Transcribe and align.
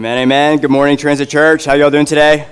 Amen, 0.00 0.16
amen. 0.16 0.56
Good 0.56 0.70
morning, 0.70 0.96
Transit 0.96 1.28
Church. 1.28 1.66
How 1.66 1.74
y'all 1.74 1.90
doing 1.90 2.06
today? 2.06 2.48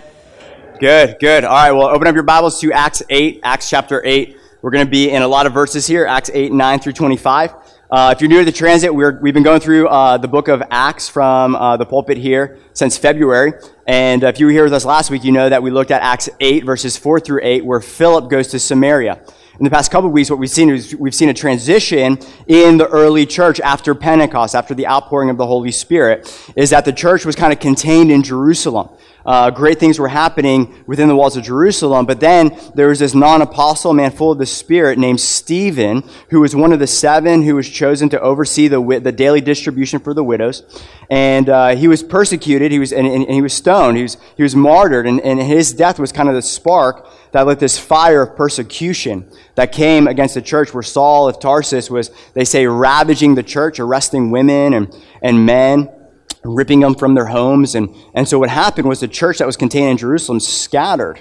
Good, 0.80 1.16
good. 1.18 1.44
All 1.44 1.54
right, 1.54 1.72
well, 1.72 1.86
open 1.86 2.06
up 2.06 2.12
your 2.12 2.22
Bibles 2.22 2.60
to 2.60 2.70
Acts 2.72 3.02
8, 3.08 3.40
Acts 3.42 3.70
chapter 3.70 4.02
8. 4.04 4.37
We're 4.60 4.72
going 4.72 4.84
to 4.84 4.90
be 4.90 5.10
in 5.10 5.22
a 5.22 5.28
lot 5.28 5.46
of 5.46 5.52
verses 5.52 5.86
here, 5.86 6.04
Acts 6.04 6.30
8, 6.34 6.50
9 6.50 6.80
through 6.80 6.94
25. 6.94 7.54
Uh, 7.90 8.12
if 8.14 8.20
you're 8.20 8.28
new 8.28 8.40
to 8.40 8.44
the 8.44 8.50
transit, 8.50 8.92
we 8.92 9.04
have 9.04 9.22
been 9.22 9.44
going 9.44 9.60
through 9.60 9.86
uh, 9.86 10.18
the 10.18 10.26
book 10.26 10.48
of 10.48 10.60
Acts 10.68 11.08
from 11.08 11.54
uh, 11.54 11.76
the 11.76 11.86
pulpit 11.86 12.18
here 12.18 12.58
since 12.72 12.98
February. 12.98 13.52
And 13.86 14.24
if 14.24 14.40
you 14.40 14.46
were 14.46 14.52
here 14.52 14.64
with 14.64 14.72
us 14.72 14.84
last 14.84 15.12
week, 15.12 15.22
you 15.22 15.30
know 15.30 15.48
that 15.48 15.62
we 15.62 15.70
looked 15.70 15.92
at 15.92 16.02
Acts 16.02 16.28
8, 16.40 16.64
verses 16.64 16.96
4 16.96 17.20
through 17.20 17.40
8, 17.44 17.64
where 17.64 17.80
Philip 17.80 18.28
goes 18.28 18.48
to 18.48 18.58
Samaria 18.58 19.20
in 19.58 19.64
the 19.64 19.70
past 19.70 19.90
couple 19.90 20.08
weeks, 20.10 20.30
what 20.30 20.38
we've 20.38 20.50
seen 20.50 20.70
is 20.70 20.94
we've 20.94 21.14
seen 21.14 21.28
a 21.28 21.34
transition 21.34 22.18
in 22.46 22.78
the 22.78 22.86
early 22.86 23.26
church 23.26 23.58
after 23.60 23.92
Pentecost, 23.92 24.54
after 24.54 24.72
the 24.72 24.86
outpouring 24.86 25.30
of 25.30 25.36
the 25.36 25.46
Holy 25.46 25.72
Spirit, 25.72 26.32
is 26.54 26.70
that 26.70 26.84
the 26.84 26.92
church 26.92 27.24
was 27.24 27.34
kind 27.34 27.52
of 27.52 27.58
contained 27.58 28.12
in 28.12 28.22
Jerusalem. 28.22 28.88
Uh, 29.28 29.50
great 29.50 29.78
things 29.78 29.98
were 29.98 30.08
happening 30.08 30.82
within 30.86 31.06
the 31.06 31.14
walls 31.14 31.36
of 31.36 31.44
Jerusalem, 31.44 32.06
but 32.06 32.18
then 32.18 32.58
there 32.74 32.88
was 32.88 32.98
this 32.98 33.14
non-apostle 33.14 33.92
man 33.92 34.10
full 34.10 34.32
of 34.32 34.38
the 34.38 34.46
Spirit 34.46 34.98
named 34.98 35.20
Stephen, 35.20 36.02
who 36.30 36.40
was 36.40 36.56
one 36.56 36.72
of 36.72 36.78
the 36.78 36.86
seven 36.86 37.42
who 37.42 37.54
was 37.54 37.68
chosen 37.68 38.08
to 38.08 38.20
oversee 38.22 38.68
the, 38.68 38.80
the 39.00 39.12
daily 39.12 39.42
distribution 39.42 40.00
for 40.00 40.14
the 40.14 40.24
widows. 40.24 40.62
And 41.10 41.50
uh, 41.50 41.76
he 41.76 41.88
was 41.88 42.02
persecuted, 42.02 42.72
he 42.72 42.78
was, 42.78 42.90
and, 42.90 43.06
and, 43.06 43.30
he 43.30 43.42
was 43.42 43.52
stoned, 43.52 43.98
he 43.98 44.02
was, 44.04 44.16
he 44.34 44.42
was 44.42 44.56
martyred, 44.56 45.06
and, 45.06 45.20
and 45.20 45.38
his 45.42 45.74
death 45.74 45.98
was 45.98 46.10
kind 46.10 46.30
of 46.30 46.34
the 46.34 46.40
spark 46.40 47.06
that 47.32 47.46
lit 47.46 47.58
this 47.58 47.78
fire 47.78 48.22
of 48.22 48.34
persecution 48.34 49.30
that 49.56 49.72
came 49.72 50.08
against 50.08 50.36
the 50.36 50.42
church 50.42 50.72
where 50.72 50.82
Saul 50.82 51.28
of 51.28 51.38
Tarsus 51.38 51.90
was, 51.90 52.10
they 52.32 52.46
say, 52.46 52.66
ravaging 52.66 53.34
the 53.34 53.42
church, 53.42 53.78
arresting 53.78 54.30
women 54.30 54.72
and, 54.72 55.04
and 55.20 55.44
men, 55.44 55.90
ripping 56.48 56.80
them 56.80 56.94
from 56.94 57.14
their 57.14 57.26
homes. 57.26 57.74
And, 57.74 57.94
and 58.14 58.28
so 58.28 58.38
what 58.38 58.50
happened 58.50 58.88
was 58.88 59.00
the 59.00 59.08
church 59.08 59.38
that 59.38 59.46
was 59.46 59.56
contained 59.56 59.90
in 59.90 59.96
Jerusalem 59.96 60.40
scattered. 60.40 61.20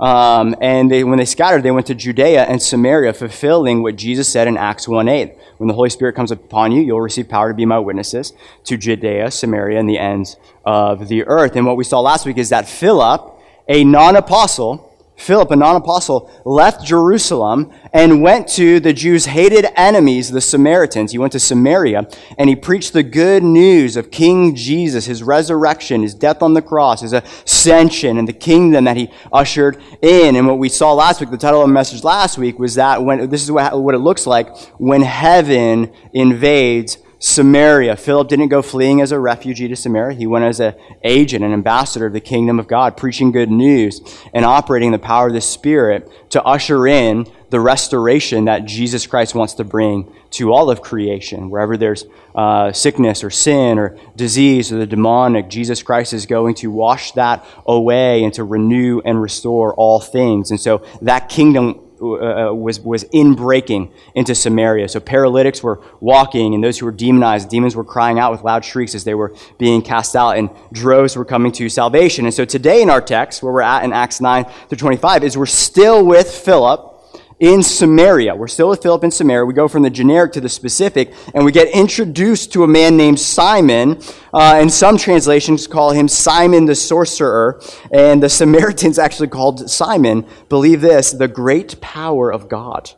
Um, 0.00 0.54
and 0.60 0.90
they, 0.90 1.02
when 1.02 1.18
they 1.18 1.24
scattered, 1.24 1.64
they 1.64 1.72
went 1.72 1.86
to 1.86 1.94
Judea 1.94 2.44
and 2.44 2.62
Samaria, 2.62 3.12
fulfilling 3.12 3.82
what 3.82 3.96
Jesus 3.96 4.28
said 4.28 4.46
in 4.46 4.56
Acts 4.56 4.86
1 4.86 5.08
8. 5.08 5.36
When 5.56 5.66
the 5.66 5.74
Holy 5.74 5.90
Spirit 5.90 6.14
comes 6.14 6.30
upon 6.30 6.70
you, 6.70 6.82
you'll 6.82 7.00
receive 7.00 7.28
power 7.28 7.48
to 7.48 7.54
be 7.54 7.66
my 7.66 7.80
witnesses 7.80 8.32
to 8.64 8.76
Judea, 8.76 9.32
Samaria, 9.32 9.78
and 9.78 9.88
the 9.88 9.98
ends 9.98 10.36
of 10.64 11.08
the 11.08 11.24
earth. 11.24 11.56
And 11.56 11.66
what 11.66 11.76
we 11.76 11.82
saw 11.82 12.00
last 12.00 12.26
week 12.26 12.38
is 12.38 12.50
that 12.50 12.68
Philip, 12.68 13.34
a 13.66 13.82
non 13.82 14.14
apostle, 14.14 14.87
Philip, 15.18 15.50
a 15.50 15.56
non 15.56 15.74
apostle, 15.74 16.30
left 16.44 16.86
Jerusalem 16.86 17.72
and 17.92 18.22
went 18.22 18.46
to 18.50 18.78
the 18.78 18.92
Jews' 18.92 19.26
hated 19.26 19.66
enemies, 19.74 20.30
the 20.30 20.40
Samaritans. 20.40 21.10
He 21.10 21.18
went 21.18 21.32
to 21.32 21.40
Samaria 21.40 22.08
and 22.38 22.48
he 22.48 22.54
preached 22.54 22.92
the 22.92 23.02
good 23.02 23.42
news 23.42 23.96
of 23.96 24.12
King 24.12 24.54
Jesus, 24.54 25.06
his 25.06 25.24
resurrection, 25.24 26.02
his 26.02 26.14
death 26.14 26.40
on 26.40 26.54
the 26.54 26.62
cross, 26.62 27.00
his 27.00 27.12
ascension, 27.12 28.16
and 28.16 28.28
the 28.28 28.32
kingdom 28.32 28.84
that 28.84 28.96
he 28.96 29.10
ushered 29.32 29.82
in. 30.02 30.36
And 30.36 30.46
what 30.46 30.58
we 30.58 30.68
saw 30.68 30.92
last 30.92 31.20
week, 31.20 31.30
the 31.30 31.36
title 31.36 31.62
of 31.62 31.68
the 31.68 31.74
message 31.74 32.04
last 32.04 32.38
week 32.38 32.60
was 32.60 32.76
that 32.76 33.02
when, 33.02 33.28
this 33.28 33.42
is 33.42 33.50
what, 33.50 33.82
what 33.82 33.96
it 33.96 33.98
looks 33.98 34.24
like 34.24 34.56
when 34.78 35.02
heaven 35.02 35.92
invades 36.12 36.96
Samaria. 37.20 37.96
Philip 37.96 38.28
didn't 38.28 38.48
go 38.48 38.62
fleeing 38.62 39.00
as 39.00 39.10
a 39.10 39.18
refugee 39.18 39.66
to 39.68 39.76
Samaria. 39.76 40.16
He 40.16 40.26
went 40.26 40.44
as 40.44 40.60
an 40.60 40.74
agent, 41.02 41.44
an 41.44 41.52
ambassador 41.52 42.06
of 42.06 42.12
the 42.12 42.20
kingdom 42.20 42.60
of 42.60 42.68
God, 42.68 42.96
preaching 42.96 43.32
good 43.32 43.50
news 43.50 44.00
and 44.32 44.44
operating 44.44 44.92
the 44.92 44.98
power 44.98 45.26
of 45.26 45.32
the 45.32 45.40
Spirit 45.40 46.08
to 46.30 46.42
usher 46.44 46.86
in 46.86 47.26
the 47.50 47.58
restoration 47.58 48.44
that 48.44 48.66
Jesus 48.66 49.06
Christ 49.06 49.34
wants 49.34 49.54
to 49.54 49.64
bring 49.64 50.12
to 50.30 50.52
all 50.52 50.70
of 50.70 50.82
creation. 50.82 51.50
Wherever 51.50 51.76
there's 51.76 52.04
uh, 52.34 52.72
sickness 52.72 53.24
or 53.24 53.30
sin 53.30 53.78
or 53.78 53.98
disease 54.14 54.70
or 54.70 54.78
the 54.78 54.86
demonic, 54.86 55.48
Jesus 55.48 55.82
Christ 55.82 56.12
is 56.12 56.26
going 56.26 56.54
to 56.56 56.70
wash 56.70 57.12
that 57.12 57.44
away 57.66 58.22
and 58.22 58.32
to 58.34 58.44
renew 58.44 59.00
and 59.04 59.20
restore 59.20 59.74
all 59.74 59.98
things. 59.98 60.50
And 60.50 60.60
so 60.60 60.84
that 61.00 61.28
kingdom 61.28 61.80
uh, 62.00 62.50
uh, 62.50 62.52
was, 62.52 62.80
was 62.80 63.04
in 63.04 63.34
breaking 63.34 63.92
into 64.14 64.34
Samaria. 64.34 64.88
So 64.88 65.00
paralytics 65.00 65.62
were 65.62 65.80
walking, 66.00 66.54
and 66.54 66.62
those 66.62 66.78
who 66.78 66.86
were 66.86 66.92
demonized, 66.92 67.48
demons 67.48 67.74
were 67.76 67.84
crying 67.84 68.18
out 68.18 68.32
with 68.32 68.42
loud 68.42 68.64
shrieks 68.64 68.94
as 68.94 69.04
they 69.04 69.14
were 69.14 69.34
being 69.58 69.82
cast 69.82 70.16
out, 70.16 70.36
and 70.36 70.50
droves 70.72 71.16
were 71.16 71.24
coming 71.24 71.52
to 71.52 71.68
salvation. 71.68 72.24
And 72.24 72.34
so 72.34 72.44
today 72.44 72.82
in 72.82 72.90
our 72.90 73.00
text, 73.00 73.42
where 73.42 73.52
we're 73.52 73.62
at 73.62 73.84
in 73.84 73.92
Acts 73.92 74.20
9 74.20 74.44
through 74.68 74.78
25, 74.78 75.24
is 75.24 75.36
we're 75.36 75.46
still 75.46 76.04
with 76.04 76.30
Philip 76.30 76.97
in 77.40 77.62
Samaria. 77.62 78.34
We're 78.34 78.48
still 78.48 78.68
with 78.68 78.82
Philip 78.82 79.04
in 79.04 79.10
Samaria. 79.10 79.44
We 79.44 79.54
go 79.54 79.68
from 79.68 79.82
the 79.82 79.90
generic 79.90 80.32
to 80.32 80.40
the 80.40 80.48
specific, 80.48 81.12
and 81.34 81.44
we 81.44 81.52
get 81.52 81.68
introduced 81.68 82.52
to 82.54 82.64
a 82.64 82.68
man 82.68 82.96
named 82.96 83.20
Simon. 83.20 84.00
Uh, 84.34 84.56
and 84.56 84.72
some 84.72 84.98
translations 84.98 85.66
call 85.66 85.92
him 85.92 86.08
Simon 86.08 86.64
the 86.64 86.74
sorcerer, 86.74 87.60
and 87.92 88.22
the 88.22 88.28
Samaritans 88.28 88.98
actually 88.98 89.28
called 89.28 89.70
Simon, 89.70 90.26
believe 90.48 90.80
this, 90.80 91.12
the 91.12 91.28
great 91.28 91.80
power 91.80 92.32
of 92.32 92.48
God. 92.48 92.90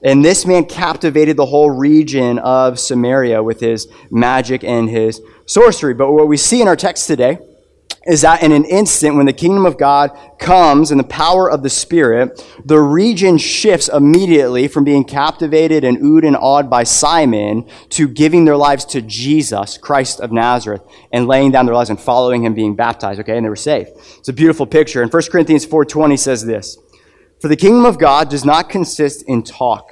And 0.00 0.24
this 0.24 0.46
man 0.46 0.66
captivated 0.66 1.36
the 1.36 1.46
whole 1.46 1.70
region 1.70 2.38
of 2.38 2.78
Samaria 2.78 3.42
with 3.42 3.58
his 3.58 3.88
magic 4.12 4.62
and 4.62 4.88
his 4.88 5.20
sorcery. 5.46 5.92
But 5.92 6.12
what 6.12 6.28
we 6.28 6.36
see 6.36 6.62
in 6.62 6.68
our 6.68 6.76
text 6.76 7.08
today 7.08 7.38
is 8.08 8.22
that 8.22 8.42
in 8.42 8.52
an 8.52 8.64
instant, 8.64 9.16
when 9.16 9.26
the 9.26 9.34
kingdom 9.34 9.66
of 9.66 9.76
God 9.76 10.18
comes 10.38 10.90
and 10.90 10.98
the 10.98 11.04
power 11.04 11.50
of 11.50 11.62
the 11.62 11.68
Spirit, 11.68 12.42
the 12.64 12.80
region 12.80 13.36
shifts 13.36 13.88
immediately 13.88 14.66
from 14.66 14.82
being 14.82 15.04
captivated 15.04 15.84
and 15.84 15.98
oohed 15.98 16.26
and 16.26 16.34
awed 16.34 16.70
by 16.70 16.84
Simon 16.84 17.68
to 17.90 18.08
giving 18.08 18.46
their 18.46 18.56
lives 18.56 18.86
to 18.86 19.02
Jesus, 19.02 19.76
Christ 19.76 20.20
of 20.20 20.32
Nazareth, 20.32 20.82
and 21.12 21.28
laying 21.28 21.50
down 21.50 21.66
their 21.66 21.74
lives 21.74 21.90
and 21.90 22.00
following 22.00 22.44
him, 22.44 22.54
being 22.54 22.74
baptized, 22.74 23.20
okay? 23.20 23.36
And 23.36 23.44
they 23.44 23.50
were 23.50 23.56
saved. 23.56 23.90
It's 24.18 24.28
a 24.30 24.32
beautiful 24.32 24.64
picture. 24.64 25.02
And 25.02 25.12
1 25.12 25.22
Corinthians 25.30 25.66
4.20 25.66 26.18
says 26.18 26.46
this, 26.46 26.78
For 27.42 27.48
the 27.48 27.56
kingdom 27.56 27.84
of 27.84 27.98
God 27.98 28.30
does 28.30 28.44
not 28.44 28.70
consist 28.70 29.22
in 29.28 29.42
talk, 29.42 29.90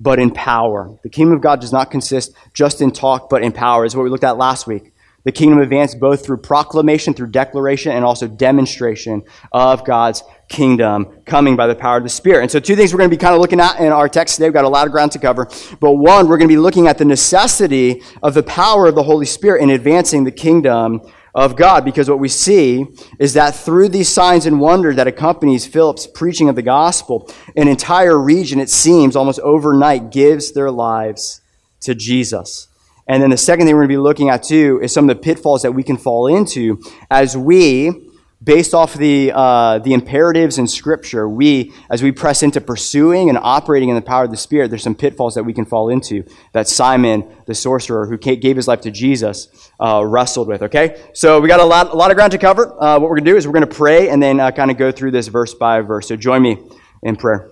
but 0.00 0.18
in 0.18 0.32
power. 0.32 0.98
The 1.04 1.10
kingdom 1.10 1.36
of 1.36 1.42
God 1.42 1.60
does 1.60 1.72
not 1.72 1.92
consist 1.92 2.32
just 2.54 2.80
in 2.80 2.90
talk, 2.90 3.30
but 3.30 3.44
in 3.44 3.52
power, 3.52 3.84
is 3.84 3.94
what 3.94 4.02
we 4.02 4.10
looked 4.10 4.24
at 4.24 4.36
last 4.36 4.66
week 4.66 4.92
the 5.26 5.32
kingdom 5.32 5.58
advanced 5.58 5.98
both 5.98 6.24
through 6.24 6.36
proclamation, 6.36 7.12
through 7.12 7.26
declaration, 7.26 7.90
and 7.90 8.04
also 8.04 8.28
demonstration 8.28 9.24
of 9.50 9.84
God's 9.84 10.22
kingdom 10.48 11.20
coming 11.26 11.56
by 11.56 11.66
the 11.66 11.74
power 11.74 11.96
of 11.96 12.04
the 12.04 12.08
Spirit. 12.08 12.42
And 12.42 12.50
so, 12.50 12.60
two 12.60 12.76
things 12.76 12.94
we're 12.94 12.98
going 12.98 13.10
to 13.10 13.16
be 13.16 13.20
kind 13.20 13.34
of 13.34 13.40
looking 13.40 13.58
at 13.58 13.80
in 13.80 13.90
our 13.90 14.08
text 14.08 14.36
today. 14.36 14.46
We've 14.46 14.54
got 14.54 14.64
a 14.64 14.68
lot 14.68 14.86
of 14.86 14.92
ground 14.92 15.10
to 15.12 15.18
cover. 15.18 15.48
But 15.80 15.94
one, 15.94 16.28
we're 16.28 16.38
going 16.38 16.48
to 16.48 16.54
be 16.54 16.56
looking 16.56 16.86
at 16.86 16.98
the 16.98 17.04
necessity 17.04 18.02
of 18.22 18.34
the 18.34 18.44
power 18.44 18.86
of 18.86 18.94
the 18.94 19.02
Holy 19.02 19.26
Spirit 19.26 19.62
in 19.62 19.70
advancing 19.70 20.22
the 20.22 20.30
kingdom 20.30 21.00
of 21.34 21.56
God, 21.56 21.84
because 21.84 22.08
what 22.08 22.20
we 22.20 22.28
see 22.28 22.86
is 23.18 23.34
that 23.34 23.56
through 23.56 23.88
these 23.88 24.08
signs 24.08 24.46
and 24.46 24.60
wonders 24.60 24.94
that 24.94 25.08
accompanies 25.08 25.66
Philip's 25.66 26.06
preaching 26.06 26.48
of 26.48 26.54
the 26.54 26.62
gospel, 26.62 27.28
an 27.56 27.66
entire 27.66 28.16
region, 28.16 28.60
it 28.60 28.70
seems, 28.70 29.16
almost 29.16 29.40
overnight, 29.40 30.12
gives 30.12 30.52
their 30.52 30.70
lives 30.70 31.40
to 31.80 31.96
Jesus. 31.96 32.68
And 33.08 33.22
then 33.22 33.30
the 33.30 33.36
second 33.36 33.66
thing 33.66 33.74
we're 33.74 33.82
going 33.82 33.90
to 33.90 33.94
be 33.94 33.98
looking 33.98 34.28
at 34.30 34.42
too 34.42 34.80
is 34.82 34.92
some 34.92 35.08
of 35.08 35.16
the 35.16 35.22
pitfalls 35.22 35.62
that 35.62 35.72
we 35.72 35.82
can 35.82 35.96
fall 35.96 36.26
into 36.26 36.82
as 37.10 37.36
we, 37.36 38.10
based 38.42 38.74
off 38.74 38.94
the, 38.94 39.32
uh, 39.32 39.78
the 39.78 39.92
imperatives 39.92 40.58
in 40.58 40.66
Scripture, 40.66 41.28
we, 41.28 41.72
as 41.88 42.02
we 42.02 42.10
press 42.10 42.42
into 42.42 42.60
pursuing 42.60 43.28
and 43.28 43.38
operating 43.40 43.88
in 43.88 43.94
the 43.94 44.02
power 44.02 44.24
of 44.24 44.30
the 44.30 44.36
Spirit, 44.36 44.70
there's 44.70 44.82
some 44.82 44.94
pitfalls 44.96 45.36
that 45.36 45.44
we 45.44 45.52
can 45.52 45.64
fall 45.64 45.88
into 45.88 46.24
that 46.52 46.68
Simon, 46.68 47.24
the 47.46 47.54
sorcerer, 47.54 48.06
who 48.06 48.18
gave 48.18 48.56
his 48.56 48.66
life 48.66 48.80
to 48.80 48.90
Jesus, 48.90 49.70
uh, 49.80 50.04
wrestled 50.04 50.48
with. 50.48 50.62
Okay? 50.62 51.00
So 51.12 51.40
we 51.40 51.48
got 51.48 51.60
a 51.60 51.64
lot, 51.64 51.92
a 51.92 51.96
lot 51.96 52.10
of 52.10 52.16
ground 52.16 52.32
to 52.32 52.38
cover. 52.38 52.72
Uh, 52.72 52.98
what 52.98 53.02
we're 53.02 53.16
going 53.16 53.24
to 53.24 53.30
do 53.30 53.36
is 53.36 53.46
we're 53.46 53.52
going 53.52 53.68
to 53.68 53.74
pray 53.74 54.08
and 54.08 54.20
then 54.20 54.40
uh, 54.40 54.50
kind 54.50 54.70
of 54.70 54.76
go 54.76 54.90
through 54.90 55.12
this 55.12 55.28
verse 55.28 55.54
by 55.54 55.80
verse. 55.80 56.08
So 56.08 56.16
join 56.16 56.42
me 56.42 56.58
in 57.04 57.14
prayer. 57.14 57.48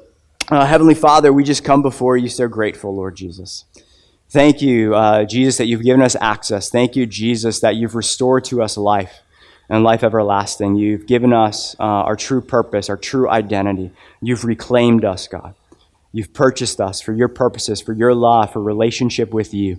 Uh, 0.51 0.67
Heavenly 0.67 0.95
Father, 0.95 1.33
we 1.33 1.45
just 1.45 1.65
come 1.65 1.81
before 1.81 2.17
you 2.17 2.29
so 2.29 2.49
grateful, 2.49 2.95
Lord 2.95 3.17
Jesus. 3.17 3.65
Thank 4.35 4.61
you, 4.63 4.97
uh, 4.97 5.23
Jesus, 5.27 5.59
that 5.59 5.67
you've 5.67 5.85
given 5.85 6.03
us 6.03 6.17
access. 6.21 6.69
Thank 6.69 6.97
you, 6.97 7.07
Jesus, 7.07 7.61
that 7.61 7.77
you've 7.77 7.95
restored 7.95 8.45
to 8.47 8.65
us 8.65 8.77
life 8.77 9.21
and 9.69 9.85
life 9.85 10.03
everlasting. 10.03 10.75
You've 10.75 11.07
given 11.07 11.33
us 11.33 11.77
uh, 11.79 11.85
our 11.85 12.17
true 12.17 12.41
purpose, 12.41 12.91
our 12.91 12.97
true 12.97 13.31
identity. 13.31 13.93
You've 14.21 14.45
reclaimed 14.45 15.05
us, 15.05 15.29
God. 15.29 15.55
You've 16.11 16.33
purchased 16.33 16.81
us 16.81 17.01
for 17.01 17.13
your 17.13 17.29
purposes, 17.29 17.81
for 17.81 17.93
your 17.93 18.13
love, 18.13 18.53
for 18.53 18.61
relationship 18.61 19.33
with 19.33 19.55
you. 19.55 19.79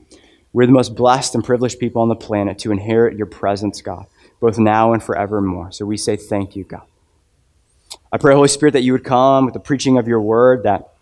We're 0.53 0.67
the 0.67 0.71
most 0.71 0.95
blessed 0.95 1.35
and 1.35 1.43
privileged 1.43 1.77
people 1.77 2.01
on 2.01 2.07
the 2.07 2.15
planet 2.15 2.57
to 2.59 2.71
inherit 2.71 3.17
your 3.17 3.27
presence, 3.27 3.81
God, 3.81 4.05
both 4.39 4.57
now 4.57 4.93
and 4.93 5.03
forevermore. 5.03 5.73
So 5.73 5.85
we 5.85 5.97
say 5.97 6.15
thank 6.15 6.55
you, 6.55 6.63
God. 6.63 6.83
I 8.09 8.17
pray, 8.17 8.33
Holy 8.33 8.47
Spirit, 8.47 8.71
that 8.71 8.83
you 8.83 8.93
would 8.93 9.03
come 9.03 9.43
with 9.43 9.53
the 9.53 9.59
preaching 9.59 9.97
of 9.97 10.07
your 10.07 10.21
word, 10.21 10.63
that 10.63 10.93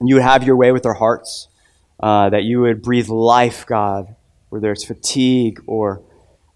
you 0.00 0.14
would 0.14 0.22
have 0.22 0.44
your 0.44 0.54
way 0.54 0.70
with 0.70 0.86
our 0.86 0.94
hearts 0.94 1.48
uh, 2.00 2.30
that 2.30 2.44
you 2.44 2.60
would 2.60 2.82
breathe 2.82 3.08
life, 3.08 3.66
God, 3.66 4.16
where 4.48 4.60
there's 4.60 4.84
fatigue 4.84 5.62
or 5.66 6.02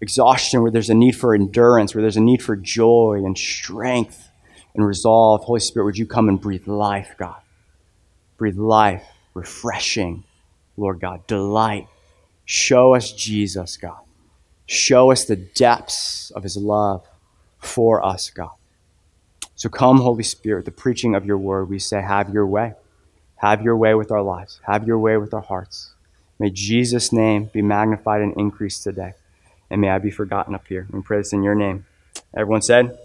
exhaustion, 0.01 0.61
where 0.61 0.71
there's 0.71 0.89
a 0.89 0.95
need 0.95 1.15
for 1.15 1.33
endurance, 1.33 1.93
where 1.93 2.01
there's 2.01 2.17
a 2.17 2.21
need 2.21 2.41
for 2.41 2.55
joy 2.55 3.21
and 3.23 3.37
strength 3.37 4.29
and 4.73 4.85
resolve. 4.85 5.43
Holy 5.43 5.59
Spirit, 5.59 5.85
would 5.85 5.97
you 5.97 6.05
come 6.05 6.27
and 6.27 6.41
breathe 6.41 6.67
life, 6.67 7.15
God? 7.17 7.39
Breathe 8.37 8.57
life, 8.57 9.03
refreshing, 9.33 10.23
Lord 10.77 10.99
God, 10.99 11.25
delight. 11.27 11.87
Show 12.43 12.95
us 12.95 13.11
Jesus, 13.11 13.77
God. 13.77 13.99
Show 14.65 15.11
us 15.11 15.25
the 15.25 15.35
depths 15.35 16.31
of 16.31 16.43
his 16.43 16.57
love 16.57 17.07
for 17.59 18.03
us, 18.03 18.29
God. 18.29 18.51
So 19.55 19.69
come, 19.69 19.99
Holy 19.99 20.23
Spirit, 20.23 20.65
the 20.65 20.71
preaching 20.71 21.15
of 21.15 21.25
your 21.25 21.37
word, 21.37 21.69
we 21.69 21.79
say, 21.79 22.01
have 22.01 22.33
your 22.33 22.45
way. 22.45 22.73
Have 23.45 23.61
your 23.61 23.77
way 23.77 23.93
with 23.93 24.09
our 24.09 24.23
lives. 24.23 24.59
Have 24.63 24.87
your 24.87 24.97
way 24.97 25.17
with 25.17 25.31
our 25.31 25.41
hearts. 25.41 25.91
May 26.39 26.49
Jesus' 26.49 27.13
name 27.13 27.51
be 27.53 27.61
magnified 27.61 28.23
and 28.23 28.35
increased 28.37 28.81
today. 28.81 29.13
And 29.69 29.79
may 29.79 29.89
I 29.91 29.99
be 29.99 30.09
forgotten 30.09 30.55
up 30.55 30.65
here. 30.65 30.87
We 30.89 31.03
pray 31.03 31.19
this 31.19 31.31
in 31.31 31.43
your 31.43 31.53
name. 31.53 31.85
Everyone 32.35 32.63
said, 32.63 32.97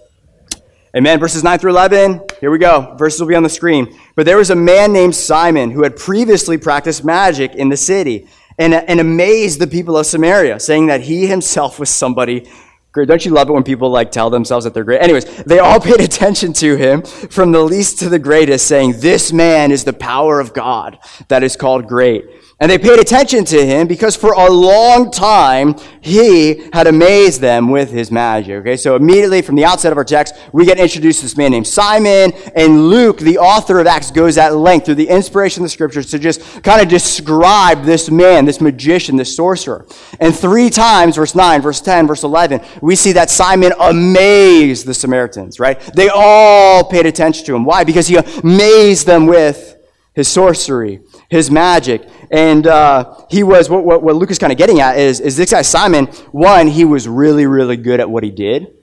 Amen. 0.96 1.20
Verses 1.20 1.44
9 1.44 1.58
through 1.58 1.72
11. 1.72 2.22
Here 2.40 2.50
we 2.50 2.56
go. 2.56 2.94
Verses 2.96 3.20
will 3.20 3.28
be 3.28 3.34
on 3.34 3.42
the 3.42 3.50
screen. 3.50 3.94
But 4.16 4.24
there 4.24 4.38
was 4.38 4.48
a 4.48 4.56
man 4.56 4.94
named 4.94 5.14
Simon 5.14 5.72
who 5.72 5.82
had 5.82 5.94
previously 5.94 6.56
practiced 6.56 7.04
magic 7.04 7.54
in 7.54 7.68
the 7.68 7.76
city 7.76 8.26
and, 8.56 8.72
and 8.72 8.98
amazed 8.98 9.60
the 9.60 9.66
people 9.66 9.98
of 9.98 10.06
Samaria, 10.06 10.58
saying 10.58 10.86
that 10.86 11.02
he 11.02 11.26
himself 11.26 11.78
was 11.78 11.90
somebody 11.90 12.48
great. 12.92 13.08
Don't 13.08 13.24
you 13.24 13.32
love 13.32 13.48
it 13.48 13.52
when 13.52 13.62
people 13.62 13.90
like 13.90 14.10
tell 14.10 14.30
themselves 14.30 14.64
that 14.64 14.74
they're 14.74 14.84
great? 14.84 15.00
Anyways, 15.00 15.44
they 15.44 15.58
all 15.58 15.80
paid 15.90 16.00
attention 16.00 16.52
to 16.54 16.76
him 16.76 17.02
from 17.02 17.52
the 17.52 17.62
least 17.62 17.98
to 18.00 18.08
the 18.08 18.18
greatest, 18.18 18.66
saying, 18.66 19.00
This 19.00 19.32
man 19.32 19.72
is 19.72 19.84
the 19.84 19.92
power 19.92 20.40
of 20.40 20.52
God 20.52 20.98
that 21.28 21.42
is 21.42 21.56
called 21.56 21.86
great. 21.86 22.24
And 22.60 22.70
they 22.70 22.76
paid 22.76 22.98
attention 22.98 23.46
to 23.46 23.66
him 23.66 23.86
because 23.86 24.14
for 24.14 24.32
a 24.32 24.50
long 24.50 25.10
time 25.10 25.76
he 26.02 26.68
had 26.74 26.86
amazed 26.86 27.40
them 27.40 27.70
with 27.70 27.90
his 27.90 28.10
magic. 28.10 28.56
Okay, 28.56 28.76
so 28.76 28.96
immediately 28.96 29.40
from 29.40 29.56
the 29.56 29.64
outset 29.64 29.92
of 29.92 29.98
our 29.98 30.04
text, 30.04 30.34
we 30.52 30.66
get 30.66 30.78
introduced 30.78 31.20
to 31.20 31.24
this 31.24 31.38
man 31.38 31.52
named 31.52 31.66
Simon, 31.66 32.32
and 32.54 32.90
Luke, 32.90 33.18
the 33.18 33.38
author 33.38 33.80
of 33.80 33.86
Acts, 33.86 34.10
goes 34.10 34.36
at 34.36 34.54
length 34.54 34.84
through 34.84 34.96
the 34.96 35.08
inspiration 35.08 35.62
of 35.62 35.64
the 35.64 35.70
scriptures 35.70 36.10
to 36.10 36.18
just 36.18 36.62
kind 36.62 36.82
of 36.82 36.88
describe 36.88 37.84
this 37.84 38.10
man, 38.10 38.44
this 38.44 38.60
magician, 38.60 39.16
this 39.16 39.34
sorcerer. 39.34 39.86
And 40.20 40.36
three 40.36 40.68
times, 40.68 41.16
verse 41.16 41.34
9, 41.34 41.62
verse 41.62 41.80
10, 41.80 42.06
verse 42.06 42.24
11, 42.24 42.60
we 42.82 42.94
see 42.94 43.12
that 43.12 43.30
Simon 43.30 43.72
amazed 43.80 44.86
the 44.86 44.92
Samaritans, 44.94 45.58
right? 45.58 45.80
They 45.94 46.10
all 46.10 46.84
paid 46.84 47.06
attention 47.06 47.46
to 47.46 47.56
him. 47.56 47.64
Why? 47.64 47.84
Because 47.84 48.06
he 48.06 48.16
amazed 48.16 49.06
them 49.06 49.26
with 49.26 49.78
his 50.12 50.28
sorcery, 50.28 51.00
his 51.30 51.50
magic. 51.50 52.06
And 52.30 52.66
uh, 52.66 53.14
he 53.30 53.42
was, 53.42 53.70
what, 53.70 53.84
what, 53.84 54.02
what 54.02 54.16
Luke 54.16 54.30
is 54.30 54.38
kind 54.38 54.52
of 54.52 54.58
getting 54.58 54.80
at 54.80 54.98
is, 54.98 55.20
is 55.20 55.36
this 55.36 55.50
guy 55.50 55.62
Simon, 55.62 56.06
one, 56.32 56.66
he 56.66 56.84
was 56.84 57.08
really, 57.08 57.46
really 57.46 57.76
good 57.76 58.00
at 58.00 58.10
what 58.10 58.22
he 58.22 58.30
did. 58.30 58.74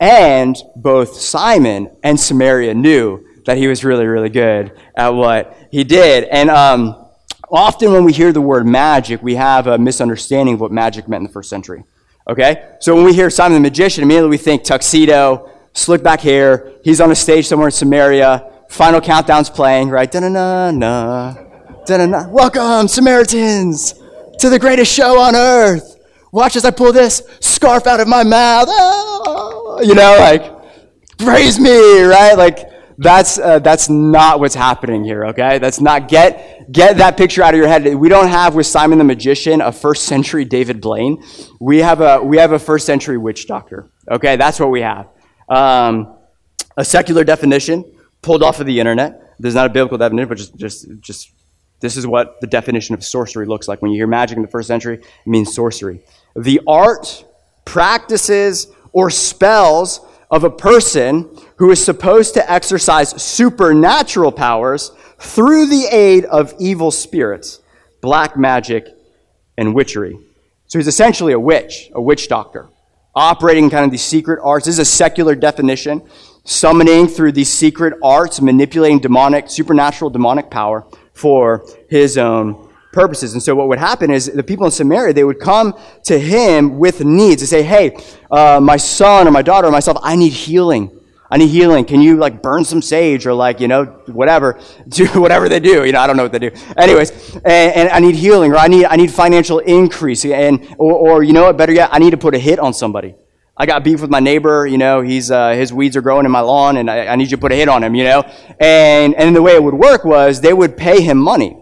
And 0.00 0.56
both 0.74 1.14
Simon 1.20 1.90
and 2.02 2.18
Samaria 2.18 2.74
knew 2.74 3.24
that 3.44 3.56
he 3.56 3.68
was 3.68 3.84
really, 3.84 4.06
really 4.06 4.30
good 4.30 4.72
at 4.96 5.10
what 5.10 5.56
he 5.70 5.84
did. 5.84 6.24
And 6.24 6.50
um, 6.50 6.96
often 7.50 7.92
when 7.92 8.04
we 8.04 8.12
hear 8.12 8.32
the 8.32 8.40
word 8.40 8.66
magic, 8.66 9.22
we 9.22 9.36
have 9.36 9.66
a 9.66 9.78
misunderstanding 9.78 10.54
of 10.54 10.60
what 10.60 10.72
magic 10.72 11.08
meant 11.08 11.20
in 11.20 11.26
the 11.26 11.32
first 11.32 11.50
century. 11.50 11.84
Okay? 12.28 12.76
So 12.80 12.94
when 12.94 13.04
we 13.04 13.12
hear 13.12 13.30
Simon 13.30 13.54
the 13.54 13.60
magician, 13.60 14.02
immediately 14.02 14.30
we 14.30 14.38
think 14.38 14.64
tuxedo, 14.64 15.50
slick 15.72 16.02
back 16.02 16.20
hair, 16.20 16.72
he's 16.82 17.00
on 17.00 17.10
a 17.10 17.14
stage 17.14 17.46
somewhere 17.46 17.68
in 17.68 17.72
Samaria, 17.72 18.50
final 18.68 19.00
countdown's 19.00 19.50
playing, 19.50 19.88
right? 19.90 20.10
Da-na-na-na, 20.10 21.41
da-na-na. 21.86 22.28
Welcome, 22.28 22.86
Samaritans, 22.86 23.94
to 24.38 24.48
the 24.48 24.58
greatest 24.58 24.92
show 24.92 25.18
on 25.18 25.34
earth. 25.34 25.98
Watch 26.30 26.56
as 26.56 26.64
I 26.64 26.70
pull 26.70 26.92
this 26.92 27.22
scarf 27.40 27.86
out 27.86 28.00
of 28.00 28.06
my 28.06 28.22
mouth. 28.22 28.68
Ah! 28.70 29.80
You 29.80 29.94
know, 29.94 30.16
like, 30.20 30.44
praise 31.18 31.58
me, 31.58 32.02
right? 32.02 32.34
Like, 32.34 32.70
that's, 32.98 33.38
uh, 33.38 33.58
that's 33.58 33.88
not 33.88 34.38
what's 34.38 34.54
happening 34.54 35.02
here, 35.02 35.26
okay? 35.26 35.58
That's 35.58 35.80
not, 35.80 36.08
get, 36.08 36.70
get 36.70 36.98
that 36.98 37.16
picture 37.16 37.42
out 37.42 37.52
of 37.52 37.58
your 37.58 37.66
head. 37.66 37.94
We 37.96 38.08
don't 38.08 38.28
have 38.28 38.54
with 38.54 38.66
Simon 38.66 38.98
the 38.98 39.04
Magician 39.04 39.60
a 39.60 39.72
first 39.72 40.04
century 40.04 40.44
David 40.44 40.80
Blaine. 40.80 41.22
We 41.60 41.78
have 41.78 42.00
a, 42.00 42.22
we 42.22 42.36
have 42.36 42.52
a 42.52 42.58
first 42.60 42.86
century 42.86 43.18
witch 43.18 43.48
doctor, 43.48 43.90
okay? 44.08 44.36
That's 44.36 44.60
what 44.60 44.70
we 44.70 44.82
have. 44.82 45.08
Um, 45.48 46.16
a 46.76 46.84
secular 46.84 47.24
definition 47.24 47.84
pulled 48.22 48.42
off 48.44 48.60
of 48.60 48.66
the 48.66 48.78
internet. 48.78 49.34
There's 49.40 49.56
not 49.56 49.66
a 49.66 49.70
biblical 49.70 49.98
definition, 49.98 50.28
but 50.28 50.38
just, 50.38 50.56
just, 50.56 50.86
just 51.00 51.32
this 51.82 51.96
is 51.96 52.06
what 52.06 52.40
the 52.40 52.46
definition 52.46 52.94
of 52.94 53.04
sorcery 53.04 53.44
looks 53.44 53.66
like. 53.66 53.82
When 53.82 53.90
you 53.90 53.98
hear 53.98 54.06
magic 54.06 54.36
in 54.36 54.42
the 54.42 54.48
first 54.48 54.68
century, 54.68 54.98
it 54.98 55.26
means 55.26 55.52
sorcery. 55.52 56.00
The 56.36 56.60
art, 56.66 57.24
practices, 57.64 58.68
or 58.92 59.10
spells 59.10 60.00
of 60.30 60.44
a 60.44 60.50
person 60.50 61.28
who 61.56 61.72
is 61.72 61.84
supposed 61.84 62.34
to 62.34 62.50
exercise 62.50 63.20
supernatural 63.20 64.30
powers 64.30 64.92
through 65.18 65.66
the 65.66 65.86
aid 65.90 66.24
of 66.24 66.54
evil 66.60 66.92
spirits, 66.92 67.60
black 68.00 68.36
magic, 68.36 68.86
and 69.58 69.74
witchery. 69.74 70.16
So 70.68 70.78
he's 70.78 70.88
essentially 70.88 71.32
a 71.32 71.40
witch, 71.40 71.90
a 71.94 72.00
witch 72.00 72.28
doctor, 72.28 72.68
operating 73.12 73.70
kind 73.70 73.84
of 73.84 73.90
these 73.90 74.04
secret 74.04 74.38
arts. 74.42 74.66
This 74.66 74.76
is 74.76 74.78
a 74.78 74.84
secular 74.84 75.34
definition 75.34 76.02
summoning 76.44 77.08
through 77.08 77.32
these 77.32 77.52
secret 77.52 77.94
arts, 78.02 78.40
manipulating 78.40 79.00
demonic, 79.00 79.50
supernatural 79.50 80.10
demonic 80.10 80.48
power 80.48 80.86
for 81.14 81.66
his 81.88 82.18
own 82.18 82.68
purposes. 82.92 83.32
And 83.32 83.42
so 83.42 83.54
what 83.54 83.68
would 83.68 83.78
happen 83.78 84.10
is 84.10 84.26
the 84.26 84.42
people 84.42 84.66
in 84.66 84.70
Samaria, 84.70 85.14
they 85.14 85.24
would 85.24 85.40
come 85.40 85.74
to 86.04 86.18
him 86.18 86.78
with 86.78 87.04
needs. 87.04 87.40
They 87.40 87.46
say, 87.46 87.62
hey, 87.62 87.96
uh, 88.30 88.60
my 88.60 88.76
son 88.76 89.26
or 89.26 89.30
my 89.30 89.42
daughter 89.42 89.68
or 89.68 89.70
myself, 89.70 89.98
I 90.02 90.14
need 90.14 90.32
healing. 90.32 90.98
I 91.30 91.38
need 91.38 91.48
healing. 91.48 91.86
Can 91.86 92.02
you 92.02 92.18
like 92.18 92.42
burn 92.42 92.62
some 92.62 92.82
sage 92.82 93.26
or 93.26 93.32
like, 93.32 93.58
you 93.58 93.66
know, 93.66 93.84
whatever, 94.06 94.60
do 94.88 95.06
whatever 95.18 95.48
they 95.48 95.60
do. 95.60 95.84
You 95.84 95.92
know, 95.92 96.00
I 96.00 96.06
don't 96.06 96.18
know 96.18 96.24
what 96.24 96.32
they 96.32 96.38
do. 96.38 96.50
Anyways, 96.76 97.34
and, 97.36 97.74
and 97.74 97.88
I 97.88 98.00
need 98.00 98.16
healing 98.16 98.52
or 98.52 98.56
I 98.56 98.68
need, 98.68 98.84
I 98.84 98.96
need 98.96 99.10
financial 99.10 99.58
increase 99.60 100.26
and, 100.26 100.74
or, 100.76 100.92
or, 100.92 101.22
you 101.22 101.32
know 101.32 101.44
what, 101.44 101.56
better 101.56 101.72
yet, 101.72 101.88
I 101.90 101.98
need 101.98 102.10
to 102.10 102.18
put 102.18 102.34
a 102.34 102.38
hit 102.38 102.58
on 102.58 102.74
somebody. 102.74 103.14
I 103.62 103.64
got 103.64 103.84
beef 103.84 104.00
with 104.00 104.10
my 104.10 104.18
neighbor, 104.18 104.66
you 104.66 104.76
know, 104.76 105.02
he's, 105.02 105.30
uh, 105.30 105.50
his 105.50 105.72
weeds 105.72 105.96
are 105.96 106.00
growing 106.00 106.26
in 106.26 106.32
my 106.32 106.40
lawn 106.40 106.78
and 106.78 106.90
I, 106.90 107.06
I 107.06 107.14
need 107.14 107.30
you 107.30 107.36
to 107.36 107.40
put 107.40 107.52
a 107.52 107.54
hit 107.54 107.68
on 107.68 107.84
him, 107.84 107.94
you 107.94 108.02
know. 108.02 108.22
And, 108.58 109.14
and 109.14 109.36
the 109.36 109.40
way 109.40 109.54
it 109.54 109.62
would 109.62 109.74
work 109.74 110.04
was 110.04 110.40
they 110.40 110.52
would 110.52 110.76
pay 110.76 111.00
him 111.00 111.16
money. 111.16 111.56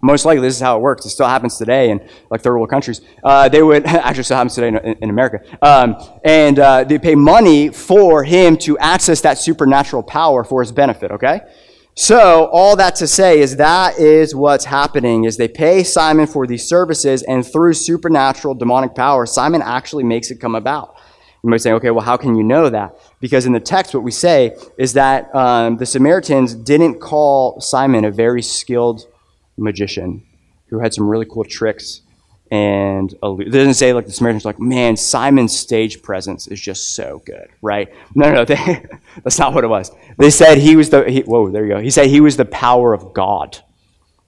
Most 0.00 0.24
likely, 0.24 0.40
this 0.40 0.54
is 0.54 0.62
how 0.62 0.78
it 0.78 0.80
works. 0.80 1.04
It 1.04 1.10
still 1.10 1.26
happens 1.26 1.58
today 1.58 1.90
in 1.90 2.00
like 2.30 2.40
third 2.40 2.54
world 2.54 2.70
countries. 2.70 3.02
Uh, 3.22 3.46
they 3.46 3.62
would 3.62 3.84
actually 3.86 4.22
still 4.22 4.38
happens 4.38 4.54
today 4.54 4.68
in, 4.68 4.76
in 4.78 5.10
America, 5.10 5.44
um, 5.60 5.96
and 6.24 6.58
uh, 6.58 6.84
they 6.84 6.98
pay 6.98 7.14
money 7.14 7.68
for 7.68 8.24
him 8.24 8.56
to 8.58 8.78
access 8.78 9.20
that 9.20 9.36
supernatural 9.36 10.02
power 10.02 10.44
for 10.44 10.62
his 10.62 10.72
benefit. 10.72 11.10
Okay, 11.10 11.40
so 11.94 12.46
all 12.52 12.76
that 12.76 12.94
to 12.96 13.06
say 13.06 13.40
is 13.40 13.56
that 13.56 13.98
is 13.98 14.34
what's 14.34 14.64
happening. 14.64 15.24
Is 15.24 15.36
they 15.36 15.48
pay 15.48 15.82
Simon 15.82 16.26
for 16.28 16.46
these 16.46 16.66
services, 16.66 17.22
and 17.24 17.44
through 17.44 17.74
supernatural 17.74 18.54
demonic 18.54 18.94
power, 18.94 19.26
Simon 19.26 19.60
actually 19.60 20.04
makes 20.04 20.30
it 20.30 20.40
come 20.40 20.54
about. 20.54 20.94
You 21.42 21.50
might 21.50 21.60
say, 21.60 21.72
okay, 21.72 21.90
well, 21.90 22.04
how 22.04 22.16
can 22.16 22.34
you 22.34 22.42
know 22.42 22.68
that? 22.68 22.96
Because 23.20 23.46
in 23.46 23.52
the 23.52 23.60
text, 23.60 23.94
what 23.94 24.02
we 24.02 24.10
say 24.10 24.56
is 24.76 24.94
that 24.94 25.32
um, 25.34 25.76
the 25.76 25.86
Samaritans 25.86 26.54
didn't 26.54 26.98
call 26.98 27.60
Simon 27.60 28.04
a 28.04 28.10
very 28.10 28.42
skilled 28.42 29.06
magician 29.56 30.24
who 30.66 30.80
had 30.80 30.92
some 30.92 31.08
really 31.08 31.26
cool 31.26 31.44
tricks. 31.44 32.02
And 32.50 33.12
it 33.12 33.52
doesn't 33.52 33.74
say 33.74 33.92
like 33.92 34.06
the 34.06 34.12
Samaritans 34.12 34.44
like, 34.44 34.58
man, 34.58 34.96
Simon's 34.96 35.56
stage 35.56 36.02
presence 36.02 36.48
is 36.48 36.60
just 36.60 36.94
so 36.94 37.22
good, 37.24 37.48
right? 37.62 37.88
No, 38.14 38.30
no, 38.30 38.34
no 38.36 38.44
they, 38.44 38.86
that's 39.22 39.38
not 39.38 39.54
what 39.54 39.64
it 39.64 39.68
was. 39.68 39.92
They 40.18 40.30
said 40.30 40.58
he 40.58 40.74
was 40.74 40.90
the, 40.90 41.08
he, 41.08 41.20
whoa, 41.20 41.50
there 41.50 41.64
you 41.64 41.74
go. 41.74 41.80
He 41.80 41.90
said 41.90 42.06
he 42.06 42.20
was 42.20 42.36
the 42.36 42.46
power 42.46 42.94
of 42.94 43.12
God 43.12 43.58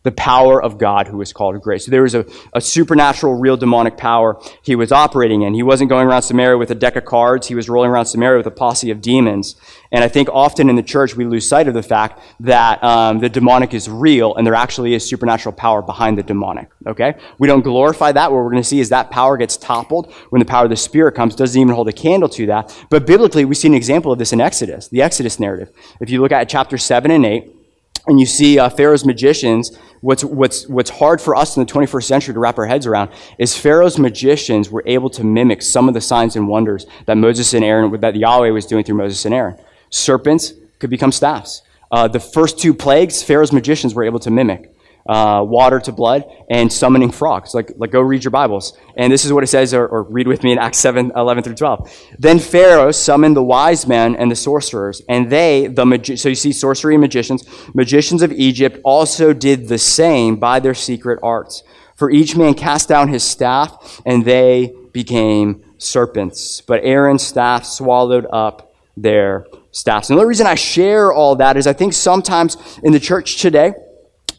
the 0.03 0.13
power 0.13 0.63
of 0.63 0.79
God 0.79 1.09
who 1.09 1.21
is 1.21 1.33
called 1.33 1.61
grace. 1.61 1.85
So 1.85 1.91
there 1.91 2.03
was 2.03 2.15
a, 2.15 2.25
a 2.55 2.61
supernatural, 2.61 3.35
real 3.35 3.57
demonic 3.57 3.99
power 3.99 4.41
he 4.63 4.75
was 4.75 4.93
operating 4.93 5.43
in. 5.43 5.53
He 5.53 5.63
wasn't 5.63 5.91
going 5.91 6.07
around 6.07 6.23
Samaria 6.23 6.57
with 6.57 6.71
a 6.71 6.75
deck 6.75 6.97
of 6.97 7.05
cards. 7.05 7.49
He 7.49 7.55
was 7.55 7.69
rolling 7.69 7.91
around 7.91 8.07
Samaria 8.07 8.39
with 8.39 8.47
a 8.47 8.51
posse 8.51 8.91
of 8.91 9.03
demons. 9.03 9.57
And 9.93 10.03
I 10.03 10.09
think 10.09 10.29
often 10.31 10.71
in 10.71 10.77
the 10.77 10.83
church 10.83 11.17
we 11.17 11.27
lose 11.27 11.49
sight 11.49 11.69
of 11.69 11.75
the 11.75 11.83
fact 11.83 12.21
that 12.41 12.83
um, 12.83 13.19
the 13.19 13.29
demonic 13.29 13.75
is 13.75 13.91
real 13.91 14.35
and 14.37 14.47
there 14.47 14.55
actually 14.55 14.95
is 14.95 15.09
supernatural 15.09 15.55
power 15.55 15.83
behind 15.83 16.17
the 16.17 16.23
demonic. 16.23 16.71
Okay? 16.87 17.15
We 17.39 17.47
don't 17.47 17.63
glorify 17.63 18.13
that. 18.13 18.33
What 18.33 18.39
we're 18.39 18.51
going 18.51 18.63
to 18.63 18.69
see 18.69 18.81
is 18.81 18.89
that 18.89 19.11
power 19.11 19.37
gets 19.37 19.59
toppled 19.59 20.13
when 20.31 20.39
the 20.39 20.47
power 20.47 20.65
of 20.65 20.71
the 20.71 20.77
Spirit 20.77 21.13
comes. 21.13 21.35
Doesn't 21.35 21.61
even 21.61 21.75
hold 21.75 21.89
a 21.89 21.93
candle 21.93 22.29
to 22.31 22.47
that. 22.47 22.75
But 22.89 23.07
biblically, 23.07 23.45
we 23.45 23.55
see 23.55 23.69
an 23.69 23.75
example 23.75 24.13
of 24.13 24.19
this 24.19 24.33
in 24.33 24.41
Exodus, 24.41 24.89
the 24.89 25.03
Exodus 25.03 25.39
narrative. 25.39 25.71
If 26.01 26.09
you 26.09 26.23
look 26.23 26.33
at 26.33 26.49
chapter 26.49 26.79
7 26.79 27.11
and 27.11 27.27
8, 27.27 27.60
and 28.07 28.19
you 28.19 28.27
see 28.27 28.59
uh, 28.59 28.69
Pharaoh's 28.69 29.05
magicians, 29.05 29.77
what's, 30.01 30.25
what's, 30.25 30.67
what's 30.69 30.91
hard 30.91 31.21
for 31.21 31.37
us 31.37 31.57
in 31.57 31.65
the 31.65 31.73
21st 31.73 32.05
century 32.05 32.35
to 32.35 32.41
wrap 32.41 32.59
our 32.59 32.67
heads 32.67 32.87
around 32.87 33.11
is 33.39 33.57
Pharaoh's 33.57 33.99
magicians 33.99 34.71
were 34.71 34.83
able 34.87 35.11
to 35.11 35.25
mimic 35.25 35.63
some 35.63 35.89
of 35.89 35.95
the 35.95 36.01
signs 36.01 36.37
and 36.37 36.49
wonders 36.49 36.87
that 37.07 37.17
Moses 37.17 37.53
and 37.55 37.65
Aaron, 37.65 38.01
that 38.01 38.17
Yahweh 38.17 38.51
was 38.51 38.67
doing 38.67 38.85
through 38.85 38.97
Moses 38.97 39.25
and 39.25 39.35
Aaron. 39.35 39.59
Serpents 39.91 40.55
could 40.79 40.91
become 40.91 41.13
staffs. 41.13 41.63
Uh, 41.91 42.09
the 42.09 42.21
first 42.21 42.59
two 42.59 42.73
plagues, 42.73 43.23
Pharaoh's 43.23 43.53
magicians 43.53 43.95
were 43.95 44.05
able 44.05 44.21
to 44.21 44.31
mimic 44.31 44.75
uh, 45.07 45.45
water 45.47 45.81
to 45.81 45.93
blood, 45.93 46.25
and 46.49 46.73
summoning 46.73 47.11
frogs. 47.11 47.55
Like, 47.55 47.73
like, 47.77 47.91
go 47.91 48.01
read 48.01 48.25
your 48.25 48.31
Bibles. 48.31 48.77
And 48.97 49.13
this 49.13 49.25
is 49.25 49.33
what 49.33 49.45
it 49.45 49.49
says, 49.49 49.75
or, 49.75 49.87
or 49.87 50.03
read 50.05 50.29
with 50.29 50.43
me 50.43 50.53
in 50.53 50.59
Acts 50.59 50.79
7, 50.79 51.13
11 51.17 51.45
through 51.45 51.55
12. 51.55 52.07
Then 52.19 52.39
Pharaoh 52.39 52.93
summoned 52.93 53.37
the 53.37 53.43
wise 53.43 53.87
men 53.87 54.17
and 54.17 54.31
the 54.31 54.37
sorcerers, 54.37 55.03
and 55.09 55.31
they, 55.31 55.67
the 55.67 55.87
magi- 55.87 56.17
so 56.17 56.29
you 56.29 56.35
see 56.35 56.53
sorcery 56.53 56.95
and 56.95 57.01
magicians, 57.01 57.45
magicians 57.75 58.23
of 58.23 58.33
Egypt 58.33 58.79
also 58.85 59.33
did 59.33 59.69
the 59.69 59.79
same 59.79 60.37
by 60.37 60.61
their 60.61 60.75
secret 60.75 61.19
arts. 61.23 61.63
For 61.97 62.11
each 62.11 62.37
man 62.37 62.55
cast 62.55 62.89
down 62.89 63.09
his 63.09 63.23
staff, 63.23 64.01
and 64.07 64.25
they 64.25 64.73
became 64.93 65.65
serpents, 65.79 66.61
but 66.61 66.81
Aaron's 66.83 67.23
staff 67.23 67.65
swallowed 67.65 68.27
up 68.33 68.75
their 68.97 69.47
staffs. 69.73 70.11
And 70.11 70.19
the 70.19 70.27
reason 70.27 70.47
I 70.47 70.55
share 70.55 71.13
all 71.13 71.37
that 71.37 71.57
is 71.57 71.67
I 71.67 71.73
think 71.73 71.93
sometimes 71.93 72.57
in 72.83 72.93
the 72.93 73.01
church 73.01 73.41
today, 73.41 73.73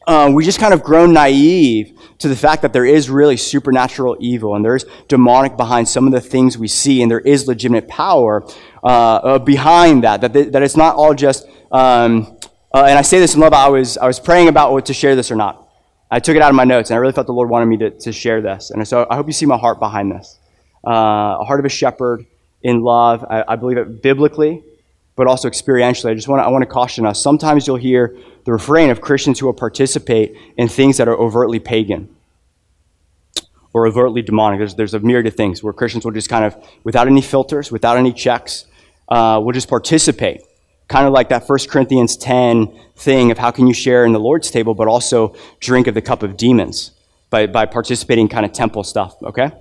uh, 0.07 0.31
we 0.33 0.43
just 0.43 0.59
kind 0.59 0.73
of 0.73 0.83
grown 0.83 1.13
naive 1.13 1.97
to 2.17 2.27
the 2.27 2.35
fact 2.35 2.61
that 2.63 2.73
there 2.73 2.85
is 2.85 3.09
really 3.09 3.37
supernatural 3.37 4.17
evil 4.19 4.55
and 4.55 4.65
there's 4.65 4.85
demonic 5.07 5.57
behind 5.57 5.87
some 5.87 6.07
of 6.07 6.13
the 6.13 6.21
things 6.21 6.57
we 6.57 6.67
see 6.67 7.01
and 7.01 7.11
there 7.11 7.19
is 7.19 7.47
legitimate 7.47 7.87
power 7.87 8.43
uh, 8.83 8.85
uh, 8.85 9.39
behind 9.39 10.03
that, 10.03 10.21
that, 10.21 10.33
that 10.33 10.63
it's 10.63 10.77
not 10.77 10.95
all 10.95 11.13
just, 11.13 11.45
um, 11.71 12.37
uh, 12.73 12.85
and 12.87 12.97
I 12.97 13.01
say 13.03 13.19
this 13.19 13.35
in 13.35 13.41
love, 13.41 13.53
I 13.53 13.69
was, 13.69 13.97
I 13.97 14.07
was 14.07 14.19
praying 14.19 14.47
about 14.47 14.71
what 14.71 14.87
to 14.87 14.93
share 14.93 15.15
this 15.15 15.31
or 15.31 15.35
not. 15.35 15.67
I 16.09 16.19
took 16.19 16.35
it 16.35 16.41
out 16.41 16.49
of 16.49 16.55
my 16.55 16.65
notes 16.65 16.89
and 16.89 16.95
I 16.95 16.99
really 16.99 17.13
felt 17.13 17.27
the 17.27 17.33
Lord 17.33 17.49
wanted 17.49 17.67
me 17.67 17.77
to, 17.77 17.91
to 17.91 18.11
share 18.11 18.41
this. 18.41 18.71
And 18.71 18.85
so 18.87 19.07
I 19.09 19.15
hope 19.15 19.27
you 19.27 19.33
see 19.33 19.45
my 19.45 19.57
heart 19.57 19.79
behind 19.79 20.11
this. 20.11 20.39
Uh, 20.85 21.37
a 21.39 21.45
heart 21.45 21.59
of 21.59 21.65
a 21.65 21.69
shepherd 21.69 22.25
in 22.63 22.81
love. 22.81 23.23
I, 23.29 23.43
I 23.47 23.55
believe 23.55 23.77
it 23.77 24.01
biblically, 24.01 24.63
but 25.15 25.27
also 25.27 25.49
experientially. 25.49 26.11
I 26.11 26.13
just 26.13 26.27
want 26.27 26.41
to, 26.41 26.45
I 26.45 26.49
want 26.49 26.63
to 26.63 26.69
caution 26.69 27.05
us. 27.05 27.21
Sometimes 27.21 27.67
you'll 27.67 27.77
hear 27.77 28.17
the 28.45 28.51
refrain 28.51 28.89
of 28.89 29.01
Christians 29.01 29.39
who 29.39 29.45
will 29.45 29.53
participate 29.53 30.35
in 30.57 30.67
things 30.67 30.97
that 30.97 31.07
are 31.07 31.15
overtly 31.15 31.59
pagan 31.59 32.09
or 33.73 33.87
overtly 33.87 34.21
demonic. 34.21 34.59
There's, 34.59 34.75
there's 34.75 34.93
a 34.93 34.99
myriad 34.99 35.27
of 35.27 35.35
things 35.35 35.63
where 35.63 35.73
Christians 35.73 36.05
will 36.05 36.11
just 36.11 36.29
kind 36.29 36.45
of, 36.45 36.55
without 36.83 37.07
any 37.07 37.21
filters, 37.21 37.71
without 37.71 37.97
any 37.97 38.11
checks, 38.11 38.65
uh, 39.09 39.39
will 39.43 39.53
just 39.53 39.67
participate. 39.67 40.41
Kind 40.87 41.07
of 41.07 41.13
like 41.13 41.29
that 41.29 41.47
1 41.47 41.59
Corinthians 41.69 42.17
10 42.17 42.67
thing 42.95 43.31
of 43.31 43.37
how 43.37 43.51
can 43.51 43.67
you 43.67 43.73
share 43.73 44.05
in 44.05 44.11
the 44.11 44.19
Lord's 44.19 44.51
table, 44.51 44.73
but 44.73 44.87
also 44.87 45.35
drink 45.59 45.87
of 45.87 45.93
the 45.93 46.01
cup 46.01 46.23
of 46.23 46.35
demons 46.35 46.91
by, 47.29 47.47
by 47.47 47.65
participating 47.65 48.27
kind 48.27 48.45
of 48.45 48.51
temple 48.51 48.83
stuff, 48.83 49.15
okay? 49.23 49.51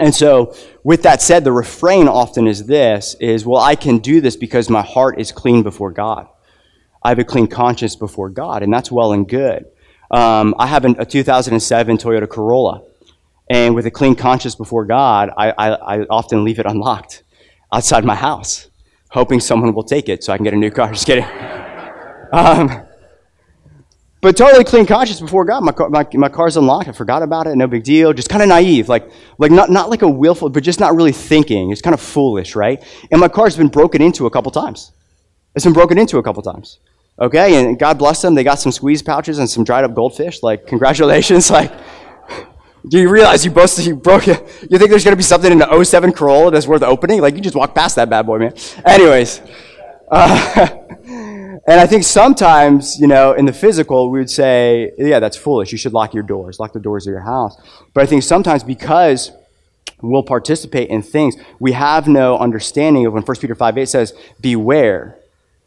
And 0.00 0.14
so, 0.14 0.54
with 0.82 1.02
that 1.02 1.20
said, 1.20 1.44
the 1.44 1.52
refrain 1.52 2.08
often 2.08 2.46
is 2.46 2.64
this 2.64 3.14
is, 3.20 3.44
well, 3.44 3.60
I 3.60 3.74
can 3.74 3.98
do 3.98 4.22
this 4.22 4.34
because 4.34 4.70
my 4.70 4.80
heart 4.80 5.20
is 5.20 5.30
clean 5.30 5.62
before 5.62 5.90
God. 5.90 6.26
I 7.02 7.10
have 7.10 7.18
a 7.18 7.24
clean 7.24 7.46
conscience 7.46 7.96
before 7.96 8.30
God, 8.30 8.62
and 8.62 8.72
that's 8.72 8.90
well 8.90 9.12
and 9.12 9.28
good. 9.28 9.66
Um, 10.10 10.54
I 10.58 10.66
have 10.68 10.86
a 10.86 11.04
2007 11.04 11.98
Toyota 11.98 12.26
Corolla, 12.26 12.82
and 13.50 13.74
with 13.74 13.84
a 13.84 13.90
clean 13.90 14.14
conscience 14.14 14.54
before 14.54 14.86
God, 14.86 15.30
I, 15.36 15.50
I, 15.50 15.96
I 15.96 16.06
often 16.08 16.44
leave 16.44 16.58
it 16.58 16.64
unlocked 16.64 17.22
outside 17.70 18.02
my 18.02 18.14
house, 18.14 18.70
hoping 19.10 19.38
someone 19.38 19.74
will 19.74 19.84
take 19.84 20.08
it 20.08 20.24
so 20.24 20.32
I 20.32 20.38
can 20.38 20.44
get 20.44 20.54
a 20.54 20.56
new 20.56 20.70
car. 20.70 20.90
Just 20.92 21.06
kidding. 21.06 21.26
Um, 22.32 22.86
but 24.20 24.36
totally 24.36 24.64
clean 24.64 24.86
conscience 24.86 25.20
before 25.20 25.44
God. 25.44 25.62
My, 25.62 25.72
car, 25.72 25.88
my, 25.88 26.06
my 26.14 26.28
car's 26.28 26.56
unlocked. 26.56 26.88
I 26.88 26.92
forgot 26.92 27.22
about 27.22 27.46
it. 27.46 27.56
No 27.56 27.66
big 27.66 27.84
deal. 27.84 28.12
Just 28.12 28.28
kind 28.28 28.42
of 28.42 28.48
naive. 28.48 28.88
Like, 28.88 29.10
like 29.38 29.50
not, 29.50 29.70
not 29.70 29.88
like 29.88 30.02
a 30.02 30.08
willful, 30.08 30.50
but 30.50 30.62
just 30.62 30.78
not 30.78 30.94
really 30.94 31.12
thinking. 31.12 31.70
It's 31.70 31.80
kind 31.80 31.94
of 31.94 32.00
foolish, 32.00 32.54
right? 32.54 32.82
And 33.10 33.20
my 33.20 33.28
car's 33.28 33.56
been 33.56 33.68
broken 33.68 34.02
into 34.02 34.26
a 34.26 34.30
couple 34.30 34.52
times. 34.52 34.92
It's 35.54 35.64
been 35.64 35.74
broken 35.74 35.96
into 35.98 36.18
a 36.18 36.22
couple 36.22 36.42
times. 36.42 36.78
Okay, 37.18 37.62
and 37.62 37.78
God 37.78 37.98
bless 37.98 38.22
them. 38.22 38.34
They 38.34 38.44
got 38.44 38.58
some 38.58 38.72
squeeze 38.72 39.02
pouches 39.02 39.38
and 39.38 39.48
some 39.48 39.64
dried 39.64 39.84
up 39.84 39.94
goldfish. 39.94 40.42
Like, 40.42 40.66
congratulations. 40.66 41.50
Like, 41.60 41.72
do 42.88 42.98
you 42.98 43.10
realize 43.10 43.44
you 43.44 43.50
both 43.50 43.78
you 43.84 43.94
broke 43.94 44.26
it? 44.26 44.40
You 44.70 44.78
think 44.78 44.88
there's 44.88 45.04
going 45.04 45.12
to 45.12 45.16
be 45.16 45.22
something 45.22 45.52
in 45.52 45.58
the 45.58 45.84
07 45.84 46.12
Corolla 46.12 46.50
that's 46.50 46.66
worth 46.66 46.82
opening? 46.82 47.20
Like, 47.20 47.34
you 47.34 47.42
just 47.42 47.54
walk 47.54 47.74
past 47.74 47.96
that 47.96 48.08
bad 48.08 48.24
boy, 48.24 48.38
man. 48.38 48.54
Anyways, 48.86 49.42
uh, 50.10 50.66
and 51.66 51.80
I 51.80 51.86
think 51.86 52.04
sometimes, 52.04 52.98
you 53.00 53.06
know, 53.06 53.32
in 53.32 53.44
the 53.44 53.52
physical, 53.52 54.10
we 54.10 54.18
would 54.18 54.30
say, 54.30 54.92
yeah, 54.98 55.20
that's 55.20 55.36
foolish. 55.36 55.72
You 55.72 55.78
should 55.78 55.92
lock 55.92 56.14
your 56.14 56.22
doors, 56.22 56.58
lock 56.58 56.72
the 56.72 56.80
doors 56.80 57.06
of 57.06 57.12
your 57.12 57.20
house. 57.20 57.56
But 57.94 58.02
I 58.02 58.06
think 58.06 58.22
sometimes 58.22 58.64
because 58.64 59.32
we'll 60.02 60.22
participate 60.22 60.88
in 60.88 61.02
things, 61.02 61.36
we 61.58 61.72
have 61.72 62.08
no 62.08 62.38
understanding 62.38 63.06
of 63.06 63.12
when 63.12 63.22
1 63.22 63.36
Peter 63.36 63.54
5 63.54 63.78
8 63.78 63.88
says, 63.88 64.14
beware 64.40 65.20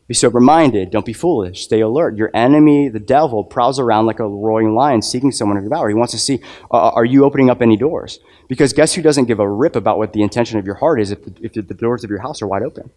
be 0.07 0.13
sober 0.13 0.41
minded. 0.41 0.91
Don't 0.91 1.05
be 1.05 1.13
foolish. 1.13 1.63
Stay 1.63 1.79
alert. 1.79 2.17
Your 2.17 2.29
enemy, 2.33 2.89
the 2.89 2.99
devil, 2.99 3.43
prowls 3.43 3.79
around 3.79 4.05
like 4.05 4.19
a 4.19 4.27
roaring 4.27 4.75
lion 4.75 5.01
seeking 5.01 5.31
someone 5.31 5.57
to 5.57 5.63
devour. 5.63 5.87
He 5.87 5.95
wants 5.95 6.11
to 6.11 6.19
see 6.19 6.41
uh, 6.69 6.89
are 6.89 7.05
you 7.05 7.23
opening 7.23 7.49
up 7.49 7.61
any 7.61 7.77
doors? 7.77 8.19
Because 8.49 8.73
guess 8.73 8.93
who 8.93 9.01
doesn't 9.01 9.25
give 9.25 9.39
a 9.39 9.49
rip 9.49 9.75
about 9.75 9.97
what 9.97 10.11
the 10.11 10.21
intention 10.21 10.59
of 10.59 10.65
your 10.65 10.75
heart 10.75 10.99
is 10.99 11.11
if 11.11 11.23
the, 11.23 11.33
if 11.41 11.53
the 11.53 11.73
doors 11.73 12.03
of 12.03 12.09
your 12.09 12.19
house 12.19 12.41
are 12.41 12.47
wide 12.47 12.63
open? 12.63 12.89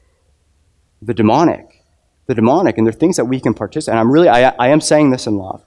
The 1.01 1.15
demonic. 1.15 1.76
The 2.27 2.35
demonic. 2.35 2.79
And 2.79 2.87
there 2.87 2.95
are 2.95 2.99
things 2.99 3.17
that 3.17 3.27
we 3.27 3.41
can 3.41 3.55
participate 3.55 3.93
And 3.93 4.01
I'm 4.01 4.11
really, 4.11 4.29
I, 4.29 4.51
I 4.59 4.69
am 4.69 4.81
saying 4.81 5.11
this 5.11 5.27
in 5.27 5.37
love. 5.37 5.65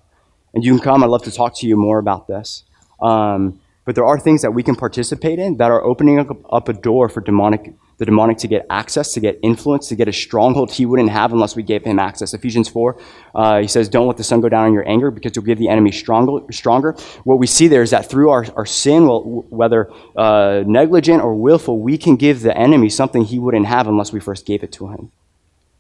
And 0.54 0.64
you 0.64 0.74
can 0.74 0.84
come. 0.84 1.04
I'd 1.04 1.10
love 1.10 1.24
to 1.24 1.32
talk 1.32 1.56
to 1.60 1.68
you 1.68 1.78
more 1.78 2.00
about 2.00 2.28
this. 2.28 2.64
Um, 3.02 3.60
but 3.86 3.96
there 3.96 4.06
are 4.06 4.20
things 4.20 4.42
that 4.42 4.52
we 4.52 4.62
can 4.62 4.76
participate 4.76 5.40
in 5.40 5.58
that 5.58 5.72
are 5.72 5.84
opening 5.84 6.20
up, 6.20 6.70
a 6.70 6.74
door 6.74 7.10
for 7.10 7.22
demonic 7.22 7.74
the 8.00 8.06
demonic 8.06 8.38
to 8.38 8.48
get 8.48 8.66
access, 8.70 9.12
to 9.14 9.20
get 9.20 9.38
influence, 9.44 9.90
to 9.90 9.96
get 9.96 10.08
a 10.08 10.14
stronghold 10.14 10.72
he 10.72 10.86
wouldn't 10.86 11.10
have 11.10 11.34
unless 11.34 11.56
we 11.56 11.64
gave 11.64 11.84
him 11.84 12.00
access. 12.00 12.34
Ephesians 12.34 12.70
4, 12.70 12.98
uh, 13.36 13.60
he 13.60 13.68
says, 13.68 13.90
Don't 13.90 14.08
let 14.08 14.16
the 14.16 14.24
sun 14.24 14.40
go 14.40 14.48
down 14.48 14.66
on 14.66 14.74
your 14.74 14.88
anger 14.88 15.12
because 15.12 15.34
you'll 15.36 15.44
give 15.44 15.58
the 15.60 15.68
enemy 15.68 15.92
stronger. 15.92 16.42
stronger. 16.52 16.94
What 17.26 17.40
we 17.40 17.46
see 17.46 17.68
there 17.68 17.82
is 17.82 17.92
that 17.92 18.10
through 18.10 18.30
our, 18.30 18.46
our 18.56 18.66
sin, 18.66 19.06
well, 19.06 19.46
whether 19.50 19.92
uh, 20.16 20.64
negligent 20.66 21.22
or 21.22 21.36
willful, 21.36 21.80
we 21.80 21.98
can 21.98 22.16
give 22.16 22.42
the 22.42 22.58
enemy 22.58 22.90
something 22.90 23.26
he 23.26 23.38
wouldn't 23.38 23.66
have 23.66 23.86
unless 23.88 24.14
we 24.14 24.22
first 24.22 24.46
gave 24.46 24.64
it 24.64 24.72
to 24.74 24.88
him 24.88 25.12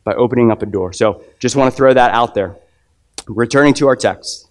by 0.09 0.15
opening 0.15 0.49
up 0.49 0.63
a 0.63 0.65
door. 0.65 0.91
So 0.91 1.21
just 1.37 1.55
want 1.55 1.71
to 1.71 1.77
throw 1.77 1.93
that 1.93 2.11
out 2.11 2.33
there. 2.33 2.55
Returning 3.27 3.75
to 3.75 3.87
our 3.87 3.95
text. 3.95 4.49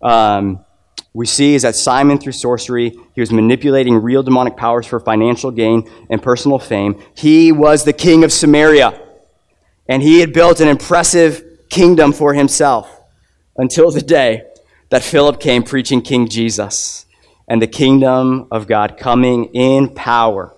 Um, 0.00 0.64
we 1.12 1.26
see 1.26 1.56
is 1.56 1.62
that 1.62 1.74
Simon, 1.74 2.18
through 2.18 2.32
sorcery, 2.32 2.90
he 3.12 3.20
was 3.20 3.32
manipulating 3.32 3.96
real 3.96 4.22
demonic 4.22 4.56
powers 4.56 4.86
for 4.86 5.00
financial 5.00 5.50
gain 5.50 5.90
and 6.10 6.22
personal 6.22 6.60
fame. 6.60 7.02
He 7.16 7.50
was 7.50 7.82
the 7.82 7.92
king 7.92 8.22
of 8.22 8.32
Samaria, 8.32 9.00
and 9.88 10.00
he 10.00 10.20
had 10.20 10.32
built 10.32 10.60
an 10.60 10.68
impressive 10.68 11.42
kingdom 11.70 12.12
for 12.12 12.34
himself 12.34 12.88
until 13.56 13.90
the 13.90 14.00
day 14.00 14.44
that 14.90 15.02
Philip 15.02 15.40
came 15.40 15.64
preaching 15.64 16.02
King 16.02 16.28
Jesus 16.28 17.06
and 17.48 17.60
the 17.60 17.66
kingdom 17.66 18.46
of 18.52 18.68
God 18.68 18.96
coming 18.96 19.46
in 19.46 19.92
power 19.92 20.54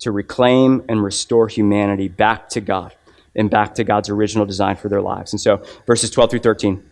to 0.00 0.10
reclaim 0.10 0.84
and 0.88 1.04
restore 1.04 1.46
humanity 1.46 2.08
back 2.08 2.48
to 2.48 2.60
God 2.60 2.95
and 3.36 3.50
back 3.50 3.74
to 3.76 3.84
God's 3.84 4.08
original 4.08 4.46
design 4.46 4.76
for 4.76 4.88
their 4.88 5.02
lives. 5.02 5.32
And 5.32 5.40
so, 5.40 5.62
verses 5.86 6.10
12 6.10 6.30
through 6.30 6.40
13. 6.40 6.90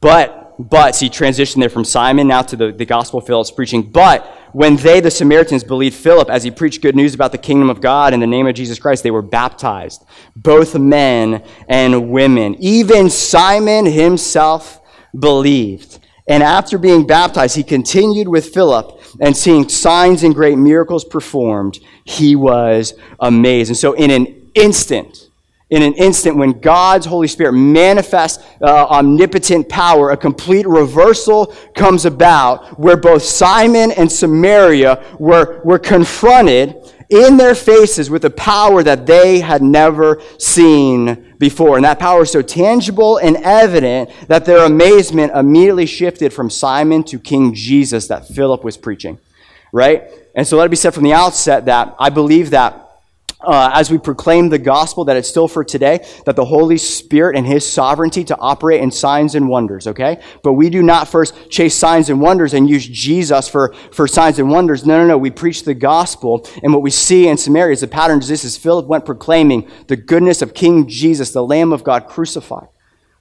But 0.00 0.44
but, 0.58 0.94
see, 0.94 1.08
transition 1.08 1.60
there 1.60 1.68
from 1.68 1.84
Simon 1.84 2.28
now 2.28 2.42
to 2.42 2.56
the, 2.56 2.70
the 2.70 2.84
gospel 2.84 3.20
Philip's 3.20 3.50
preaching. 3.50 3.82
But 3.82 4.24
when 4.52 4.76
they, 4.76 5.00
the 5.00 5.10
Samaritans, 5.10 5.64
believed 5.64 5.96
Philip 5.96 6.30
as 6.30 6.44
he 6.44 6.50
preached 6.50 6.80
good 6.80 6.94
news 6.94 7.12
about 7.12 7.32
the 7.32 7.38
kingdom 7.38 7.70
of 7.70 7.80
God 7.80 8.14
in 8.14 8.20
the 8.20 8.26
name 8.26 8.46
of 8.46 8.54
Jesus 8.54 8.78
Christ, 8.78 9.02
they 9.02 9.10
were 9.10 9.22
baptized, 9.22 10.04
both 10.36 10.78
men 10.78 11.44
and 11.68 12.10
women. 12.10 12.54
Even 12.60 13.10
Simon 13.10 13.84
himself 13.84 14.80
believed. 15.18 15.98
And 16.28 16.42
after 16.42 16.78
being 16.78 17.04
baptized, 17.06 17.56
he 17.56 17.64
continued 17.64 18.28
with 18.28 18.54
Philip 18.54 19.02
and 19.20 19.36
seeing 19.36 19.68
signs 19.68 20.22
and 20.22 20.34
great 20.34 20.56
miracles 20.56 21.04
performed. 21.04 21.80
He 22.04 22.36
was 22.36 22.94
amazed. 23.18 23.70
And 23.70 23.76
so, 23.76 23.92
in 23.94 24.10
an 24.10 24.50
instant, 24.54 25.30
in 25.70 25.82
an 25.82 25.94
instant 25.94 26.36
when 26.36 26.60
God's 26.60 27.06
Holy 27.06 27.26
Spirit 27.26 27.52
manifests 27.52 28.44
uh, 28.60 28.86
omnipotent 28.86 29.68
power, 29.68 30.10
a 30.10 30.16
complete 30.16 30.66
reversal 30.66 31.46
comes 31.74 32.04
about 32.04 32.78
where 32.78 32.96
both 32.96 33.22
Simon 33.22 33.90
and 33.92 34.10
Samaria 34.10 35.02
were, 35.18 35.62
were 35.64 35.78
confronted 35.78 36.76
in 37.08 37.36
their 37.36 37.54
faces 37.54 38.10
with 38.10 38.24
a 38.24 38.30
power 38.30 38.82
that 38.82 39.06
they 39.06 39.40
had 39.40 39.62
never 39.62 40.20
seen 40.38 41.34
before. 41.38 41.76
And 41.76 41.84
that 41.84 41.98
power 41.98 42.22
is 42.22 42.32
so 42.32 42.42
tangible 42.42 43.18
and 43.18 43.36
evident 43.38 44.10
that 44.28 44.44
their 44.44 44.64
amazement 44.66 45.32
immediately 45.34 45.86
shifted 45.86 46.32
from 46.32 46.50
Simon 46.50 47.04
to 47.04 47.18
King 47.18 47.54
Jesus 47.54 48.08
that 48.08 48.28
Philip 48.28 48.64
was 48.64 48.76
preaching. 48.76 49.18
Right? 49.72 50.04
And 50.34 50.46
so 50.46 50.56
let 50.56 50.66
it 50.66 50.70
be 50.70 50.76
said 50.76 50.94
from 50.94 51.04
the 51.04 51.12
outset 51.12 51.66
that 51.66 51.94
I 51.98 52.10
believe 52.10 52.50
that 52.50 52.83
uh, 53.46 53.70
as 53.74 53.90
we 53.90 53.98
proclaim 53.98 54.48
the 54.48 54.58
gospel 54.58 55.04
that 55.06 55.16
it's 55.16 55.28
still 55.28 55.48
for 55.48 55.64
today, 55.64 56.06
that 56.26 56.36
the 56.36 56.44
Holy 56.44 56.78
Spirit 56.78 57.36
and 57.36 57.46
His 57.46 57.70
sovereignty 57.70 58.24
to 58.24 58.36
operate 58.38 58.80
in 58.80 58.90
signs 58.90 59.34
and 59.34 59.48
wonders, 59.48 59.86
okay? 59.86 60.22
But 60.42 60.54
we 60.54 60.70
do 60.70 60.82
not 60.82 61.08
first 61.08 61.50
chase 61.50 61.74
signs 61.74 62.10
and 62.10 62.20
wonders 62.20 62.54
and 62.54 62.68
use 62.68 62.86
Jesus 62.86 63.48
for, 63.48 63.74
for 63.92 64.06
signs 64.06 64.38
and 64.38 64.50
wonders. 64.50 64.84
No, 64.84 64.98
no, 64.98 65.06
no. 65.06 65.18
We 65.18 65.30
preach 65.30 65.64
the 65.64 65.74
gospel. 65.74 66.46
And 66.62 66.72
what 66.72 66.82
we 66.82 66.90
see 66.90 67.28
in 67.28 67.36
Samaria 67.36 67.72
is 67.72 67.80
the 67.80 67.88
pattern 67.88 68.20
is 68.20 68.28
this 68.28 68.44
is 68.44 68.56
Philip 68.56 68.86
went 68.86 69.04
proclaiming 69.04 69.70
the 69.88 69.96
goodness 69.96 70.42
of 70.42 70.54
King 70.54 70.88
Jesus, 70.88 71.32
the 71.32 71.44
Lamb 71.44 71.72
of 71.72 71.84
God 71.84 72.06
crucified 72.06 72.68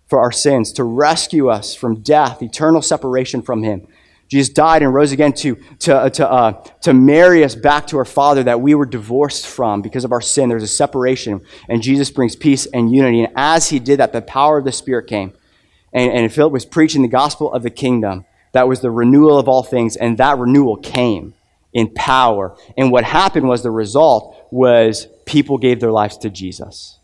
for 0.08 0.20
our 0.20 0.32
sins, 0.32 0.72
to 0.74 0.84
rescue 0.84 1.50
us 1.50 1.74
from 1.74 2.01
death, 2.01 2.42
eternal 2.42 2.82
separation 2.82 3.42
from 3.42 3.63
Him. 3.63 3.88
Jesus 4.34 4.52
died 4.52 4.82
and 4.82 4.92
rose 4.92 5.12
again 5.12 5.32
to, 5.34 5.56
to, 5.78 5.96
uh, 5.96 6.10
to, 6.10 6.28
uh, 6.28 6.52
to 6.82 6.92
marry 6.92 7.44
us 7.44 7.54
back 7.54 7.86
to 7.86 7.98
our 8.00 8.06
Father 8.06 8.42
that 8.42 8.60
we 8.60 8.74
were 8.74 8.88
divorced 8.88 9.46
from 9.46 9.84
because 9.84 10.04
of 10.04 10.12
our 10.12 10.22
sin. 10.22 10.50
There's 10.50 10.63
a 10.63 10.68
separation, 10.68 11.42
and 11.70 11.84
Jesus 11.84 12.10
brings 12.10 12.36
peace 12.36 12.66
and 12.66 12.92
unity. 12.92 13.24
And 13.24 13.32
as 13.36 13.70
he 13.70 13.78
did 13.78 14.00
that, 14.00 14.12
the 14.12 14.24
power 14.24 14.58
of 14.58 14.66
the 14.66 14.72
Spirit 14.72 15.06
came. 15.06 15.34
And, 15.94 16.12
and 16.12 16.34
Philip 16.34 16.52
was 16.52 16.66
preaching 16.66 17.04
the 17.04 17.08
gospel 17.08 17.54
of 17.54 17.62
the 17.62 17.70
kingdom. 17.70 18.25
That 18.54 18.68
was 18.68 18.80
the 18.80 18.90
renewal 18.90 19.38
of 19.38 19.48
all 19.48 19.62
things, 19.62 19.96
and 19.96 20.18
that 20.18 20.40
renewal 20.40 20.78
came 20.78 21.36
in 21.72 21.94
power. 21.94 22.58
And 22.75 22.92
what 22.92 23.04
happened 23.04 23.48
was 23.48 23.62
the 23.62 23.70
result 23.70 24.36
was 24.50 25.06
people 25.28 25.60
gave 25.60 25.80
their 25.80 25.92
lives 25.92 26.18
to 26.18 26.32
Jesus. 26.32 26.98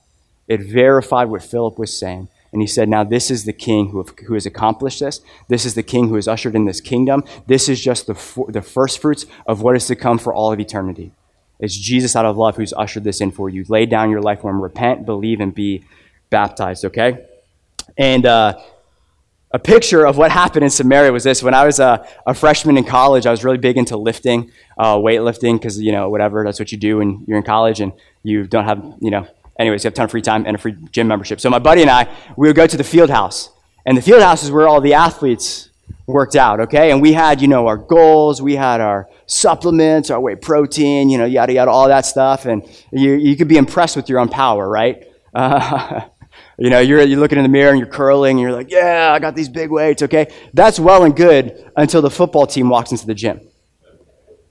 It 0.48 0.62
verified 0.62 1.30
what 1.30 1.44
Philip 1.44 1.78
was 1.78 1.96
saying. 1.96 2.30
And 2.52 2.62
he 2.62 2.68
said, 2.68 2.90
Now 2.90 3.04
this 3.04 3.30
is 3.30 3.46
the 3.46 3.54
king 3.54 3.90
who, 3.90 4.04
who 4.28 4.34
has 4.34 4.46
accomplished 4.46 5.00
this. 5.00 5.22
This 5.48 5.66
is 5.66 5.76
the 5.76 5.84
king 5.84 6.10
who 6.10 6.16
has 6.16 6.28
ushered 6.28 6.56
in 6.56 6.66
this 6.66 6.82
kingdom. 6.82 7.24
This 7.48 7.70
is 7.70 7.80
just 7.82 8.08
the, 8.08 8.46
the 8.50 8.62
first 8.62 9.00
fruits 9.00 9.26
of 9.46 9.62
what 9.62 9.76
is 9.76 9.88
to 9.88 9.96
come 9.96 10.18
for 10.18 10.34
all 10.34 10.52
of 10.52 10.60
eternity. 10.60 11.12
It's 11.60 11.76
Jesus 11.76 12.16
out 12.16 12.26
of 12.26 12.38
love 12.38 12.56
who's 12.56 12.74
ushered 12.74 13.04
this 13.04 13.22
in 13.22 13.32
for 13.32 13.50
you. 13.50 13.66
Lay 13.68 13.86
down 13.86 14.10
your 14.10 14.22
life 14.22 14.42
for 14.42 14.50
him. 14.50 14.62
Repent, 14.62 15.06
believe, 15.06 15.42
and 15.42 15.54
be 15.54 15.84
baptized, 16.30 16.86
okay? 16.86 17.26
And 17.98 18.26
uh, 18.26 18.58
a 19.52 19.60
picture 19.60 20.06
of 20.06 20.18
what 20.18 20.32
happened 20.32 20.64
in 20.64 20.70
Samaria 20.70 21.12
was 21.12 21.26
this. 21.26 21.44
When 21.44 21.54
I 21.54 21.66
was 21.66 21.80
a, 21.80 22.08
a 22.26 22.34
freshman 22.34 22.78
in 22.78 22.86
college, 22.86 23.26
I 23.26 23.32
was 23.32 23.44
really 23.44 23.58
big 23.58 23.78
into 23.78 23.98
lifting, 23.98 24.52
uh, 24.78 24.96
weightlifting, 24.98 25.56
because, 25.60 25.82
you 25.82 25.92
know, 25.92 26.10
whatever, 26.10 26.44
that's 26.46 26.60
what 26.60 26.72
you 26.72 26.78
do 26.78 26.98
when 26.98 27.26
you're 27.28 27.38
in 27.38 27.44
college 27.44 27.82
and 27.82 27.92
you 28.24 28.48
don't 28.48 28.66
have, 28.66 28.82
you 29.02 29.12
know, 29.12 29.28
anyways, 29.60 29.84
you 29.84 29.88
have 29.90 29.94
a 29.94 29.96
ton 29.96 30.06
of 30.06 30.12
free 30.12 30.22
time 30.22 30.46
and 30.48 30.56
a 30.56 30.60
free 30.60 30.76
gym 30.92 31.08
membership. 31.08 31.40
So 31.40 31.50
my 31.50 31.60
buddy 31.60 31.82
and 31.82 31.92
I, 31.92 32.08
we 32.36 32.48
would 32.48 32.56
go 32.56 32.66
to 32.66 32.78
the 32.78 32.84
field 32.84 33.10
house. 33.10 33.50
And 33.86 33.98
the 33.98 34.02
field 34.02 34.22
house 34.22 34.44
is 34.44 34.52
where 34.52 34.68
all 34.68 34.82
the 34.82 34.96
athletes 34.96 35.70
worked 36.08 36.36
out, 36.36 36.60
okay? 36.62 36.92
And 36.92 37.02
we 37.02 37.14
had, 37.14 37.42
you 37.42 37.48
know, 37.48 37.68
our 37.68 37.78
goals, 37.78 38.42
we 38.42 38.56
had 38.56 38.82
our 38.82 39.08
supplements, 39.28 40.10
our 40.10 40.20
whey 40.20 40.36
protein, 40.36 41.10
you 41.10 41.18
know, 41.18 41.26
yada, 41.26 41.54
yada, 41.54 41.70
all 41.70 41.88
that 41.88 42.06
stuff. 42.06 42.46
And 42.46 42.68
you, 42.92 43.14
you 43.14 43.36
could 43.36 43.48
be 43.48 43.58
impressed 43.58 43.96
with 43.96 44.10
your 44.10 44.20
own 44.20 44.30
power, 44.30 44.68
right? 44.68 45.04
Uh, 45.34 46.02
You 46.60 46.70
know, 46.70 46.82
you're, 46.82 47.02
you're 47.04 47.20
looking 47.20 47.38
in 47.38 47.44
the 47.44 47.50
mirror 47.50 47.70
and 47.70 47.80
you're 47.80 47.88
curling 47.88 48.32
and 48.32 48.40
you're 48.42 48.52
like, 48.52 48.70
yeah, 48.70 49.14
I 49.14 49.20
got 49.20 49.34
these 49.34 49.48
big 49.48 49.72
weights, 49.72 50.04
okay? 50.04 50.28
That's 50.54 50.78
well 50.78 51.06
and 51.06 51.16
good 51.16 51.72
until 51.78 52.02
the 52.02 52.10
football 52.10 52.46
team 52.48 52.68
walks 52.68 52.92
into 52.92 53.06
the 53.08 53.14
gym, 53.14 53.40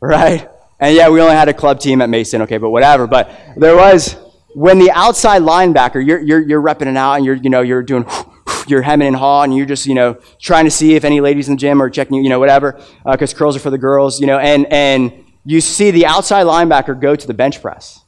right? 0.00 0.48
And 0.80 0.96
yeah, 0.96 1.10
we 1.10 1.20
only 1.20 1.34
had 1.34 1.48
a 1.48 1.54
club 1.54 1.80
team 1.80 2.00
at 2.00 2.08
Mason, 2.08 2.40
okay, 2.42 2.56
but 2.56 2.70
whatever. 2.70 3.06
But 3.06 3.30
there 3.58 3.76
was, 3.76 4.16
when 4.54 4.78
the 4.78 4.90
outside 4.90 5.42
linebacker, 5.42 6.04
you're, 6.04 6.20
you're, 6.20 6.40
you're 6.40 6.62
repping 6.62 6.86
it 6.86 6.96
out 6.96 7.14
and 7.14 7.24
you're, 7.24 7.36
you 7.36 7.50
know, 7.50 7.60
you're 7.60 7.82
doing, 7.82 8.06
you're 8.66 8.82
hemming 8.82 9.08
and 9.08 9.16
hawing 9.16 9.50
and 9.50 9.58
you're 9.58 9.66
just, 9.66 9.86
you 9.86 9.94
know, 9.94 10.18
trying 10.40 10.64
to 10.64 10.70
see 10.70 10.94
if 10.94 11.04
any 11.04 11.20
ladies 11.20 11.48
in 11.48 11.54
the 11.54 11.60
gym 11.60 11.82
are 11.82 11.90
checking, 11.90 12.16
you 12.16 12.22
you 12.22 12.28
know, 12.28 12.38
whatever, 12.38 12.80
because 13.04 13.34
uh, 13.34 13.36
curls 13.36 13.56
are 13.56 13.60
for 13.60 13.70
the 13.70 13.78
girls, 13.78 14.20
you 14.20 14.26
know, 14.26 14.38
and, 14.38 14.66
and 14.72 15.24
you 15.44 15.60
see 15.60 15.90
the 15.90 16.06
outside 16.06 16.46
linebacker 16.46 16.98
go 16.98 17.14
to 17.14 17.26
the 17.26 17.34
bench 17.34 17.60
press 17.62 18.04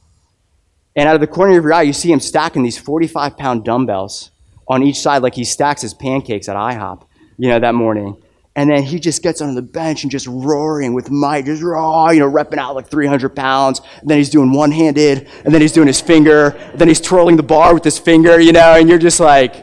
and 0.95 1.07
out 1.07 1.15
of 1.15 1.21
the 1.21 1.27
corner 1.27 1.57
of 1.57 1.63
your 1.63 1.73
eye, 1.73 1.83
you 1.83 1.93
see 1.93 2.11
him 2.11 2.19
stacking 2.19 2.63
these 2.63 2.77
45 2.77 3.37
pound 3.37 3.63
dumbbells 3.63 4.31
on 4.67 4.83
each 4.83 4.99
side, 4.99 5.21
like 5.21 5.35
he 5.35 5.43
stacks 5.43 5.81
his 5.81 5.93
pancakes 5.93 6.49
at 6.49 6.55
IHOP, 6.55 7.03
you 7.37 7.49
know, 7.49 7.59
that 7.59 7.75
morning. 7.75 8.21
And 8.55 8.69
then 8.69 8.83
he 8.83 8.99
just 8.99 9.23
gets 9.23 9.39
on 9.39 9.55
the 9.55 9.61
bench 9.61 10.03
and 10.03 10.11
just 10.11 10.27
roaring 10.27 10.93
with 10.93 11.09
might, 11.09 11.45
just 11.45 11.63
raw, 11.63 12.09
you 12.09 12.19
know, 12.19 12.29
repping 12.29 12.57
out 12.57 12.75
like 12.75 12.87
300 12.87 13.29
pounds. 13.29 13.79
And 14.01 14.09
then 14.09 14.17
he's 14.17 14.29
doing 14.29 14.51
one 14.51 14.71
handed, 14.71 15.29
and 15.45 15.53
then 15.53 15.61
he's 15.61 15.71
doing 15.71 15.87
his 15.87 16.01
finger, 16.01 16.59
then 16.75 16.89
he's 16.89 16.99
twirling 16.99 17.37
the 17.37 17.43
bar 17.43 17.73
with 17.73 17.83
his 17.83 17.97
finger, 17.97 18.41
you 18.41 18.51
know, 18.51 18.75
and 18.75 18.89
you're 18.89 18.99
just 18.99 19.21
like, 19.21 19.55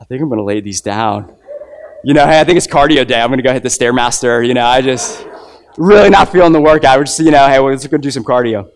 I 0.00 0.04
think 0.04 0.22
I'm 0.22 0.28
going 0.28 0.38
to 0.38 0.44
lay 0.44 0.60
these 0.60 0.80
down. 0.80 1.34
You 2.04 2.14
know, 2.14 2.24
hey, 2.24 2.40
I 2.40 2.44
think 2.44 2.56
it's 2.56 2.68
cardio 2.68 3.04
day. 3.04 3.20
I'm 3.20 3.28
going 3.28 3.38
to 3.38 3.42
go 3.42 3.52
hit 3.52 3.64
the 3.64 3.68
Stairmaster. 3.68 4.46
You 4.46 4.54
know, 4.54 4.64
I 4.64 4.80
just 4.80 5.26
really 5.76 6.08
not 6.08 6.30
feeling 6.30 6.52
the 6.52 6.60
workout. 6.60 6.98
We're 6.98 7.04
just, 7.04 7.18
you 7.18 7.32
know, 7.32 7.48
hey, 7.48 7.58
well, 7.58 7.70
let's 7.72 7.84
go 7.84 7.96
do 7.96 8.12
some 8.12 8.22
cardio. 8.22 8.70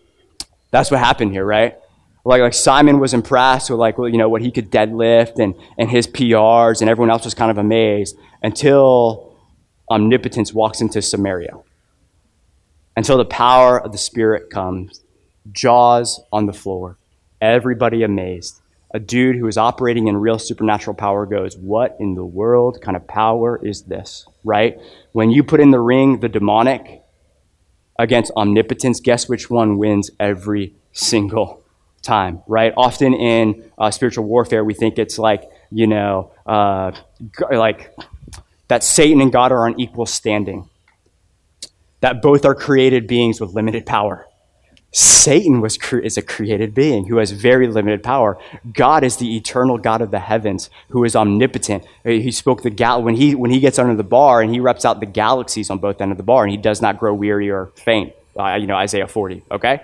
That's 0.73 0.91
what 0.91 0.99
happened 0.99 1.31
here, 1.31 1.45
right? 1.45 1.77
Like, 2.25 2.41
like 2.41 2.55
Simon 2.55 3.01
was 3.01 3.15
impressed 3.15 3.71
with 3.71 3.79
like, 3.79 3.97
you 3.99 4.17
know, 4.17 4.29
what 4.29 4.43
he 4.43 4.51
could 4.51 4.71
deadlift 4.71 5.39
and, 5.39 5.55
and 5.77 5.91
his 5.91 6.07
PRs, 6.07 6.81
and 6.81 6.89
everyone 6.89 7.11
else 7.11 7.25
was 7.25 7.35
kind 7.35 7.51
of 7.51 7.59
amazed 7.59 8.17
until 8.43 9.37
omnipotence 9.91 10.53
walks 10.53 10.81
into 10.81 11.03
Samaria. 11.03 11.55
Until 12.97 13.17
the 13.17 13.25
power 13.25 13.81
of 13.81 13.91
the 13.93 13.99
Spirit 13.99 14.51
comes, 14.51 15.03
jaws 15.51 16.21
on 16.33 16.47
the 16.47 16.53
floor, 16.53 16.99
everybody 17.41 18.03
amazed. 18.03 18.61
A 18.95 19.01
dude 19.01 19.37
who 19.37 19.49
is 19.49 19.57
operating 19.57 20.07
in 20.07 20.19
real 20.19 20.39
supernatural 20.39 20.95
power 20.95 21.25
goes, 21.25 21.57
What 21.57 21.97
in 21.99 22.15
the 22.15 22.25
world 22.25 22.81
kind 22.83 22.97
of 22.97 23.09
power 23.09 23.59
is 23.65 23.83
this? 23.85 24.27
Right? 24.45 24.79
When 25.13 25.31
you 25.31 25.43
put 25.43 25.61
in 25.61 25.71
the 25.71 25.81
ring 25.81 26.21
the 26.21 26.29
demonic, 26.29 27.03
against 27.99 28.33
omnipotence, 28.37 29.01
guess 29.01 29.29
which 29.29 29.49
one 29.51 29.79
wins 29.79 30.11
every 30.19 30.75
single 30.93 31.62
time, 32.03 32.43
right? 32.47 32.73
Often 32.77 33.15
in 33.15 33.71
uh, 33.79 33.91
spiritual 33.91 34.25
warfare, 34.25 34.65
we 34.65 34.75
think 34.75 34.99
it's 34.99 35.19
like, 35.19 35.49
you 35.71 35.87
know, 35.87 36.33
uh, 36.47 36.93
like 37.51 37.95
that 38.69 38.85
Satan 38.85 39.21
and 39.21 39.33
God 39.33 39.53
are 39.53 39.67
on 39.67 39.81
equal 39.81 40.07
standing, 40.07 40.69
that 42.01 42.21
both 42.21 42.45
are 42.45 42.55
created 42.55 43.07
beings 43.07 43.41
with 43.41 43.55
limited 43.55 43.87
power. 43.87 44.27
Satan 44.95 45.62
was 45.62 45.79
cre- 45.79 45.99
is 46.01 46.19
a 46.19 46.23
created 46.23 46.75
being 46.75 47.07
who 47.07 47.17
has 47.17 47.31
very 47.31 47.67
limited 47.67 48.03
power. 48.03 48.38
God 48.75 49.05
is 49.05 49.17
the 49.17 49.37
eternal 49.37 49.79
God 49.79 50.03
of 50.03 50.11
the 50.11 50.19
heavens 50.19 50.69
who 50.91 51.03
is 51.05 51.17
omnipotent. 51.17 51.85
He 52.05 52.31
spoke 52.31 52.62
the 52.62 52.69
gal- 52.69 53.03
when 53.03 53.15
he 53.17 53.35
when 53.35 53.51
he 53.51 53.59
gets 53.59 53.79
under 53.79 53.95
the 53.95 54.05
bar 54.05 54.43
and 54.43 54.53
he 54.53 54.61
reps 54.61 54.85
out 54.85 55.01
the 55.01 55.07
galaxies 55.07 55.71
on 55.71 55.79
both 55.79 56.01
ends 56.03 56.12
of 56.12 56.19
the 56.19 56.23
bar 56.23 56.45
and 56.45 56.51
he 56.51 56.59
does 56.59 56.83
not 56.83 56.99
grow 56.99 57.15
weary 57.15 57.51
or 57.51 57.67
faint. 57.75 58.12
Uh, 58.38 58.57
you 58.57 58.67
know 58.67 58.77
Isaiah 58.77 59.09
40. 59.09 59.43
Okay, 59.51 59.83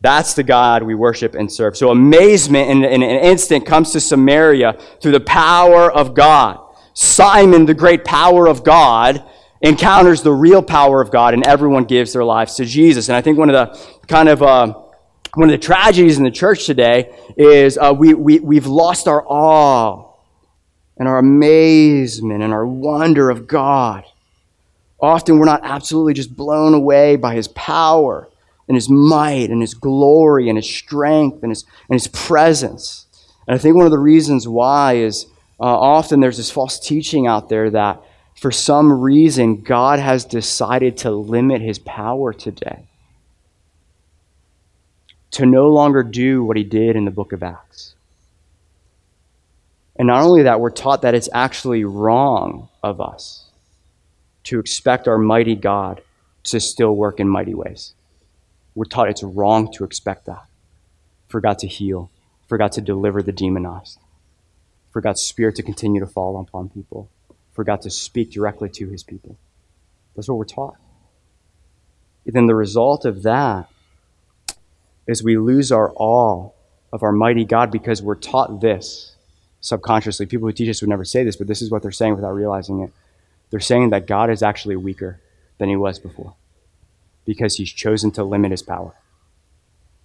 that's 0.00 0.34
the 0.34 0.44
God 0.44 0.82
we 0.82 0.94
worship 0.94 1.34
and 1.34 1.50
serve. 1.50 1.76
So 1.76 1.90
amazement 1.90 2.70
in, 2.70 2.84
in 2.84 3.02
an 3.02 3.24
instant 3.24 3.66
comes 3.66 3.92
to 3.92 4.00
Samaria 4.00 4.78
through 5.00 5.12
the 5.12 5.20
power 5.20 5.90
of 5.90 6.14
God. 6.14 6.60
Simon, 6.94 7.66
the 7.66 7.74
great 7.74 8.04
power 8.04 8.46
of 8.46 8.62
God, 8.64 9.24
encounters 9.60 10.22
the 10.22 10.32
real 10.32 10.62
power 10.62 11.00
of 11.00 11.10
God, 11.10 11.34
and 11.34 11.44
everyone 11.46 11.84
gives 11.84 12.12
their 12.12 12.24
lives 12.24 12.54
to 12.56 12.64
Jesus. 12.64 13.08
And 13.08 13.16
I 13.16 13.22
think 13.22 13.38
one 13.38 13.50
of 13.50 13.54
the 13.54 13.96
kind 14.06 14.28
of 14.28 14.42
uh, 14.42 14.72
one 15.34 15.48
of 15.48 15.52
the 15.52 15.64
tragedies 15.64 16.16
in 16.18 16.24
the 16.24 16.30
church 16.30 16.64
today 16.64 17.14
is 17.36 17.76
uh, 17.76 17.94
we, 17.96 18.14
we, 18.14 18.38
we've 18.38 18.66
lost 18.66 19.06
our 19.06 19.24
awe 19.26 20.12
and 20.96 21.06
our 21.06 21.18
amazement 21.18 22.42
and 22.42 22.52
our 22.52 22.66
wonder 22.66 23.30
of 23.30 23.46
God. 23.46 24.04
Often 25.00 25.38
we're 25.38 25.46
not 25.46 25.60
absolutely 25.62 26.14
just 26.14 26.34
blown 26.34 26.74
away 26.74 27.16
by 27.16 27.34
his 27.34 27.46
power 27.48 28.28
and 28.68 28.76
his 28.76 28.88
might 28.88 29.50
and 29.50 29.60
his 29.60 29.74
glory 29.74 30.48
and 30.48 30.56
his 30.56 30.68
strength 30.68 31.42
and 31.42 31.50
his, 31.50 31.64
and 31.88 31.94
his 31.94 32.08
presence. 32.08 33.06
And 33.46 33.54
I 33.54 33.58
think 33.58 33.76
one 33.76 33.86
of 33.86 33.92
the 33.92 33.98
reasons 33.98 34.46
why 34.46 34.94
is 34.94 35.26
uh, 35.58 35.64
often 35.64 36.20
there's 36.20 36.36
this 36.36 36.50
false 36.50 36.78
teaching 36.78 37.26
out 37.26 37.48
there 37.48 37.70
that 37.70 38.02
for 38.38 38.52
some 38.52 38.92
reason, 38.92 39.62
God 39.62 39.98
has 39.98 40.24
decided 40.24 40.98
to 40.98 41.10
limit 41.10 41.60
his 41.60 41.80
power 41.80 42.32
today. 42.32 42.84
To 45.32 45.44
no 45.44 45.68
longer 45.68 46.04
do 46.04 46.44
what 46.44 46.56
he 46.56 46.62
did 46.62 46.94
in 46.94 47.04
the 47.04 47.10
book 47.10 47.32
of 47.32 47.42
Acts. 47.42 47.94
And 49.96 50.06
not 50.06 50.22
only 50.22 50.44
that, 50.44 50.60
we're 50.60 50.70
taught 50.70 51.02
that 51.02 51.16
it's 51.16 51.28
actually 51.32 51.82
wrong 51.84 52.68
of 52.82 53.00
us 53.00 53.46
to 54.44 54.60
expect 54.60 55.08
our 55.08 55.18
mighty 55.18 55.56
God 55.56 56.00
to 56.44 56.60
still 56.60 56.94
work 56.94 57.18
in 57.18 57.28
mighty 57.28 57.54
ways. 57.54 57.92
We're 58.78 58.84
taught 58.84 59.08
it's 59.08 59.22
wrong 59.24 59.72
to 59.72 59.84
expect 59.84 60.26
that. 60.26 60.46
For 61.26 61.40
God 61.40 61.58
to 61.58 61.66
heal, 61.66 62.10
for 62.46 62.56
God 62.56 62.72
to 62.72 62.80
deliver 62.80 63.22
the 63.22 63.32
demonized, 63.32 63.98
for 64.92 65.00
God's 65.00 65.20
Spirit 65.20 65.56
to 65.56 65.62
continue 65.62 66.00
to 66.00 66.06
fall 66.06 66.40
upon 66.40 66.68
people 66.68 67.10
for 67.58 67.64
God 67.64 67.82
to 67.82 67.90
speak 67.90 68.30
directly 68.30 68.68
to 68.68 68.88
his 68.88 69.02
people. 69.02 69.36
That's 70.14 70.28
what 70.28 70.38
we're 70.38 70.44
taught. 70.44 70.76
And 72.24 72.32
then 72.32 72.46
the 72.46 72.54
result 72.54 73.04
of 73.04 73.24
that 73.24 73.68
is 75.08 75.24
we 75.24 75.36
lose 75.36 75.72
our 75.72 75.92
awe 75.96 76.50
of 76.92 77.02
our 77.02 77.10
mighty 77.10 77.44
God 77.44 77.72
because 77.72 78.00
we're 78.00 78.14
taught 78.14 78.60
this 78.60 79.16
subconsciously. 79.60 80.26
People 80.26 80.46
who 80.46 80.52
teach 80.52 80.68
us 80.68 80.80
would 80.80 80.88
never 80.88 81.04
say 81.04 81.24
this, 81.24 81.34
but 81.34 81.48
this 81.48 81.60
is 81.60 81.68
what 81.68 81.82
they're 81.82 81.90
saying 81.90 82.14
without 82.14 82.30
realizing 82.30 82.78
it. 82.78 82.92
They're 83.50 83.58
saying 83.58 83.90
that 83.90 84.06
God 84.06 84.30
is 84.30 84.40
actually 84.40 84.76
weaker 84.76 85.18
than 85.58 85.68
he 85.68 85.74
was 85.74 85.98
before 85.98 86.34
because 87.28 87.56
he's 87.56 87.70
chosen 87.70 88.10
to 88.10 88.24
limit 88.24 88.50
his 88.50 88.62
power. 88.62 88.94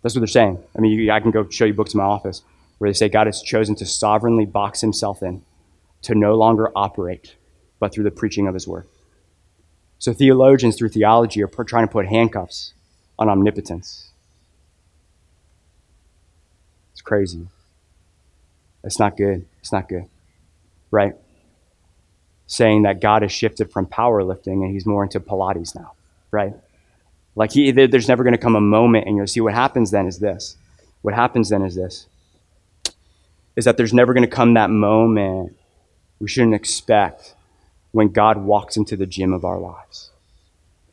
That's 0.02 0.14
what 0.14 0.20
they're 0.20 0.28
saying. 0.28 0.62
I 0.78 0.82
mean, 0.82 1.10
I 1.10 1.22
can 1.22 1.32
go 1.32 1.48
show 1.48 1.64
you 1.64 1.74
books 1.74 1.94
in 1.94 2.00
my 2.00 2.04
office 2.04 2.42
where 2.78 2.90
they 2.90 2.94
say 2.94 3.08
God 3.08 3.28
has 3.28 3.42
chosen 3.42 3.76
to 3.76 3.86
sovereignly 3.86 4.46
box 4.46 4.82
himself 4.82 5.24
in, 5.24 5.42
to 6.02 6.16
no 6.16 6.36
longer 6.36 6.70
operate 6.76 7.36
but 7.80 7.94
through 7.94 8.04
the 8.04 8.12
preaching 8.12 8.46
of 8.46 8.54
his 8.54 8.68
word. 8.68 8.86
So 10.00 10.12
theologians, 10.12 10.76
through 10.76 10.90
theology, 10.90 11.42
are 11.42 11.48
trying 11.48 11.88
to 11.88 11.92
put 11.92 12.08
handcuffs 12.08 12.74
on 13.18 13.30
omnipotence. 13.30 14.10
It's 16.92 17.02
crazy. 17.02 17.48
It's 18.84 19.00
not 19.00 19.16
good. 19.16 19.46
It's 19.62 19.72
not 19.72 19.88
good. 19.88 20.10
Right? 20.92 21.14
Saying 22.48 22.82
that 22.82 23.00
God 23.00 23.22
has 23.22 23.32
shifted 23.32 23.72
from 23.72 23.86
powerlifting 23.86 24.62
and 24.62 24.72
he's 24.72 24.86
more 24.86 25.04
into 25.04 25.22
Pilates 25.22 25.74
now. 25.74 25.94
Right? 26.30 26.54
Like 27.36 27.52
he, 27.54 27.72
there's 27.72 28.08
never 28.08 28.24
going 28.24 28.34
to 28.34 28.38
come 28.38 28.56
a 28.56 28.62
moment, 28.62 29.08
and 29.08 29.17
you'll 29.17 29.28
see 29.28 29.41
what 29.41 29.54
happens 29.54 29.91
then 29.91 30.08
is 30.08 30.19
this. 30.19 30.56
What 31.02 31.13
happens 31.13 31.50
then 31.50 31.63
is 31.63 31.76
this 31.76 32.08
is 33.56 33.65
that 33.65 33.78
there's 33.78 33.93
never 33.93 34.13
going 34.13 34.28
to 34.28 34.36
come 34.36 34.56
that 34.56 34.69
moment 34.72 35.56
we 36.19 36.28
shouldn't 36.28 36.56
expect 36.56 37.36
when 37.91 38.10
God 38.10 38.38
walks 38.38 38.78
into 38.78 38.96
the 38.96 39.06
gym 39.06 39.34
of 39.34 39.46
our 39.46 39.60
lives. 39.60 40.10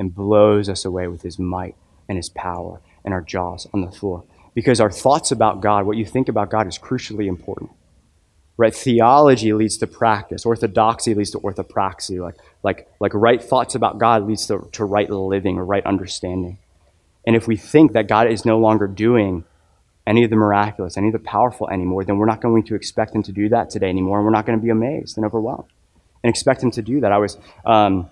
and 0.01 0.15
blows 0.15 0.69
us 0.71 0.85
away 0.87 1.07
with 1.07 1.23
his 1.23 1.39
might 1.39 1.77
and 2.09 2.17
his 2.17 2.31
power 2.31 2.81
and 3.05 3.13
our 3.13 3.21
jaws 3.21 3.69
on 3.75 3.83
the 3.83 3.91
floor. 3.91 4.25
Because 4.55 4.81
our 4.81 4.91
thoughts 4.91 5.31
about 5.31 5.61
God, 5.61 5.85
what 5.87 5.99
you 5.99 6.07
think 6.07 6.29
about 6.29 6.51
God, 6.51 6.67
is 6.67 6.79
crucially 6.79 7.27
important. 7.27 7.71
Right? 8.57 8.75
Theology 8.75 9.53
leads 9.53 9.77
to 9.79 9.87
practice. 9.87 10.45
Orthodoxy 10.47 11.15
leads 11.15 11.31
to 11.33 11.39
orthopraxy. 11.39 12.21
Like, 12.21 12.37
like, 12.63 12.89
like 13.01 13.15
right 13.15 13.43
thoughts 13.43 13.75
about 13.75 13.99
God 13.99 14.27
leads 14.27 14.47
to, 14.47 14.69
to 14.73 14.85
right 14.85 15.09
living 15.09 15.59
or 15.59 15.65
right 15.65 15.85
understanding. 15.85 16.59
And 17.27 17.37
if 17.37 17.47
we 17.47 17.57
think 17.57 17.93
that 17.93 18.09
God 18.09 18.31
is 18.31 18.45
no 18.45 18.59
longer 18.59 18.87
doing 18.87 19.45
any 20.07 20.25
of 20.25 20.31
the 20.31 20.37
miraculous, 20.37 20.97
any 20.97 21.09
of 21.09 21.13
the 21.13 21.19
powerful 21.19 21.69
anymore, 21.71 22.05
then 22.05 22.19
we're 22.19 22.27
not 22.27 22.41
going 22.41 22.65
to 22.65 22.75
expect 22.75 23.15
him 23.15 23.23
to 23.23 23.33
do 23.33 23.49
that 23.51 23.71
today 23.71 23.89
anymore, 23.89 24.19
and 24.19 24.25
we're 24.25 24.33
not 24.33 24.47
going 24.47 24.59
to 24.59 24.63
be 24.63 24.71
amazed 24.71 25.17
and 25.17 25.27
overwhelmed 25.27 25.69
and 26.23 26.31
expect 26.31 26.63
him 26.63 26.71
to 26.73 26.83
do 26.83 27.01
that. 27.01 27.13
I 27.13 27.19
was, 27.19 27.39
um, 27.65 28.11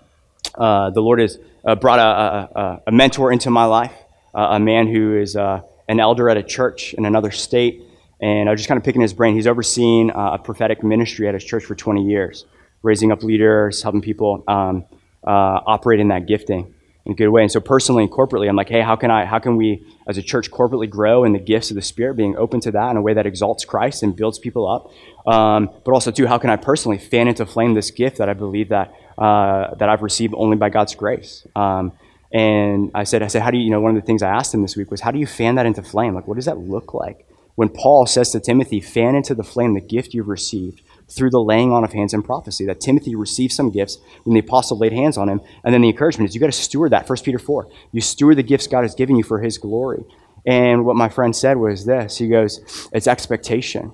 uh, 0.55 0.91
the 0.91 1.01
Lord 1.01 1.19
has 1.19 1.37
uh, 1.65 1.75
brought 1.75 1.99
a, 1.99 2.59
a, 2.59 2.81
a, 2.87 2.91
mentor 2.91 3.31
into 3.31 3.49
my 3.49 3.65
life, 3.65 3.93
uh, 4.33 4.49
a 4.51 4.59
man 4.59 4.87
who 4.87 5.17
is 5.17 5.35
uh, 5.35 5.61
an 5.87 5.99
elder 5.99 6.29
at 6.29 6.37
a 6.37 6.43
church 6.43 6.93
in 6.93 7.05
another 7.05 7.31
state, 7.31 7.83
and 8.21 8.47
I 8.47 8.51
was 8.51 8.61
just 8.61 8.67
kind 8.67 8.77
of 8.77 8.83
picking 8.83 9.01
his 9.01 9.13
brain. 9.13 9.35
He's 9.35 9.47
overseen 9.47 10.11
uh, 10.11 10.33
a 10.33 10.39
prophetic 10.39 10.83
ministry 10.83 11.27
at 11.27 11.33
his 11.33 11.43
church 11.43 11.65
for 11.65 11.75
20 11.75 12.05
years, 12.05 12.45
raising 12.81 13.11
up 13.11 13.23
leaders, 13.23 13.81
helping 13.83 14.01
people 14.01 14.43
um, 14.47 14.85
uh, 15.25 15.59
operate 15.65 15.99
in 15.99 16.07
that 16.09 16.25
gifting 16.27 16.73
in 17.05 17.13
a 17.13 17.15
good 17.15 17.29
way. 17.29 17.41
And 17.41 17.51
so 17.51 17.59
personally 17.59 18.03
and 18.03 18.11
corporately, 18.11 18.49
I'm 18.49 18.55
like, 18.55 18.69
hey, 18.69 18.81
how 18.81 18.95
can 18.95 19.09
I, 19.09 19.25
how 19.25 19.39
can 19.39 19.55
we 19.55 19.83
as 20.07 20.17
a 20.17 20.21
church 20.21 20.51
corporately 20.51 20.89
grow 20.89 21.23
in 21.23 21.33
the 21.33 21.39
gifts 21.39 21.71
of 21.71 21.75
the 21.75 21.81
Spirit, 21.81 22.15
being 22.15 22.35
open 22.37 22.59
to 22.61 22.71
that 22.71 22.91
in 22.91 22.97
a 22.97 23.01
way 23.01 23.13
that 23.13 23.25
exalts 23.25 23.65
Christ 23.65 24.03
and 24.03 24.15
builds 24.15 24.37
people 24.37 24.67
up? 24.67 24.91
Um, 25.31 25.69
but 25.85 25.91
also 25.91 26.11
too, 26.11 26.27
how 26.27 26.37
can 26.37 26.49
I 26.49 26.55
personally 26.55 26.97
fan 26.97 27.27
into 27.27 27.45
flame 27.45 27.73
this 27.73 27.91
gift 27.91 28.17
that 28.17 28.29
I 28.29 28.33
believe 28.33 28.69
that 28.69 28.93
uh, 29.17 29.75
that 29.75 29.89
I've 29.89 30.01
received 30.01 30.33
only 30.37 30.57
by 30.57 30.69
God's 30.69 30.95
grace? 30.95 31.47
Um, 31.55 31.93
and 32.31 32.91
I 32.93 33.05
said, 33.05 33.23
I 33.23 33.27
said, 33.27 33.41
how 33.41 33.49
do 33.49 33.57
you, 33.57 33.63
you 33.63 33.71
know, 33.71 33.81
one 33.81 33.95
of 33.95 34.01
the 34.01 34.05
things 34.05 34.21
I 34.21 34.29
asked 34.29 34.53
him 34.53 34.61
this 34.61 34.75
week 34.75 34.91
was, 34.91 35.01
how 35.01 35.11
do 35.11 35.17
you 35.17 35.25
fan 35.25 35.55
that 35.55 35.65
into 35.65 35.81
flame? 35.81 36.13
Like, 36.13 36.27
what 36.27 36.35
does 36.35 36.45
that 36.45 36.59
look 36.59 36.93
like? 36.93 37.27
When 37.55 37.69
Paul 37.69 38.05
says 38.05 38.31
to 38.31 38.39
Timothy, 38.39 38.81
fan 38.81 39.15
into 39.15 39.33
the 39.33 39.43
flame 39.43 39.73
the 39.73 39.81
gift 39.81 40.13
you've 40.13 40.27
received 40.27 40.81
through 41.09 41.29
the 41.29 41.41
laying 41.41 41.71
on 41.71 41.83
of 41.83 41.93
hands 41.93 42.13
and 42.13 42.23
prophecy. 42.23 42.65
That 42.65 42.79
Timothy 42.79 43.15
received 43.15 43.53
some 43.53 43.71
gifts 43.71 43.97
when 44.23 44.33
the 44.33 44.39
apostle 44.39 44.77
laid 44.77 44.93
hands 44.93 45.17
on 45.17 45.29
him. 45.29 45.41
And 45.63 45.73
then 45.73 45.81
the 45.81 45.89
encouragement 45.89 46.29
is 46.29 46.35
you 46.35 46.41
got 46.41 46.47
to 46.47 46.51
steward 46.51 46.91
that. 46.91 47.09
1 47.09 47.17
Peter 47.23 47.39
4. 47.39 47.67
You 47.91 48.01
steward 48.01 48.37
the 48.37 48.43
gifts 48.43 48.67
God 48.67 48.81
has 48.83 48.95
given 48.95 49.15
you 49.15 49.23
for 49.23 49.39
his 49.39 49.57
glory. 49.57 50.03
And 50.45 50.85
what 50.85 50.95
my 50.95 51.09
friend 51.09 51.35
said 51.35 51.57
was 51.57 51.85
this 51.85 52.17
he 52.17 52.27
goes, 52.27 52.89
It's 52.93 53.07
expectation. 53.07 53.93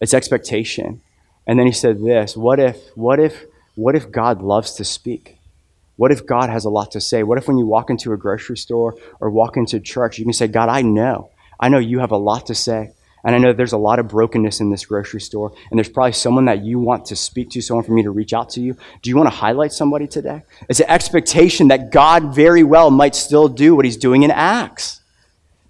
It's 0.00 0.14
expectation. 0.14 1.00
And 1.46 1.58
then 1.58 1.66
he 1.66 1.72
said 1.72 2.02
this 2.02 2.36
what 2.36 2.60
if, 2.60 2.76
what 2.94 3.18
if, 3.18 3.44
what 3.74 3.94
if 3.94 4.10
God 4.10 4.42
loves 4.42 4.74
to 4.74 4.84
speak? 4.84 5.38
What 5.96 6.10
if 6.10 6.26
God 6.26 6.50
has 6.50 6.64
a 6.64 6.70
lot 6.70 6.90
to 6.92 7.00
say? 7.00 7.22
What 7.22 7.38
if 7.38 7.46
when 7.46 7.58
you 7.58 7.66
walk 7.66 7.90
into 7.90 8.12
a 8.12 8.16
grocery 8.16 8.56
store 8.56 8.96
or 9.20 9.30
walk 9.30 9.56
into 9.56 9.78
church, 9.78 10.18
you 10.18 10.24
can 10.24 10.32
say, 10.32 10.48
God, 10.48 10.68
I 10.68 10.82
know. 10.82 11.30
I 11.60 11.68
know 11.68 11.78
you 11.78 12.00
have 12.00 12.10
a 12.10 12.16
lot 12.16 12.46
to 12.46 12.54
say. 12.54 12.92
And 13.24 13.36
I 13.36 13.38
know 13.38 13.52
there's 13.52 13.72
a 13.72 13.78
lot 13.78 13.98
of 13.98 14.08
brokenness 14.08 14.60
in 14.60 14.70
this 14.70 14.84
grocery 14.84 15.20
store, 15.20 15.52
and 15.70 15.78
there's 15.78 15.88
probably 15.88 16.12
someone 16.12 16.46
that 16.46 16.64
you 16.64 16.80
want 16.80 17.06
to 17.06 17.16
speak 17.16 17.50
to, 17.50 17.60
someone 17.60 17.84
for 17.84 17.92
me 17.92 18.02
to 18.02 18.10
reach 18.10 18.32
out 18.32 18.50
to 18.50 18.60
you. 18.60 18.76
Do 19.00 19.10
you 19.10 19.16
want 19.16 19.28
to 19.28 19.34
highlight 19.34 19.72
somebody 19.72 20.08
today? 20.08 20.42
It's 20.68 20.80
an 20.80 20.90
expectation 20.90 21.68
that 21.68 21.92
God 21.92 22.34
very 22.34 22.64
well 22.64 22.90
might 22.90 23.14
still 23.14 23.48
do 23.48 23.76
what 23.76 23.84
he's 23.84 23.96
doing 23.96 24.24
in 24.24 24.30
Acts, 24.32 25.02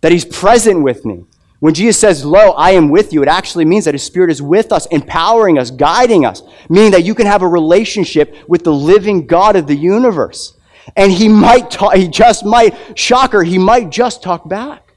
that 0.00 0.12
he's 0.12 0.24
present 0.24 0.82
with 0.82 1.04
me. 1.04 1.24
When 1.60 1.74
Jesus 1.74 2.00
says, 2.00 2.24
Lo, 2.24 2.50
I 2.52 2.72
am 2.72 2.88
with 2.88 3.12
you, 3.12 3.22
it 3.22 3.28
actually 3.28 3.66
means 3.66 3.84
that 3.84 3.94
his 3.94 4.02
spirit 4.02 4.30
is 4.30 4.42
with 4.42 4.72
us, 4.72 4.86
empowering 4.86 5.58
us, 5.58 5.70
guiding 5.70 6.24
us, 6.24 6.42
meaning 6.68 6.90
that 6.90 7.04
you 7.04 7.14
can 7.14 7.26
have 7.26 7.42
a 7.42 7.46
relationship 7.46 8.34
with 8.48 8.64
the 8.64 8.72
living 8.72 9.26
God 9.26 9.54
of 9.54 9.68
the 9.68 9.76
universe. 9.76 10.56
And 10.96 11.12
he 11.12 11.28
might 11.28 11.70
talk, 11.70 11.94
he 11.94 12.08
just 12.08 12.44
might, 12.44 12.98
shocker, 12.98 13.44
he 13.44 13.58
might 13.58 13.90
just 13.90 14.22
talk 14.22 14.48
back. 14.48 14.92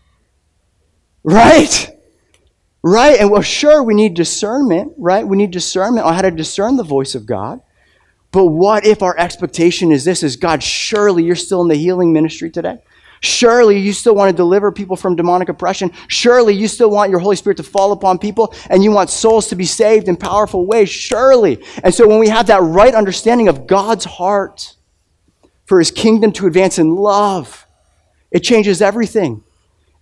Right? 1.24 1.95
Right? 2.88 3.20
And 3.20 3.32
well, 3.32 3.42
sure, 3.42 3.82
we 3.82 3.96
need 3.96 4.14
discernment, 4.14 4.94
right? 5.00 5.28
We 5.28 5.38
need 5.38 5.50
discernment 5.50 6.06
on 6.06 6.14
how 6.14 6.22
to 6.22 6.30
discern 6.30 6.78
the 6.78 6.84
voice 6.84 7.16
of 7.16 7.26
God. 7.26 7.62
But 8.30 8.46
what 8.46 8.86
if 8.86 9.02
our 9.02 9.18
expectation 9.18 9.92
is 9.92 10.06
this 10.06 10.22
is 10.22 10.36
God, 10.36 10.62
surely 10.62 11.24
you're 11.24 11.36
still 11.36 11.64
in 11.64 11.68
the 11.68 11.74
healing 11.76 12.14
ministry 12.14 12.52
today? 12.52 12.78
Surely 13.22 13.80
you 13.80 13.92
still 13.92 14.14
want 14.14 14.30
to 14.30 14.38
deliver 14.38 14.72
people 14.72 14.96
from 14.96 15.16
demonic 15.16 15.50
oppression. 15.50 15.92
Surely 16.10 16.54
you 16.54 16.68
still 16.68 16.92
want 16.92 17.10
your 17.10 17.20
Holy 17.20 17.36
Spirit 17.36 17.58
to 17.58 17.64
fall 17.64 17.92
upon 17.92 18.20
people 18.20 18.54
and 18.70 18.84
you 18.84 18.92
want 18.92 19.10
souls 19.10 19.48
to 19.48 19.56
be 19.56 19.66
saved 19.66 20.08
in 20.08 20.16
powerful 20.16 20.68
ways. 20.68 20.88
Surely. 20.88 21.66
And 21.84 21.92
so 21.92 22.08
when 22.08 22.20
we 22.20 22.28
have 22.28 22.46
that 22.48 22.62
right 22.62 22.94
understanding 22.94 23.48
of 23.48 23.66
God's 23.66 24.06
heart 24.06 24.76
for 25.66 25.80
his 25.80 25.90
kingdom 25.90 26.32
to 26.34 26.46
advance 26.46 26.78
in 26.78 26.94
love, 26.94 27.66
it 28.30 28.42
changes 28.42 28.80
everything. 28.80 29.44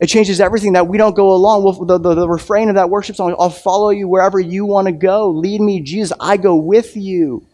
It 0.03 0.07
changes 0.07 0.41
everything 0.41 0.73
that 0.73 0.89
we 0.89 0.97
don't 0.97 1.15
go 1.15 1.31
along. 1.31 1.63
Well, 1.63 1.85
the, 1.85 1.97
the, 1.97 2.13
the 2.13 2.27
refrain 2.27 2.67
of 2.67 2.75
that 2.75 2.89
worship 2.89 3.15
song, 3.15 3.33
I'll 3.39 3.49
follow 3.49 3.89
you 3.89 4.05
wherever 4.05 4.37
you 4.37 4.65
want 4.65 4.87
to 4.87 4.91
go. 4.91 5.29
Lead 5.29 5.61
me, 5.61 5.79
Jesus. 5.79 6.11
I 6.19 6.35
go 6.35 6.57
with 6.57 6.97
you. 6.97 7.47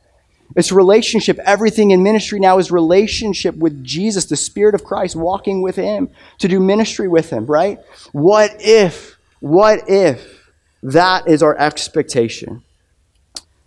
It's 0.55 0.71
relationship. 0.71 1.37
Everything 1.45 1.91
in 1.91 2.01
ministry 2.01 2.39
now 2.39 2.57
is 2.57 2.71
relationship 2.71 3.55
with 3.55 3.83
Jesus, 3.83 4.25
the 4.25 4.35
Spirit 4.35 4.73
of 4.73 4.83
Christ, 4.83 5.15
walking 5.15 5.61
with 5.61 5.75
Him 5.75 6.09
to 6.39 6.47
do 6.47 6.59
ministry 6.59 7.07
with 7.07 7.29
Him, 7.29 7.45
right? 7.45 7.77
What 8.13 8.55
if, 8.57 9.19
what 9.41 9.87
if 9.87 10.49
that 10.81 11.27
is 11.27 11.43
our 11.43 11.55
expectation? 11.55 12.63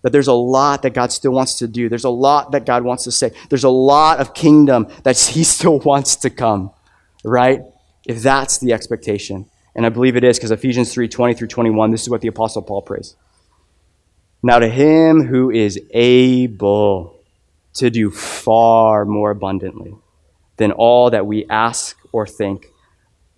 That 0.02 0.10
there's 0.10 0.26
a 0.26 0.32
lot 0.32 0.82
that 0.82 0.92
God 0.92 1.12
still 1.12 1.30
wants 1.30 1.58
to 1.58 1.68
do. 1.68 1.88
There's 1.88 2.02
a 2.02 2.10
lot 2.10 2.50
that 2.50 2.66
God 2.66 2.82
wants 2.82 3.04
to 3.04 3.12
say. 3.12 3.30
There's 3.48 3.62
a 3.62 3.68
lot 3.68 4.18
of 4.18 4.34
kingdom 4.34 4.88
that 5.04 5.16
He 5.16 5.44
still 5.44 5.78
wants 5.78 6.16
to 6.16 6.30
come, 6.30 6.72
right? 7.22 7.60
If 8.06 8.22
that's 8.22 8.58
the 8.58 8.72
expectation. 8.72 9.46
And 9.74 9.86
I 9.86 9.88
believe 9.88 10.16
it 10.16 10.24
is 10.24 10.38
because 10.38 10.50
Ephesians 10.50 10.92
3 10.92 11.08
20 11.08 11.34
through 11.34 11.48
21, 11.48 11.90
this 11.90 12.02
is 12.02 12.08
what 12.10 12.20
the 12.20 12.28
Apostle 12.28 12.62
Paul 12.62 12.82
prays. 12.82 13.16
Now, 14.42 14.58
to 14.58 14.68
him 14.68 15.26
who 15.26 15.50
is 15.50 15.80
able 15.90 17.20
to 17.74 17.90
do 17.90 18.10
far 18.10 19.04
more 19.04 19.30
abundantly 19.30 19.94
than 20.56 20.72
all 20.72 21.10
that 21.10 21.26
we 21.26 21.46
ask 21.48 21.96
or 22.10 22.26
think, 22.26 22.66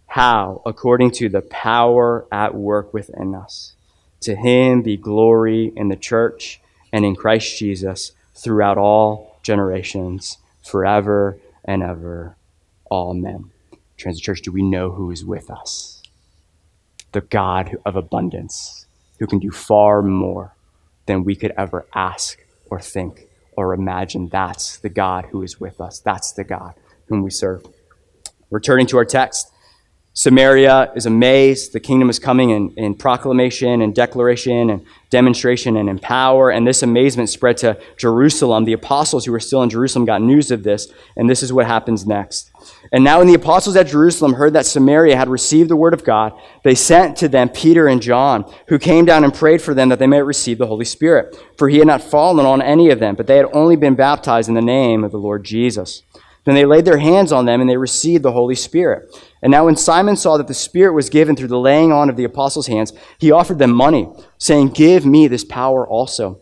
how? 0.06 0.62
According 0.64 1.10
to 1.12 1.28
the 1.28 1.42
power 1.42 2.26
at 2.32 2.54
work 2.54 2.94
within 2.94 3.34
us. 3.34 3.74
To 4.20 4.34
him 4.34 4.82
be 4.82 4.96
glory 4.96 5.72
in 5.76 5.88
the 5.88 5.96
church 5.96 6.60
and 6.92 7.04
in 7.04 7.14
Christ 7.14 7.58
Jesus 7.58 8.12
throughout 8.34 8.78
all 8.78 9.38
generations, 9.42 10.38
forever 10.62 11.38
and 11.64 11.82
ever. 11.82 12.36
Amen. 12.90 13.50
Transit 14.04 14.22
Church, 14.22 14.42
do 14.42 14.52
we 14.52 14.62
know 14.62 14.90
who 14.90 15.10
is 15.10 15.24
with 15.24 15.50
us? 15.50 16.02
The 17.12 17.22
God 17.22 17.78
of 17.86 17.96
abundance, 17.96 18.84
who 19.18 19.26
can 19.26 19.38
do 19.38 19.50
far 19.50 20.02
more 20.02 20.54
than 21.06 21.24
we 21.24 21.34
could 21.34 21.54
ever 21.56 21.86
ask 21.94 22.38
or 22.66 22.80
think 22.80 23.26
or 23.56 23.72
imagine. 23.72 24.28
That's 24.28 24.76
the 24.76 24.90
God 24.90 25.24
who 25.30 25.42
is 25.42 25.58
with 25.58 25.80
us. 25.80 26.00
That's 26.00 26.32
the 26.32 26.44
God 26.44 26.74
whom 27.06 27.22
we 27.22 27.30
serve. 27.30 27.64
Returning 28.50 28.86
to 28.88 28.98
our 28.98 29.06
text, 29.06 29.50
Samaria 30.12 30.92
is 30.94 31.06
amazed. 31.06 31.72
The 31.72 31.80
kingdom 31.80 32.10
is 32.10 32.18
coming 32.18 32.50
in, 32.50 32.74
in 32.76 32.96
proclamation 32.96 33.80
and 33.80 33.94
declaration 33.94 34.68
and 34.68 34.84
demonstration 35.08 35.78
and 35.78 35.88
in 35.88 35.98
power. 35.98 36.50
And 36.50 36.66
this 36.66 36.82
amazement 36.82 37.30
spread 37.30 37.56
to 37.58 37.80
Jerusalem. 37.96 38.66
The 38.66 38.74
apostles 38.74 39.24
who 39.24 39.32
were 39.32 39.40
still 39.40 39.62
in 39.62 39.70
Jerusalem 39.70 40.04
got 40.04 40.20
news 40.20 40.50
of 40.50 40.62
this. 40.62 40.92
And 41.16 41.30
this 41.30 41.42
is 41.42 41.54
what 41.54 41.64
happens 41.66 42.06
next. 42.06 42.50
And 42.92 43.02
now, 43.02 43.18
when 43.18 43.26
the 43.26 43.34
apostles 43.34 43.76
at 43.76 43.86
Jerusalem 43.86 44.34
heard 44.34 44.52
that 44.52 44.66
Samaria 44.66 45.16
had 45.16 45.28
received 45.28 45.70
the 45.70 45.76
word 45.76 45.94
of 45.94 46.04
God, 46.04 46.32
they 46.62 46.74
sent 46.74 47.16
to 47.18 47.28
them 47.28 47.48
Peter 47.48 47.88
and 47.88 48.00
John, 48.00 48.50
who 48.68 48.78
came 48.78 49.04
down 49.04 49.24
and 49.24 49.34
prayed 49.34 49.62
for 49.62 49.74
them 49.74 49.88
that 49.88 49.98
they 49.98 50.06
might 50.06 50.18
receive 50.18 50.58
the 50.58 50.66
Holy 50.66 50.84
Spirit. 50.84 51.36
For 51.56 51.68
he 51.68 51.78
had 51.78 51.86
not 51.86 52.02
fallen 52.02 52.46
on 52.46 52.62
any 52.62 52.90
of 52.90 53.00
them, 53.00 53.14
but 53.14 53.26
they 53.26 53.36
had 53.36 53.48
only 53.52 53.76
been 53.76 53.94
baptized 53.94 54.48
in 54.48 54.54
the 54.54 54.62
name 54.62 55.02
of 55.02 55.12
the 55.12 55.18
Lord 55.18 55.44
Jesus. 55.44 56.02
Then 56.44 56.54
they 56.54 56.66
laid 56.66 56.84
their 56.84 56.98
hands 56.98 57.32
on 57.32 57.46
them 57.46 57.60
and 57.60 57.68
they 57.68 57.76
received 57.76 58.22
the 58.22 58.32
Holy 58.32 58.54
Spirit. 58.54 59.08
And 59.42 59.50
now, 59.50 59.64
when 59.64 59.76
Simon 59.76 60.16
saw 60.16 60.36
that 60.36 60.46
the 60.46 60.54
Spirit 60.54 60.92
was 60.92 61.10
given 61.10 61.36
through 61.36 61.48
the 61.48 61.58
laying 61.58 61.92
on 61.92 62.08
of 62.08 62.16
the 62.16 62.24
apostles' 62.24 62.66
hands, 62.66 62.92
he 63.18 63.30
offered 63.30 63.58
them 63.58 63.72
money, 63.72 64.08
saying, 64.38 64.70
Give 64.70 65.06
me 65.06 65.26
this 65.26 65.44
power 65.44 65.86
also, 65.86 66.40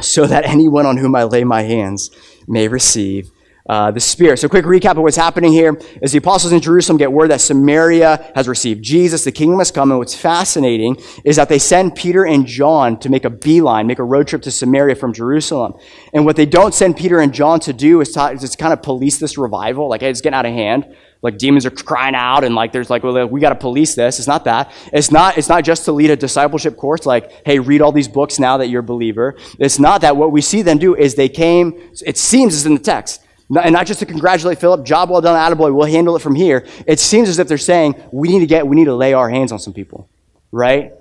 so 0.00 0.26
that 0.26 0.44
anyone 0.44 0.86
on 0.86 0.96
whom 0.96 1.14
I 1.14 1.24
lay 1.24 1.44
my 1.44 1.62
hands 1.62 2.10
may 2.46 2.68
receive 2.68 3.30
uh, 3.66 3.90
the 3.90 4.00
Spirit. 4.00 4.38
So, 4.38 4.48
quick 4.48 4.64
recap 4.64 4.92
of 4.92 4.98
what's 4.98 5.16
happening 5.16 5.52
here 5.52 5.78
is 6.00 6.12
the 6.12 6.18
apostles 6.18 6.52
in 6.52 6.60
Jerusalem 6.60 6.98
get 6.98 7.12
word 7.12 7.30
that 7.30 7.40
Samaria 7.40 8.32
has 8.34 8.48
received 8.48 8.82
Jesus, 8.82 9.24
the 9.24 9.32
kingdom 9.32 9.58
has 9.58 9.70
come, 9.70 9.90
and 9.90 9.98
what's 9.98 10.14
fascinating 10.14 10.96
is 11.24 11.36
that 11.36 11.48
they 11.48 11.58
send 11.58 11.94
Peter 11.94 12.24
and 12.24 12.46
John 12.46 12.98
to 13.00 13.08
make 13.08 13.24
a 13.24 13.30
beeline, 13.30 13.86
make 13.86 13.98
a 13.98 14.04
road 14.04 14.26
trip 14.26 14.42
to 14.42 14.50
Samaria 14.50 14.96
from 14.96 15.12
Jerusalem. 15.12 15.74
And 16.12 16.24
what 16.24 16.36
they 16.36 16.46
don't 16.46 16.74
send 16.74 16.96
Peter 16.96 17.20
and 17.20 17.32
John 17.32 17.60
to 17.60 17.72
do 17.72 18.00
is 18.00 18.10
to, 18.12 18.30
is 18.32 18.50
to 18.50 18.56
kind 18.56 18.72
of 18.72 18.82
police 18.82 19.18
this 19.18 19.38
revival, 19.38 19.88
like, 19.88 20.00
hey, 20.00 20.10
it's 20.10 20.20
getting 20.20 20.36
out 20.36 20.46
of 20.46 20.52
hand. 20.52 20.86
Like 21.22 21.38
demons 21.38 21.64
are 21.64 21.70
crying 21.70 22.16
out, 22.16 22.42
and 22.42 22.56
like 22.56 22.72
there's 22.72 22.90
like 22.90 23.04
well, 23.04 23.28
we 23.28 23.40
got 23.40 23.50
to 23.50 23.54
police 23.54 23.94
this. 23.94 24.18
It's 24.18 24.26
not 24.26 24.44
that. 24.46 24.72
It's 24.92 25.12
not. 25.12 25.38
It's 25.38 25.48
not 25.48 25.62
just 25.62 25.84
to 25.84 25.92
lead 25.92 26.10
a 26.10 26.16
discipleship 26.16 26.76
course. 26.76 27.06
Like, 27.06 27.46
hey, 27.46 27.60
read 27.60 27.80
all 27.80 27.92
these 27.92 28.08
books 28.08 28.40
now 28.40 28.56
that 28.56 28.70
you're 28.70 28.80
a 28.80 28.82
believer. 28.82 29.36
It's 29.60 29.78
not 29.78 30.00
that. 30.00 30.16
What 30.16 30.32
we 30.32 30.40
see 30.40 30.62
them 30.62 30.78
do 30.78 30.96
is 30.96 31.14
they 31.14 31.28
came. 31.28 31.80
It 32.04 32.18
seems 32.18 32.54
is 32.54 32.66
in 32.66 32.74
the 32.74 32.80
text 32.80 33.22
and 33.48 33.72
not 33.72 33.86
just 33.86 34.00
to 34.00 34.06
congratulate 34.06 34.58
Philip, 34.58 34.84
job 34.84 35.10
well 35.10 35.20
done, 35.20 35.36
attaboy, 35.36 35.74
we'll 35.74 35.86
handle 35.86 36.16
it 36.16 36.22
from 36.22 36.34
here. 36.34 36.66
It 36.86 37.00
seems 37.00 37.28
as 37.28 37.38
if 37.38 37.48
they're 37.48 37.58
saying, 37.58 37.94
we 38.12 38.28
need 38.28 38.40
to 38.40 38.46
get, 38.46 38.66
we 38.66 38.76
need 38.76 38.86
to 38.86 38.94
lay 38.94 39.12
our 39.12 39.28
hands 39.28 39.52
on 39.52 39.58
some 39.58 39.72
people, 39.72 40.08
right? 40.50 40.92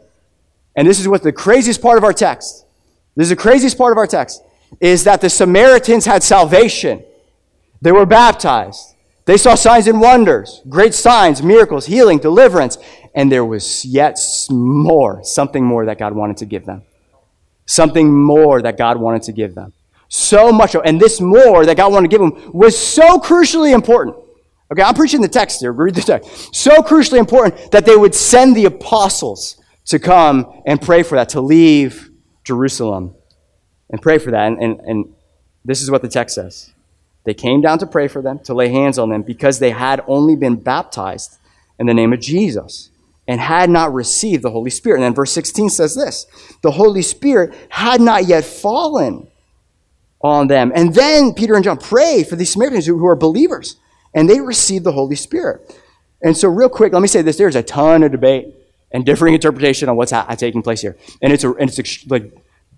And 0.76 0.88
this 0.88 1.00
is 1.00 1.08
what 1.08 1.24
the 1.24 1.32
craziest 1.32 1.82
part 1.82 1.98
of 1.98 2.04
our 2.04 2.14
text, 2.14 2.66
this 3.16 3.26
is 3.26 3.30
the 3.30 3.36
craziest 3.36 3.78
part 3.78 3.92
of 3.92 3.98
our 3.98 4.08
text, 4.08 4.42
is 4.80 5.04
that 5.04 5.22
the 5.22 5.30
Samaritans 5.30 6.06
had 6.06 6.24
salvation. 6.24 7.04
They 7.82 7.92
were 7.92 8.06
baptized. 8.06 8.96
They 9.26 9.38
saw 9.38 9.56
signs 9.56 9.88
and 9.88 10.02
wonders, 10.02 10.62
great 10.68 10.94
signs, 10.94 11.44
miracles, 11.44 11.86
healing, 11.86 12.20
deliverance, 12.20 12.78
and 13.14 13.32
there 13.32 13.46
was 13.46 13.86
yet 13.86 14.18
more, 14.50 15.24
something 15.24 15.64
more 15.64 15.86
that 15.86 16.00
God 16.00 16.14
wanted 16.14 16.38
to 16.38 16.46
give 16.46 16.66
them. 16.66 16.84
Something 17.66 18.12
more 18.12 18.62
that 18.62 18.78
God 18.78 18.98
wanted 18.98 19.24
to 19.24 19.32
give 19.32 19.56
them. 19.56 19.74
So 20.14 20.52
much, 20.52 20.76
and 20.76 21.00
this 21.00 21.22
more 21.22 21.66
that 21.66 21.78
God 21.78 21.94
wanted 21.94 22.12
to 22.12 22.18
give 22.18 22.20
them 22.20 22.52
was 22.52 22.78
so 22.78 23.18
crucially 23.18 23.74
important. 23.74 24.18
Okay, 24.70 24.82
I'm 24.82 24.94
preaching 24.94 25.22
the 25.22 25.30
text 25.30 25.62
here. 25.62 25.72
Read 25.72 25.96
the 25.96 26.02
text. 26.02 26.54
So 26.54 26.82
crucially 26.82 27.18
important 27.18 27.72
that 27.72 27.86
they 27.86 27.96
would 27.96 28.14
send 28.14 28.58
the 28.58 28.66
apostles 28.66 29.56
to 29.86 30.00
come 30.00 30.64
and 30.66 30.82
pray 30.82 31.04
for 31.04 31.16
that, 31.16 31.30
to 31.30 31.40
leave 31.40 32.12
Jerusalem 32.44 33.16
and 33.90 34.02
pray 34.02 34.18
for 34.18 34.32
that. 34.32 34.48
And, 34.48 34.62
and, 34.62 34.80
and 34.82 35.14
this 35.64 35.82
is 35.82 35.90
what 35.90 36.02
the 36.02 36.10
text 36.10 36.36
says. 36.36 36.74
They 37.24 37.34
came 37.34 37.62
down 37.62 37.80
to 37.80 37.88
pray 37.88 38.10
for 38.10 38.22
them, 38.22 38.40
to 38.40 38.54
lay 38.54 38.68
hands 38.68 39.00
on 39.00 39.12
them, 39.12 39.22
because 39.22 39.60
they 39.60 39.72
had 39.72 40.04
only 40.08 40.36
been 40.36 40.58
baptized 40.58 41.38
in 41.80 41.86
the 41.86 41.94
name 41.94 42.12
of 42.12 42.20
Jesus 42.20 42.90
and 43.30 43.40
had 43.40 43.70
not 43.70 43.94
received 43.94 44.44
the 44.44 44.52
Holy 44.52 44.72
Spirit. 44.72 44.98
And 44.98 45.06
then 45.06 45.14
verse 45.14 45.32
16 45.32 45.70
says 45.70 45.96
this 45.96 46.26
the 46.64 46.72
Holy 46.72 47.02
Spirit 47.02 47.56
had 47.70 48.02
not 48.02 48.26
yet 48.26 48.44
fallen 48.44 49.31
on 50.24 50.48
them. 50.48 50.72
And 50.76 50.94
then 50.94 51.34
Peter 51.34 51.56
and 51.56 51.64
John 51.64 51.78
pray 51.78 52.24
for 52.24 52.36
these 52.36 52.52
Samaritans 52.52 52.86
who, 52.86 53.06
are 53.06 53.16
believers, 53.16 53.78
and 54.14 54.30
they 54.30 54.40
receive 54.40 54.84
the 54.84 54.92
Holy 54.92 55.16
Spirit. 55.16 55.80
And 56.22 56.38
so, 56.38 56.50
real 56.50 56.70
quick, 56.70 56.94
let 56.94 57.02
me 57.02 57.08
say 57.08 57.22
this 57.22 57.38
there's 57.38 57.56
a 57.56 57.64
ton 57.64 58.04
of 58.04 58.12
debate 58.12 58.54
and 58.92 59.06
differing 59.06 59.34
interpretation 59.34 59.90
on 59.90 59.96
what's 59.96 60.12
ha- 60.12 60.26
taking 60.36 60.62
place 60.62 60.82
here. 60.82 60.98
And 61.22 61.34
it's, 61.34 61.44
a, 61.44 61.52
and 61.54 61.70
it's 61.70 62.08
like 62.10 62.32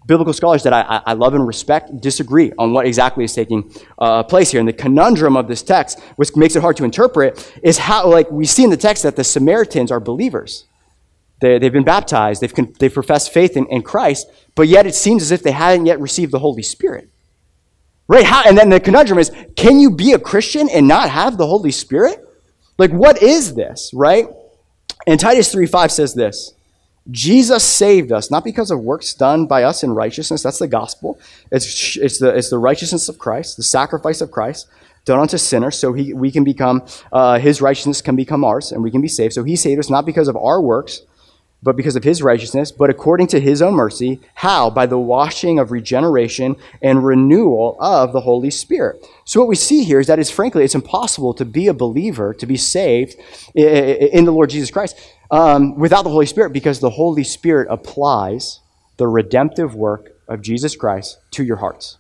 biblical 0.06 0.34
scholars 0.34 0.64
that 0.64 0.74
I, 0.74 1.02
I 1.06 1.14
love 1.14 1.34
and 1.34 1.46
respect 1.46 2.02
disagree 2.02 2.52
on 2.58 2.74
what 2.74 2.86
exactly 2.86 3.24
is 3.24 3.34
taking 3.34 3.74
uh, 3.98 4.24
place 4.24 4.52
here. 4.52 4.60
And 4.60 4.68
the 4.68 4.74
conundrum 4.74 5.36
of 5.36 5.48
this 5.48 5.62
text, 5.64 6.00
which 6.16 6.36
makes 6.36 6.56
it 6.56 6.62
hard 6.62 6.78
to 6.78 6.84
interpret, 6.84 7.52
is 7.64 7.78
how, 7.78 8.08
like, 8.10 8.30
we 8.32 8.46
see 8.46 8.64
in 8.64 8.70
the 8.70 8.78
text 8.78 9.04
that 9.04 9.16
the 9.16 9.24
Samaritans 9.24 9.92
are 9.92 10.00
believers. 10.00 10.66
They, 11.42 11.60
have 11.60 11.74
been 11.74 11.84
baptized, 11.84 12.42
they've, 12.42 12.54
con- 12.54 12.74
they've 12.80 12.94
professed 12.94 13.34
faith 13.34 13.58
in, 13.58 13.66
in 13.68 13.82
Christ, 13.82 14.30
but 14.56 14.70
yet 14.70 14.86
it 14.88 14.96
seems 14.96 15.22
as 15.24 15.32
if 15.32 15.44
they 15.44 15.52
hadn't 15.52 15.86
yet 15.86 16.00
received 16.00 16.32
the 16.32 16.40
Holy 16.40 16.64
Spirit. 16.64 17.10
Right? 18.08 18.26
How, 18.26 18.44
and 18.46 18.58
then 18.58 18.70
the 18.70 18.80
conundrum 18.80 19.20
is 19.20 19.32
can 19.56 19.80
you 19.80 19.92
be 19.92 20.14
a 20.14 20.20
Christian 20.20 20.70
and 20.70 20.88
not 20.88 21.10
have 21.10 21.38
the 21.38 21.48
Holy 21.48 21.72
Spirit? 21.72 22.20
Like, 22.78 22.92
what 22.92 23.22
is 23.22 23.54
this, 23.54 23.92
right? 23.94 24.28
And 25.08 25.20
Titus 25.20 25.52
3 25.52 25.68
5 25.68 25.92
says 25.92 26.14
this 26.14 26.54
Jesus 27.12 27.64
saved 27.64 28.12
us, 28.12 28.32
not 28.32 28.44
because 28.44 28.72
of 28.72 28.80
works 28.80 29.14
done 29.14 29.46
by 29.46 29.64
us 29.64 29.84
in 29.84 29.92
righteousness. 29.92 30.42
That's 30.42 30.60
the 30.60 30.68
gospel. 30.68 31.20
It's, 31.52 31.98
it's, 31.98 32.20
the, 32.20 32.36
it's 32.36 32.50
the 32.50 32.58
righteousness 32.58 33.10
of 33.10 33.20
Christ, 33.20 33.58
the 33.58 33.64
sacrifice 33.64 34.22
of 34.22 34.32
Christ 34.32 34.68
done 35.06 35.20
unto 35.20 35.38
sinners, 35.38 35.78
so 35.78 35.92
he, 35.92 36.14
we 36.14 36.32
can 36.32 36.46
become, 36.46 36.82
uh, 37.12 37.38
his 37.38 37.62
righteousness 37.62 38.02
can 38.02 38.16
become 38.16 38.46
ours, 38.46 38.72
and 38.72 38.82
we 38.82 38.90
can 38.90 39.02
be 39.02 39.10
saved. 39.10 39.34
So 39.34 39.44
he 39.44 39.58
saved 39.58 39.80
us 39.80 39.90
not 39.90 40.06
because 40.06 40.30
of 40.30 40.38
our 40.38 40.62
works, 40.62 41.02
but 41.64 41.78
because 41.78 41.96
of 41.96 42.04
his 42.04 42.22
righteousness, 42.22 42.72
but 42.72 42.90
according 42.90 43.28
to 43.28 43.40
his 43.40 43.62
own 43.62 43.74
mercy. 43.74 44.20
How? 44.36 44.70
By 44.70 44.86
the 44.86 45.00
washing 45.00 45.60
of 45.60 45.72
regeneration 45.72 46.58
and 46.82 47.06
renewal 47.06 47.78
of 47.80 48.12
the 48.12 48.22
Holy 48.22 48.52
Spirit. 48.52 49.04
So 49.24 49.40
what 49.40 49.48
we 49.48 49.56
see 49.56 49.84
here 49.86 50.02
is 50.02 50.08
that 50.08 50.20
it's 50.20 50.30
frankly, 50.30 50.66
it's 50.66 50.76
impossible 50.76 51.34
to 51.36 51.46
be 51.46 51.68
a 51.68 51.74
believer, 51.74 52.34
to 52.34 52.46
be 52.46 52.58
saved 52.58 53.16
in 53.56 54.26
the 54.26 54.32
Lord 54.32 54.50
Jesus 54.50 54.70
Christ 54.70 55.00
um, 55.32 55.80
without 55.80 56.04
the 56.04 56.10
Holy 56.10 56.26
Spirit 56.26 56.52
because 56.52 56.80
the 56.80 56.90
Holy 56.90 57.24
Spirit 57.24 57.68
applies 57.72 58.60
the 58.98 59.08
redemptive 59.08 59.74
work 59.74 60.12
of 60.28 60.42
Jesus 60.42 60.76
Christ 60.76 61.18
to 61.32 61.44
your 61.44 61.58
hearts. 61.58 61.98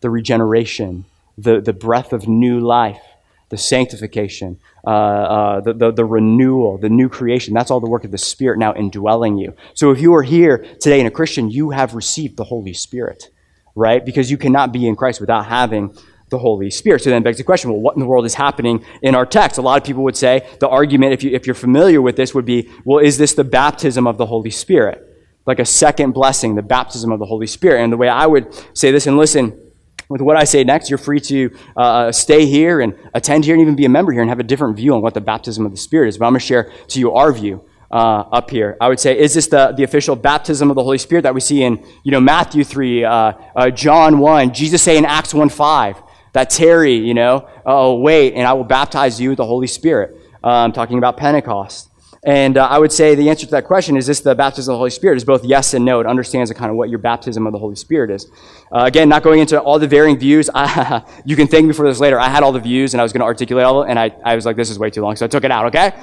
The 0.00 0.10
regeneration, 0.10 1.06
the, 1.36 1.60
the 1.60 1.72
breath 1.72 2.12
of 2.12 2.28
new 2.28 2.60
life, 2.60 3.02
the 3.48 3.56
sanctification, 3.56 4.58
uh, 4.86 4.90
uh, 4.90 5.60
the, 5.60 5.72
the, 5.72 5.92
the, 5.92 6.04
renewal, 6.04 6.78
the 6.78 6.88
new 6.88 7.08
creation. 7.08 7.54
That's 7.54 7.70
all 7.70 7.80
the 7.80 7.88
work 7.88 8.04
of 8.04 8.10
the 8.10 8.18
Spirit 8.18 8.58
now 8.58 8.74
indwelling 8.74 9.38
you. 9.38 9.54
So 9.74 9.92
if 9.92 10.00
you 10.00 10.14
are 10.14 10.22
here 10.22 10.58
today 10.80 11.00
in 11.00 11.06
a 11.06 11.10
Christian, 11.10 11.48
you 11.50 11.70
have 11.70 11.94
received 11.94 12.36
the 12.36 12.44
Holy 12.44 12.72
Spirit, 12.72 13.30
right? 13.74 14.04
Because 14.04 14.30
you 14.30 14.36
cannot 14.36 14.72
be 14.72 14.88
in 14.88 14.96
Christ 14.96 15.20
without 15.20 15.46
having 15.46 15.96
the 16.28 16.38
Holy 16.38 16.70
Spirit. 16.70 17.02
So 17.02 17.10
then 17.10 17.22
begs 17.22 17.38
the 17.38 17.44
question, 17.44 17.70
well, 17.70 17.80
what 17.80 17.94
in 17.94 18.00
the 18.00 18.06
world 18.06 18.26
is 18.26 18.34
happening 18.34 18.84
in 19.00 19.14
our 19.14 19.26
text? 19.26 19.58
A 19.58 19.62
lot 19.62 19.80
of 19.80 19.86
people 19.86 20.02
would 20.02 20.16
say 20.16 20.48
the 20.58 20.68
argument, 20.68 21.12
if, 21.12 21.22
you, 21.22 21.30
if 21.30 21.46
you're 21.46 21.54
familiar 21.54 22.02
with 22.02 22.16
this, 22.16 22.34
would 22.34 22.44
be, 22.44 22.68
well, 22.84 22.98
is 22.98 23.16
this 23.16 23.34
the 23.34 23.44
baptism 23.44 24.08
of 24.08 24.18
the 24.18 24.26
Holy 24.26 24.50
Spirit? 24.50 25.02
Like 25.46 25.60
a 25.60 25.64
second 25.64 26.12
blessing, 26.12 26.56
the 26.56 26.62
baptism 26.62 27.12
of 27.12 27.20
the 27.20 27.26
Holy 27.26 27.46
Spirit. 27.46 27.84
And 27.84 27.92
the 27.92 27.96
way 27.96 28.08
I 28.08 28.26
would 28.26 28.52
say 28.76 28.90
this, 28.90 29.06
and 29.06 29.16
listen, 29.16 29.65
with 30.08 30.20
what 30.20 30.36
I 30.36 30.44
say 30.44 30.62
next, 30.64 30.90
you're 30.90 30.98
free 30.98 31.20
to 31.20 31.56
uh, 31.76 32.12
stay 32.12 32.46
here 32.46 32.80
and 32.80 32.96
attend 33.14 33.44
here 33.44 33.54
and 33.54 33.62
even 33.62 33.74
be 33.74 33.84
a 33.84 33.88
member 33.88 34.12
here 34.12 34.20
and 34.20 34.30
have 34.30 34.38
a 34.38 34.44
different 34.44 34.76
view 34.76 34.94
on 34.94 35.02
what 35.02 35.14
the 35.14 35.20
baptism 35.20 35.66
of 35.66 35.72
the 35.72 35.78
Spirit 35.78 36.08
is. 36.08 36.18
But 36.18 36.26
I'm 36.26 36.32
going 36.32 36.40
to 36.40 36.46
share 36.46 36.70
to 36.88 37.00
you 37.00 37.14
our 37.14 37.32
view. 37.32 37.64
Uh, 37.88 38.24
up 38.32 38.50
here. 38.50 38.76
I 38.80 38.88
would 38.88 38.98
say, 38.98 39.16
is 39.16 39.34
this 39.34 39.46
the, 39.46 39.70
the 39.70 39.84
official 39.84 40.16
baptism 40.16 40.70
of 40.70 40.74
the 40.74 40.82
Holy 40.82 40.98
Spirit 40.98 41.22
that 41.22 41.32
we 41.32 41.40
see 41.40 41.62
in, 41.62 41.86
you 42.02 42.10
know, 42.10 42.20
Matthew 42.20 42.64
3, 42.64 43.04
uh, 43.04 43.32
uh 43.54 43.70
John 43.70 44.18
1, 44.18 44.52
Jesus 44.52 44.82
say 44.82 44.98
in 44.98 45.04
Acts 45.04 45.32
1 45.32 45.48
5, 45.48 46.02
that 46.32 46.50
Terry, 46.50 46.94
you 46.94 47.14
know, 47.14 47.48
oh, 47.64 48.00
wait, 48.00 48.34
and 48.34 48.44
I 48.44 48.54
will 48.54 48.64
baptize 48.64 49.20
you 49.20 49.30
with 49.30 49.36
the 49.36 49.46
Holy 49.46 49.68
Spirit. 49.68 50.20
Um, 50.42 50.72
talking 50.72 50.98
about 50.98 51.16
Pentecost. 51.16 51.88
And 52.26 52.58
uh, 52.58 52.66
I 52.66 52.78
would 52.78 52.90
say 52.90 53.14
the 53.14 53.30
answer 53.30 53.46
to 53.46 53.52
that 53.52 53.66
question 53.66 53.96
is 53.96 54.08
this 54.08 54.18
the 54.18 54.34
baptism 54.34 54.72
of 54.72 54.74
the 54.74 54.78
Holy 54.78 54.90
Spirit 54.90 55.16
is 55.16 55.24
both 55.24 55.44
yes 55.44 55.74
and 55.74 55.84
no. 55.84 56.00
It 56.00 56.06
understands 56.06 56.50
kind 56.52 56.72
of 56.72 56.76
what 56.76 56.90
your 56.90 56.98
baptism 56.98 57.46
of 57.46 57.52
the 57.52 57.58
Holy 57.60 57.76
Spirit 57.76 58.10
is. 58.10 58.26
Uh, 58.72 58.82
again, 58.82 59.08
not 59.08 59.22
going 59.22 59.38
into 59.38 59.60
all 59.60 59.78
the 59.78 59.86
varying 59.86 60.18
views. 60.18 60.50
I, 60.52 61.04
you 61.24 61.36
can 61.36 61.46
thank 61.46 61.66
me 61.66 61.72
for 61.72 61.86
this 61.86 62.00
later. 62.00 62.18
I 62.18 62.28
had 62.28 62.42
all 62.42 62.50
the 62.50 62.58
views 62.58 62.94
and 62.94 63.00
I 63.00 63.04
was 63.04 63.12
going 63.12 63.20
to 63.20 63.26
articulate 63.26 63.64
all 63.64 63.80
of 63.80 63.86
it, 63.86 63.90
and 63.90 63.98
I, 63.98 64.12
I 64.24 64.34
was 64.34 64.44
like, 64.44 64.56
this 64.56 64.70
is 64.70 64.78
way 64.78 64.90
too 64.90 65.02
long, 65.02 65.14
so 65.14 65.24
I 65.24 65.28
took 65.28 65.44
it 65.44 65.52
out, 65.52 65.66
okay? 65.66 65.94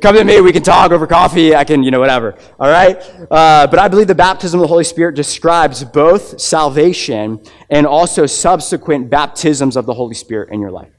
Come 0.00 0.16
to 0.16 0.24
me, 0.24 0.40
we 0.40 0.52
can 0.52 0.62
talk 0.62 0.92
over 0.92 1.06
coffee, 1.06 1.54
I 1.54 1.64
can, 1.64 1.82
you 1.82 1.90
know, 1.90 2.00
whatever. 2.00 2.36
All 2.58 2.70
right? 2.70 2.96
Uh, 3.30 3.66
but 3.66 3.78
I 3.78 3.88
believe 3.88 4.06
the 4.06 4.14
baptism 4.14 4.60
of 4.60 4.62
the 4.62 4.68
Holy 4.68 4.84
Spirit 4.84 5.14
describes 5.14 5.84
both 5.84 6.40
salvation 6.40 7.40
and 7.68 7.86
also 7.86 8.24
subsequent 8.24 9.10
baptisms 9.10 9.76
of 9.76 9.84
the 9.84 9.94
Holy 9.94 10.14
Spirit 10.14 10.52
in 10.52 10.60
your 10.60 10.70
life. 10.70 10.90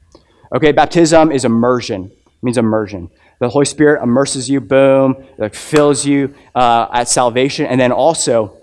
Okay, 0.54 0.70
baptism 0.70 1.32
is 1.32 1.44
immersion, 1.44 2.12
it 2.12 2.42
means 2.42 2.58
immersion. 2.58 3.10
The 3.38 3.48
Holy 3.48 3.66
Spirit 3.66 4.02
immerses 4.02 4.50
you, 4.50 4.60
boom, 4.60 5.24
it 5.38 5.54
fills 5.54 6.04
you 6.04 6.34
uh, 6.54 6.88
at 6.92 7.08
salvation, 7.08 7.66
and 7.66 7.80
then 7.80 7.92
also 7.92 8.58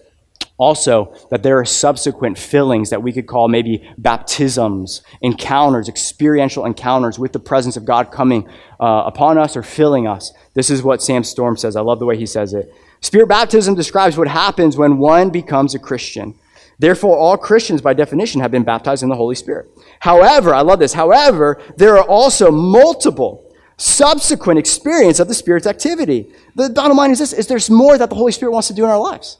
also, 0.57 1.13
that 1.31 1.43
there 1.43 1.59
are 1.59 1.65
subsequent 1.65 2.37
fillings 2.37 2.89
that 2.89 3.03
we 3.03 3.11
could 3.11 3.27
call 3.27 3.49
maybe 3.49 3.89
baptisms, 3.97 5.01
encounters, 5.21 5.89
experiential 5.89 6.65
encounters 6.65 7.19
with 7.19 7.33
the 7.33 7.39
presence 7.39 7.75
of 7.75 7.83
God 7.83 8.09
coming 8.09 8.47
uh, 8.79 9.03
upon 9.05 9.37
us 9.37 9.57
or 9.57 9.63
filling 9.63 10.07
us. 10.07 10.31
This 10.53 10.69
is 10.69 10.81
what 10.81 11.03
Sam 11.03 11.25
Storms 11.25 11.59
says. 11.59 11.75
I 11.75 11.81
love 11.81 11.99
the 11.99 12.05
way 12.05 12.15
he 12.15 12.25
says 12.25 12.53
it. 12.53 12.73
Spirit 13.01 13.27
baptism 13.27 13.75
describes 13.75 14.17
what 14.17 14.29
happens 14.29 14.77
when 14.77 14.97
one 14.97 15.29
becomes 15.29 15.75
a 15.75 15.79
Christian. 15.79 16.39
Therefore, 16.79 17.17
all 17.17 17.37
Christians, 17.37 17.81
by 17.81 17.93
definition, 17.93 18.39
have 18.39 18.51
been 18.51 18.63
baptized 18.63 19.03
in 19.03 19.09
the 19.09 19.15
Holy 19.15 19.35
Spirit. 19.35 19.67
However, 19.99 20.53
I 20.53 20.61
love 20.61 20.79
this. 20.79 20.93
However, 20.93 21.61
there 21.75 21.97
are 21.97 22.07
also 22.07 22.49
multiple 22.49 23.44
subsequent 23.77 24.59
experience 24.59 25.19
of 25.19 25.27
the 25.27 25.33
Spirit's 25.33 25.67
activity. 25.67 26.27
The 26.55 26.69
bottom 26.69 26.97
line 26.97 27.11
is 27.11 27.19
this, 27.19 27.33
is 27.33 27.47
there's 27.47 27.69
more 27.69 27.97
that 27.97 28.09
the 28.09 28.15
Holy 28.15 28.31
Spirit 28.31 28.51
wants 28.51 28.67
to 28.69 28.73
do 28.73 28.83
in 28.83 28.89
our 28.89 28.99
lives. 28.99 29.37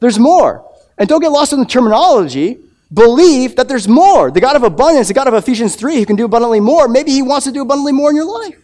There's 0.00 0.18
more. 0.18 0.64
And 0.96 1.08
don't 1.08 1.20
get 1.20 1.30
lost 1.30 1.52
in 1.52 1.60
the 1.60 1.66
terminology. 1.66 2.58
Believe 2.92 3.56
that 3.56 3.68
there's 3.68 3.86
more. 3.86 4.30
The 4.30 4.40
God 4.40 4.56
of 4.56 4.62
abundance, 4.62 5.08
the 5.08 5.14
God 5.14 5.28
of 5.28 5.34
Ephesians 5.34 5.76
3, 5.76 5.96
who 5.96 6.06
can 6.06 6.16
do 6.16 6.24
abundantly 6.24 6.60
more, 6.60 6.88
maybe 6.88 7.12
he 7.12 7.22
wants 7.22 7.46
to 7.46 7.52
do 7.52 7.62
abundantly 7.62 7.92
more 7.92 8.10
in 8.10 8.16
your 8.16 8.24
life. 8.24 8.56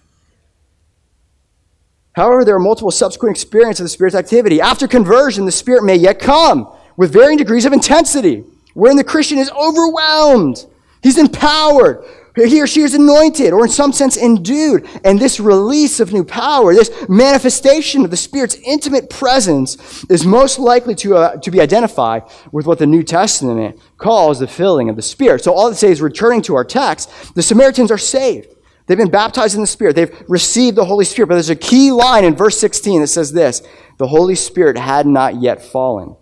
However, 2.14 2.44
there 2.44 2.54
are 2.54 2.60
multiple 2.60 2.92
subsequent 2.92 3.37
experiences 3.37 3.80
of 3.80 3.84
the 3.84 3.90
Spirit's 3.90 4.16
activity. 4.16 4.60
After 4.60 4.87
conversion, 4.87 5.46
the 5.46 5.52
Spirit 5.52 5.84
may 5.84 5.96
yet 5.96 6.20
come 6.20 6.72
with 6.96 7.12
varying 7.12 7.38
degrees 7.38 7.64
of 7.64 7.72
intensity, 7.72 8.44
wherein 8.72 8.96
the 8.96 9.04
Christian 9.04 9.38
is 9.38 9.50
overwhelmed. 9.50 10.64
He's 11.02 11.18
empowered 11.18 12.04
he 12.37 12.61
or 12.61 12.66
she 12.66 12.81
is 12.81 12.94
anointed, 12.94 13.53
or 13.53 13.64
in 13.64 13.70
some 13.70 13.92
sense 13.92 14.16
endued. 14.16 14.88
And 15.05 15.20
this 15.20 15.38
release 15.38 16.01
of 16.01 16.12
new 16.12 16.25
power, 16.25 16.75
this 16.75 16.90
manifestation 17.09 18.05
of 18.05 18.11
the 18.11 18.16
Spirit's 18.16 18.57
intimate 18.64 19.09
presence, 19.09 20.05
is 20.11 20.27
most 20.27 20.59
likely 20.59 20.97
to, 20.97 21.16
uh, 21.16 21.37
to 21.37 21.51
be 21.51 21.61
identified 21.61 22.25
with 22.51 22.66
what 22.66 22.79
the 22.79 22.87
New 22.87 23.05
Testament 23.05 23.79
calls 23.99 24.40
the 24.40 24.49
filling 24.49 24.88
of 24.88 24.97
the 24.97 25.03
Spirit. 25.03 25.44
So 25.44 25.53
all 25.53 25.68
it 25.68 25.77
says 25.77 26.03
returning 26.03 26.42
to 26.42 26.57
our 26.57 26.64
text, 26.64 27.35
the 27.37 27.42
Samaritans 27.42 27.92
are 27.92 27.99
saved. 27.99 28.49
They've 28.87 28.99
been 28.99 29.11
baptized 29.11 29.55
in 29.55 29.61
the 29.61 29.66
Spirit. 29.66 29.94
They've 29.94 30.25
received 30.29 30.77
the 30.77 30.85
Holy 30.85 31.05
Spirit. 31.05 31.29
But 31.29 31.35
there's 31.35 31.51
a 31.51 31.57
key 31.57 31.92
line 31.92 32.25
in 32.25 32.35
verse 32.35 32.59
16 32.59 33.01
that 33.01 33.07
says 33.07 33.33
this 33.33 33.62
The 33.99 34.09
Holy 34.09 34.35
Spirit 34.35 34.77
had 34.77 35.07
not 35.07 35.40
yet 35.40 35.62
fallen 35.62 36.16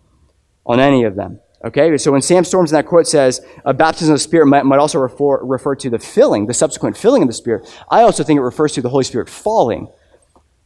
on 0.66 0.79
any 0.79 1.05
of 1.05 1.16
them 1.16 1.40
Okay, 1.64 1.96
so 1.96 2.11
when 2.11 2.22
Sam 2.22 2.42
Storms 2.42 2.72
in 2.72 2.77
that 2.77 2.87
quote 2.87 3.07
says 3.07 3.40
a 3.64 3.72
baptism 3.72 4.12
of 4.12 4.16
the 4.16 4.22
Spirit 4.22 4.46
might, 4.46 4.64
might 4.64 4.79
also 4.79 4.98
refer, 4.98 5.44
refer 5.44 5.77
to 5.77 5.90
the 5.90 5.98
filling, 5.98 6.46
the 6.46 6.55
subsequent 6.55 6.96
filling 6.96 7.22
of 7.22 7.29
the 7.29 7.35
Spirit, 7.35 7.72
I 7.88 8.03
also 8.03 8.25
think 8.25 8.38
it 8.38 8.42
refers 8.42 8.72
to 8.72 8.83
the 8.83 8.88
Holy 8.88 9.05
Spirit 9.05 9.29
falling 9.29 9.88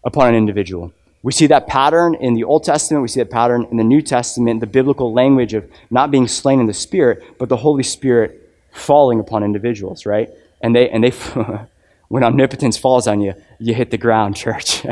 upon 0.05 0.31
an 0.31 0.35
individual. 0.35 0.93
We 1.23 1.33
see 1.33 1.49
that 1.49 1.67
pattern 1.67 2.15
in 2.15 2.35
the 2.35 2.45
Old 2.45 2.65
Testament, 2.65 3.03
we 3.03 3.09
see 3.09 3.21
that 3.21 3.31
pattern 3.31 3.67
in 3.71 3.77
the 3.77 3.85
New 3.85 4.01
Testament, 4.01 4.61
the 4.61 4.67
biblical 4.67 5.13
language 5.13 5.53
of 5.53 5.69
not 5.91 6.11
being 6.11 6.29
slain 6.29 6.61
in 6.61 6.67
the 6.67 6.73
Spirit, 6.73 7.23
but 7.39 7.51
the 7.51 7.57
Holy 7.59 7.83
Spirit 7.83 8.49
falling 8.73 9.21
upon 9.21 9.43
individuals, 9.43 10.07
right? 10.07 10.31
And 10.63 10.75
they, 10.75 10.89
and 10.89 11.05
they, 11.05 11.11
when 12.09 12.23
omnipotence 12.23 12.77
falls 12.77 13.07
on 13.07 13.21
you, 13.21 13.35
you 13.59 13.75
hit 13.75 13.90
the 13.90 13.99
ground, 13.99 14.37
church. 14.45 14.85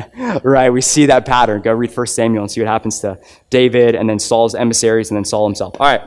right? 0.42 0.70
We 0.70 0.80
see 0.80 1.06
that 1.06 1.26
pattern. 1.26 1.62
Go 1.62 1.72
read 1.72 1.96
1 1.96 2.06
Samuel 2.06 2.42
and 2.42 2.50
see 2.50 2.60
what 2.60 2.68
happens 2.68 3.00
to 3.00 3.18
David 3.50 3.94
and 3.94 4.08
then 4.08 4.18
Saul's 4.18 4.54
emissaries 4.54 5.10
and 5.10 5.16
then 5.16 5.24
Saul 5.24 5.46
himself. 5.46 5.80
All 5.80 5.86
right. 5.86 6.02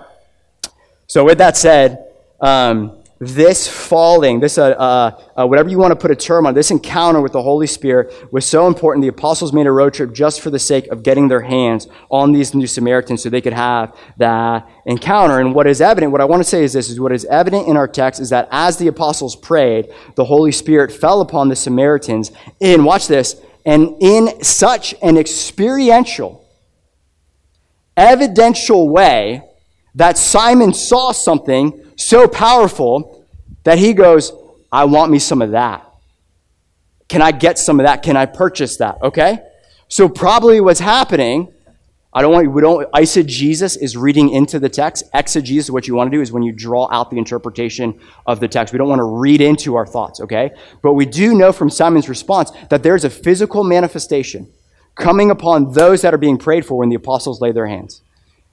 So, 1.07 1.23
with 1.23 1.37
that 1.37 1.55
said, 1.55 2.05
um, 2.41 2.97
this 3.19 3.67
falling, 3.67 4.39
this, 4.39 4.57
uh, 4.57 4.69
uh, 4.69 5.21
uh, 5.35 5.47
whatever 5.47 5.69
you 5.69 5.77
want 5.77 5.91
to 5.91 5.95
put 5.95 6.11
a 6.11 6.15
term 6.15 6.45
on, 6.45 6.53
this 6.53 6.69
encounter 6.69 7.19
with 7.19 7.31
the 7.31 7.41
Holy 7.41 7.65
Spirit 7.65 8.31
was 8.31 8.45
so 8.45 8.67
important. 8.67 9.01
The 9.01 9.07
apostles 9.07 9.53
made 9.53 9.65
a 9.65 9.71
road 9.71 9.93
trip 9.93 10.13
just 10.13 10.41
for 10.41 10.49
the 10.49 10.59
sake 10.59 10.87
of 10.87 11.01
getting 11.01 11.27
their 11.27 11.41
hands 11.41 11.87
on 12.11 12.31
these 12.31 12.53
new 12.53 12.67
Samaritans 12.67 13.23
so 13.23 13.29
they 13.29 13.41
could 13.41 13.53
have 13.53 13.95
that 14.17 14.69
encounter. 14.85 15.39
And 15.39 15.55
what 15.55 15.65
is 15.65 15.81
evident, 15.81 16.11
what 16.11 16.21
I 16.21 16.25
want 16.25 16.41
to 16.41 16.49
say 16.49 16.63
is 16.63 16.73
this, 16.73 16.89
is 16.89 16.99
what 16.99 17.11
is 17.11 17.25
evident 17.25 17.67
in 17.67 17.75
our 17.75 17.87
text 17.87 18.21
is 18.21 18.29
that 18.29 18.47
as 18.51 18.77
the 18.77 18.87
apostles 18.87 19.35
prayed, 19.35 19.87
the 20.15 20.25
Holy 20.25 20.51
Spirit 20.51 20.91
fell 20.91 21.21
upon 21.21 21.49
the 21.49 21.55
Samaritans 21.55 22.31
in, 22.59 22.83
watch 22.83 23.07
this, 23.07 23.41
and 23.65 23.95
in 23.99 24.43
such 24.43 24.93
an 25.01 25.17
experiential, 25.17 26.45
evidential 27.95 28.87
way 28.89 29.43
that 29.95 30.17
Simon 30.17 30.73
saw 30.73 31.11
something 31.11 31.83
so 31.97 32.27
powerful 32.27 33.25
that 33.63 33.77
he 33.77 33.93
goes, 33.93 34.31
I 34.71 34.85
want 34.85 35.11
me 35.11 35.19
some 35.19 35.41
of 35.41 35.51
that. 35.51 35.83
Can 37.09 37.21
I 37.21 37.31
get 37.31 37.57
some 37.57 37.79
of 37.79 37.85
that? 37.85 38.03
Can 38.03 38.15
I 38.15 38.25
purchase 38.25 38.77
that? 38.77 39.01
Okay? 39.01 39.39
So 39.87 40.07
probably 40.07 40.61
what's 40.61 40.79
happening, 40.79 41.53
I 42.13 42.21
don't 42.21 42.31
want 42.31 42.51
we 42.51 42.61
don't 42.61 42.89
eisegesis 42.91 43.77
is 43.81 43.95
reading 43.95 44.29
into 44.29 44.59
the 44.59 44.69
text. 44.69 45.05
Exegesis, 45.13 45.69
what 45.69 45.87
you 45.87 45.95
want 45.95 46.11
to 46.11 46.17
do 46.17 46.21
is 46.21 46.31
when 46.31 46.43
you 46.43 46.51
draw 46.51 46.87
out 46.91 47.09
the 47.09 47.17
interpretation 47.17 47.99
of 48.25 48.39
the 48.39 48.47
text. 48.47 48.73
We 48.73 48.77
don't 48.77 48.89
want 48.89 48.99
to 48.99 49.05
read 49.05 49.41
into 49.41 49.75
our 49.75 49.85
thoughts, 49.85 50.19
okay? 50.21 50.51
But 50.81 50.93
we 50.93 51.05
do 51.05 51.35
know 51.35 51.51
from 51.51 51.69
Simon's 51.69 52.09
response 52.09 52.51
that 52.69 52.83
there's 52.83 53.03
a 53.03 53.09
physical 53.09 53.63
manifestation 53.63 54.51
coming 54.95 55.31
upon 55.31 55.73
those 55.73 56.01
that 56.01 56.13
are 56.13 56.17
being 56.17 56.37
prayed 56.37 56.65
for 56.65 56.77
when 56.77 56.89
the 56.89 56.95
apostles 56.95 57.39
lay 57.39 57.51
their 57.51 57.67
hands. 57.67 58.01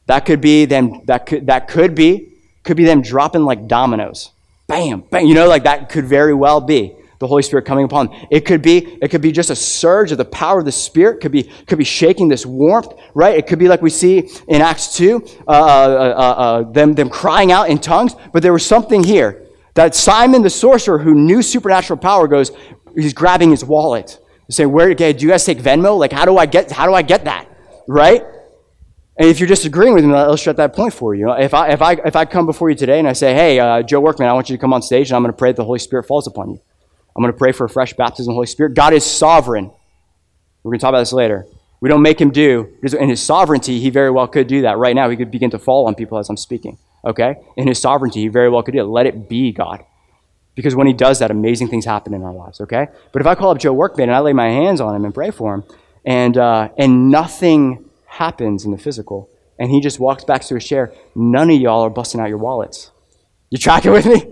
That 0.07 0.27
could 0.27 0.41
be 0.41 0.67
them, 0.67 1.05
that 1.07 1.27
could 1.27 1.47
that 1.47 1.67
could 1.69 1.95
be 1.95 2.34
could 2.65 2.77
be 2.77 2.85
them 2.85 3.03
dropping 3.03 3.45
like 3.45 3.69
dominoes. 3.69 4.31
Bam, 4.67 5.03
bam. 5.11 5.27
You 5.27 5.35
know, 5.35 5.47
like 5.47 5.65
that 5.65 5.91
could 5.91 6.07
very 6.07 6.35
well 6.35 6.61
be 6.61 6.97
the 7.19 7.29
Holy 7.29 7.43
Spirit 7.43 7.65
coming 7.65 7.85
upon 7.85 8.09
them. 8.09 8.27
It 8.31 8.41
could 8.41 8.61
be, 8.61 8.99
it 9.01 9.09
could 9.09 9.21
be 9.21 9.33
just 9.33 9.51
a 9.51 9.57
surge 9.57 10.13
of 10.13 10.19
the 10.19 10.25
power 10.25 10.59
of 10.59 10.65
the 10.65 10.73
Spirit. 10.73 11.21
Could 11.21 11.33
be, 11.33 11.45
could 11.67 11.79
be 11.79 11.85
shaking 11.85 12.29
this 12.29 12.45
warmth, 12.45 12.93
right? 13.15 13.37
It 13.37 13.47
could 13.47 13.59
be 13.59 13.69
like 13.69 13.83
we 13.83 13.91
see 13.91 14.29
in 14.49 14.61
Acts 14.61 14.97
2, 14.97 15.23
uh, 15.47 15.51
uh, 15.51 15.53
uh, 15.53 16.21
uh, 16.21 16.63
them, 16.73 16.95
them 16.95 17.09
crying 17.09 17.53
out 17.53 17.71
in 17.71 17.79
tongues. 17.79 18.15
But 18.33 18.43
there 18.43 18.53
was 18.53 18.67
something 18.67 19.05
here 19.05 19.47
that 19.75 19.95
Simon 19.95 20.43
the 20.43 20.51
sorcerer, 20.51 20.99
who 20.99 21.15
knew 21.15 21.43
supernatural 21.43 21.99
power, 21.99 22.29
goes, 22.29 22.51
he's 22.95 23.15
grabbing 23.15 23.51
his 23.51 23.65
wallet. 23.65 24.19
Say, 24.51 24.67
where, 24.67 24.91
okay, 24.91 25.13
do 25.13 25.25
you 25.25 25.31
guys 25.31 25.45
take 25.45 25.59
Venmo? 25.59 25.99
Like, 25.99 26.13
how 26.13 26.27
do 26.27 26.37
I 26.37 26.47
get, 26.47 26.71
how 26.71 26.87
do 26.87 26.95
I 26.95 27.03
get 27.03 27.25
that? 27.25 27.49
Right? 27.89 28.23
And 29.17 29.29
if 29.29 29.39
you're 29.39 29.49
disagreeing 29.49 29.95
with 29.95 30.05
me, 30.05 30.13
I'll 30.13 30.27
illustrate 30.27 30.57
that 30.57 30.75
point 30.75 30.93
for 30.93 31.15
you. 31.15 31.31
If 31.33 31.55
I, 31.55 31.69
if 31.69 31.81
I, 31.81 31.93
if 31.93 32.17
I 32.17 32.25
come 32.25 32.47
before 32.47 32.69
you 32.69 32.77
today 32.77 32.99
and 32.99 33.07
I 33.07 33.13
say, 33.13 33.33
hey, 33.33 33.61
uh, 33.61 33.83
Joe 33.83 34.01
Workman, 34.01 34.29
I 34.29 34.33
want 34.33 34.51
you 34.51 34.57
to 34.57 34.61
come 34.61 34.73
on 34.73 34.83
stage 34.83 35.11
and 35.11 35.17
I'm 35.17 35.23
going 35.23 35.33
to 35.33 35.39
pray 35.39 35.51
that 35.51 35.57
the 35.57 35.65
Holy 35.65 35.79
Spirit 35.79 36.05
falls 36.05 36.27
upon 36.27 36.51
you. 36.51 36.61
I'm 37.17 37.23
going 37.23 37.33
to 37.33 37.39
pray 37.39 37.53
for 37.53 37.65
a 37.65 37.69
fresh 37.69 37.93
baptism 37.93 38.31
of 38.31 38.35
the 38.35 38.37
Holy 38.37 38.47
Spirit. 38.49 38.75
God 38.75 38.93
is 38.93 39.05
sovereign. 39.05 39.71
We're 40.65 40.71
going 40.71 40.81
to 40.81 40.83
talk 40.83 40.89
about 40.89 41.01
this 41.01 41.13
later. 41.13 41.47
We 41.81 41.89
don't 41.89 42.03
make 42.03 42.21
him 42.21 42.31
do. 42.31 42.73
In 42.99 43.09
his 43.09 43.23
sovereignty, 43.23 43.79
he 43.79 43.91
very 43.91 44.11
well 44.11 44.27
could 44.27 44.49
do 44.49 44.63
that. 44.63 44.79
Right 44.79 44.97
now, 44.97 45.09
he 45.11 45.17
could 45.17 45.31
begin 45.31 45.51
to 45.51 45.59
fall 45.59 45.87
on 45.87 45.95
people 45.95 46.19
as 46.19 46.29
I'm 46.29 46.37
speaking. 46.37 46.79
Okay? 47.05 47.37
In 47.57 47.69
his 47.69 47.79
sovereignty, 47.79 48.23
he 48.23 48.29
very 48.29 48.49
well 48.49 48.63
could 48.63 48.73
do 48.73 48.81
it. 48.81 48.85
Let 48.85 49.07
it 49.07 49.29
be 49.29 49.53
God. 49.53 49.85
Because 50.57 50.75
when 50.75 50.87
he 50.87 50.93
does 50.93 51.19
that, 51.19 51.31
amazing 51.31 51.69
things 51.69 51.85
happen 51.85 52.15
in 52.15 52.23
our 52.23 52.33
lives. 52.33 52.61
Okay? 52.61 52.89
But 53.13 53.21
if 53.21 53.27
I 53.27 53.35
call 53.35 53.51
up 53.51 53.59
Joe 53.59 53.73
Workman 53.73 54.09
and 54.09 54.17
I 54.17 54.21
lay 54.21 54.33
my 54.33 54.49
hands 54.49 54.81
on 54.81 54.97
him 54.97 55.05
and 55.05 55.15
pray 55.15 55.31
for 55.31 55.55
him, 55.55 55.65
and, 56.05 56.37
uh, 56.37 56.71
and 56.79 57.11
nothing 57.11 57.84
happens 58.15 58.65
in 58.65 58.71
the 58.71 58.79
physical, 58.79 59.29
and 59.59 59.71
he 59.71 59.81
just 59.81 60.01
walks 60.01 60.25
back 60.25 60.43
to 60.43 60.55
his 60.55 60.67
chair, 60.67 60.93
none 61.15 61.51
of 61.51 61.61
y'all 61.61 61.83
are 61.83 61.91
busting 61.91 62.21
out 62.21 62.29
your 62.29 62.39
wallets. 62.39 62.91
You 63.51 63.59
tracking 63.59 63.93
with 63.93 64.07
me? 64.07 64.27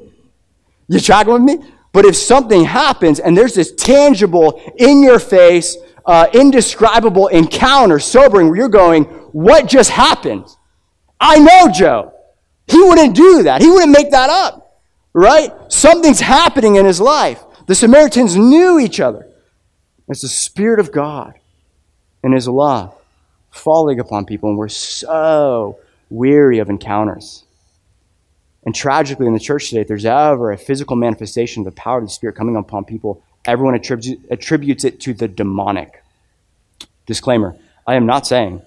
You 0.88 1.00
tracking 1.00 1.32
with 1.32 1.42
me? 1.42 1.58
But 1.92 2.04
if 2.04 2.16
something 2.16 2.64
happens 2.64 3.20
and 3.20 3.36
there's 3.36 3.54
this 3.54 3.72
tangible, 3.72 4.60
in 4.76 5.02
your 5.02 5.18
face, 5.18 5.76
uh, 6.06 6.26
indescribable 6.32 7.28
encounter, 7.28 7.98
sobering, 7.98 8.48
where 8.48 8.56
you're 8.56 8.68
going, 8.68 9.04
what 9.32 9.66
just 9.66 9.90
happened? 9.90 10.46
I 11.20 11.38
know 11.38 11.70
Joe. 11.72 12.12
He 12.66 12.82
wouldn't 12.82 13.14
do 13.14 13.44
that. 13.44 13.60
He 13.60 13.68
wouldn't 13.68 13.92
make 13.92 14.10
that 14.10 14.30
up, 14.30 14.80
right? 15.12 15.52
Something's 15.68 16.20
happening 16.20 16.76
in 16.76 16.86
his 16.86 17.00
life. 17.00 17.42
The 17.66 17.74
Samaritans 17.74 18.36
knew 18.36 18.78
each 18.78 19.00
other. 19.00 19.28
It's 20.08 20.22
the 20.22 20.28
Spirit 20.28 20.80
of 20.80 20.92
God 20.92 21.34
and 22.22 22.34
His 22.34 22.48
love 22.48 22.94
falling 23.52 24.00
upon 24.00 24.24
people, 24.26 24.48
and 24.48 24.58
we're 24.58 24.68
so 24.68 25.78
weary 26.10 26.58
of 26.58 26.68
encounters. 26.68 27.44
And 28.64 28.74
tragically, 28.74 29.26
in 29.26 29.34
the 29.34 29.40
church 29.40 29.68
today, 29.68 29.82
if 29.82 29.88
there's 29.88 30.04
ever 30.04 30.50
a 30.50 30.58
physical 30.58 30.96
manifestation 30.96 31.60
of 31.60 31.64
the 31.66 31.80
power 31.80 31.98
of 31.98 32.04
the 32.04 32.10
Spirit 32.10 32.36
coming 32.36 32.56
upon 32.56 32.84
people, 32.84 33.22
everyone 33.44 33.74
attributes, 33.74 34.22
attributes 34.30 34.84
it 34.84 35.00
to 35.00 35.14
the 35.14 35.28
demonic. 35.28 36.02
Disclaimer 37.06 37.56
I 37.86 37.96
am 37.96 38.06
not 38.06 38.26
saying 38.26 38.62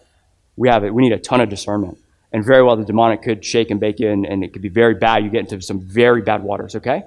we 0.58 0.70
have 0.70 0.84
it, 0.84 0.94
we 0.94 1.04
need 1.04 1.14
a 1.14 1.20
ton 1.20 1.42
of 1.42 1.50
discernment. 1.50 1.98
And 2.32 2.44
very 2.44 2.64
well, 2.64 2.76
the 2.76 2.84
demonic 2.84 3.22
could 3.22 3.46
shake 3.46 3.72
and 3.72 3.80
bake 3.80 4.00
you, 4.00 4.10
and, 4.10 4.26
and 4.26 4.44
it 4.44 4.52
could 4.52 4.62
be 4.62 4.70
very 4.70 4.94
bad. 4.94 5.24
You 5.24 5.30
get 5.30 5.42
into 5.42 5.62
some 5.62 5.80
very 5.80 6.22
bad 6.22 6.44
waters, 6.44 6.76
okay? 6.76 7.04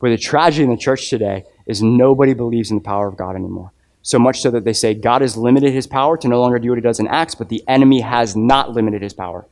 But 0.00 0.08
the 0.10 0.18
tragedy 0.18 0.64
in 0.64 0.70
the 0.70 0.78
church 0.78 1.10
today 1.10 1.44
is 1.66 1.82
nobody 1.82 2.32
believes 2.32 2.70
in 2.70 2.78
the 2.78 2.82
power 2.82 3.06
of 3.06 3.16
God 3.16 3.36
anymore. 3.36 3.72
So 4.06 4.20
much 4.20 4.40
so 4.40 4.52
that 4.52 4.62
they 4.62 4.72
say 4.72 4.94
God 4.94 5.20
has 5.20 5.36
limited 5.36 5.72
his 5.72 5.88
power 5.88 6.16
to 6.16 6.28
no 6.28 6.40
longer 6.40 6.60
do 6.60 6.68
what 6.68 6.78
he 6.78 6.80
does 6.80 7.00
in 7.00 7.08
Acts, 7.08 7.34
but 7.34 7.48
the 7.48 7.64
enemy 7.66 8.02
has 8.02 8.36
not 8.36 8.70
limited 8.70 9.02
his 9.02 9.12
power. 9.12 9.46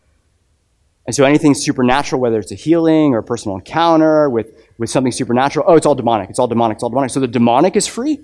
And 1.08 1.16
so 1.16 1.24
anything 1.24 1.54
supernatural, 1.54 2.20
whether 2.20 2.38
it's 2.38 2.52
a 2.52 2.54
healing 2.54 3.14
or 3.14 3.18
a 3.18 3.22
personal 3.24 3.56
encounter 3.56 4.30
with, 4.30 4.56
with 4.78 4.90
something 4.90 5.10
supernatural, 5.10 5.64
oh, 5.68 5.74
it's 5.74 5.86
all 5.86 5.96
demonic. 5.96 6.30
It's 6.30 6.38
all 6.38 6.46
demonic. 6.46 6.76
It's 6.76 6.84
all 6.84 6.88
demonic. 6.88 7.10
So 7.10 7.18
the 7.18 7.26
demonic 7.26 7.74
is 7.74 7.88
free 7.88 8.20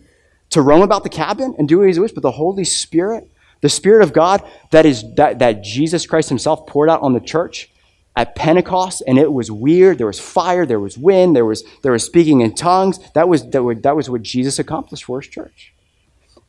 to 0.51 0.63
roam 0.63 0.83
about 0.83 1.03
the 1.03 1.09
cabin 1.09 1.57
and 1.59 1.69
do 1.69 1.79
what 1.79 1.93
he 1.93 1.99
wishes, 1.99 2.15
but 2.15 2.23
the 2.23 2.31
Holy 2.31 2.63
Spirit, 2.63 3.29
the 3.61 3.69
Spirit 3.69 4.05
of 4.05 4.13
God 4.13 4.49
that 4.71 4.87
is 4.87 5.03
that, 5.17 5.41
that 5.41 5.65
Jesus 5.65 6.07
Christ 6.07 6.29
himself 6.29 6.65
poured 6.69 6.89
out 6.89 7.03
on 7.03 7.13
the 7.13 7.19
church 7.19 7.69
at 8.15 8.37
Pentecost, 8.37 9.03
and 9.05 9.19
it 9.19 9.33
was 9.33 9.51
weird. 9.51 9.99
There 9.99 10.07
was 10.07 10.21
fire, 10.21 10.65
there 10.65 10.79
was 10.79 10.97
wind, 10.97 11.35
there 11.35 11.45
was 11.45 11.65
there 11.83 11.91
was 11.91 12.05
speaking 12.05 12.41
in 12.41 12.55
tongues. 12.55 13.01
That 13.15 13.29
was 13.29 13.51
that, 13.51 13.65
was, 13.65 13.81
that 13.81 13.97
was 13.97 14.09
what 14.09 14.23
Jesus 14.23 14.61
accomplished 14.61 15.07
for 15.07 15.21
his 15.21 15.29
church. 15.29 15.73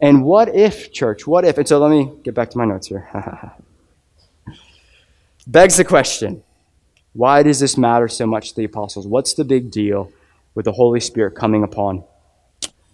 And 0.02 0.26
what 0.26 0.54
if, 0.54 0.92
church, 0.92 1.28
what 1.28 1.46
if? 1.46 1.60
And 1.60 1.68
so 1.68 1.78
let 1.78 1.92
me 1.92 2.12
get 2.24 2.34
back 2.34 2.50
to 2.50 2.58
my 2.58 2.66
notes 2.66 2.88
here. 2.88 3.08
Begs 5.48 5.78
the 5.78 5.86
question 5.86 6.44
why 7.14 7.44
does 7.44 7.60
this 7.60 7.78
matter 7.78 8.08
so 8.08 8.26
much 8.26 8.50
to 8.50 8.56
the 8.56 8.64
apostles? 8.64 9.06
What's 9.06 9.34
the 9.34 9.44
big 9.44 9.70
deal 9.70 10.12
with 10.56 10.66
the 10.66 10.72
Holy 10.72 11.00
Spirit 11.02 11.36
coming 11.36 11.62
upon 11.62 12.04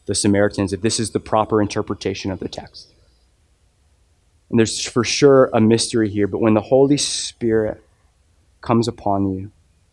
the 0.06 0.16
Samaritans 0.16 0.74
if 0.74 0.82
this 0.82 1.00
is 1.00 1.12
the 1.12 1.20
proper 1.20 1.62
interpretation 1.62 2.32
of 2.32 2.40
the 2.40 2.50
text? 2.50 2.88
And 4.50 4.58
there's 4.58 4.84
for 4.84 5.04
sure 5.04 5.52
a 5.54 5.62
mystery 5.62 6.10
here, 6.10 6.26
but 6.26 6.40
when 6.40 6.56
the 6.56 6.62
Holy 6.62 6.98
Spirit 6.98 7.84
comes 8.62 8.88
upon 8.88 9.32
you 9.32 9.52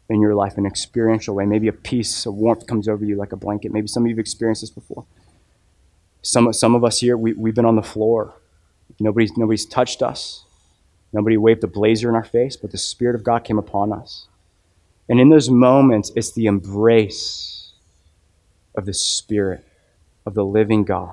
in 0.09 0.21
your 0.21 0.35
life 0.35 0.55
in 0.55 0.65
an 0.65 0.71
experiential 0.71 1.35
way, 1.35 1.45
maybe 1.45 1.69
a 1.69 1.73
peace, 1.73 2.25
a 2.25 2.31
warmth 2.31 2.67
comes 2.67 2.89
over 2.89 3.05
you 3.05 3.17
like 3.17 3.33
a 3.33 3.37
blanket. 3.37 3.73
Maybe 3.73 3.89
some 3.89 4.05
of 4.05 4.09
you 4.09 4.15
have 4.15 4.21
experienced 4.21 4.63
this 4.63 4.71
before. 4.71 5.05
Some, 6.25 6.51
some 6.55 6.75
of 6.75 6.85
us 6.85 7.01
here, 7.01 7.17
we, 7.19 7.35
we've 7.35 7.55
been 7.55 7.67
on 7.67 7.77
the 7.77 7.83
floor. 7.83 8.35
Nobody's, 8.99 9.37
nobody's 9.37 9.67
touched 9.67 10.03
us. 10.03 10.45
Nobody 11.13 11.37
waved 11.37 11.63
a 11.63 11.69
blazer 11.69 12.09
in 12.09 12.15
our 12.15 12.25
face, 12.25 12.57
but 12.57 12.73
the 12.73 12.79
Spirit 12.79 13.15
of 13.15 13.23
God 13.23 13.45
came 13.45 13.59
upon 13.59 13.93
us. 13.93 14.27
And 15.09 15.21
in 15.21 15.29
those 15.29 15.51
moments, 15.51 16.11
it's 16.17 16.33
the 16.33 16.47
embrace 16.47 17.73
of 18.75 18.87
the 18.87 18.95
Spirit 18.95 19.65
of 20.25 20.33
the 20.33 20.45
living 20.45 20.85
God 20.85 21.13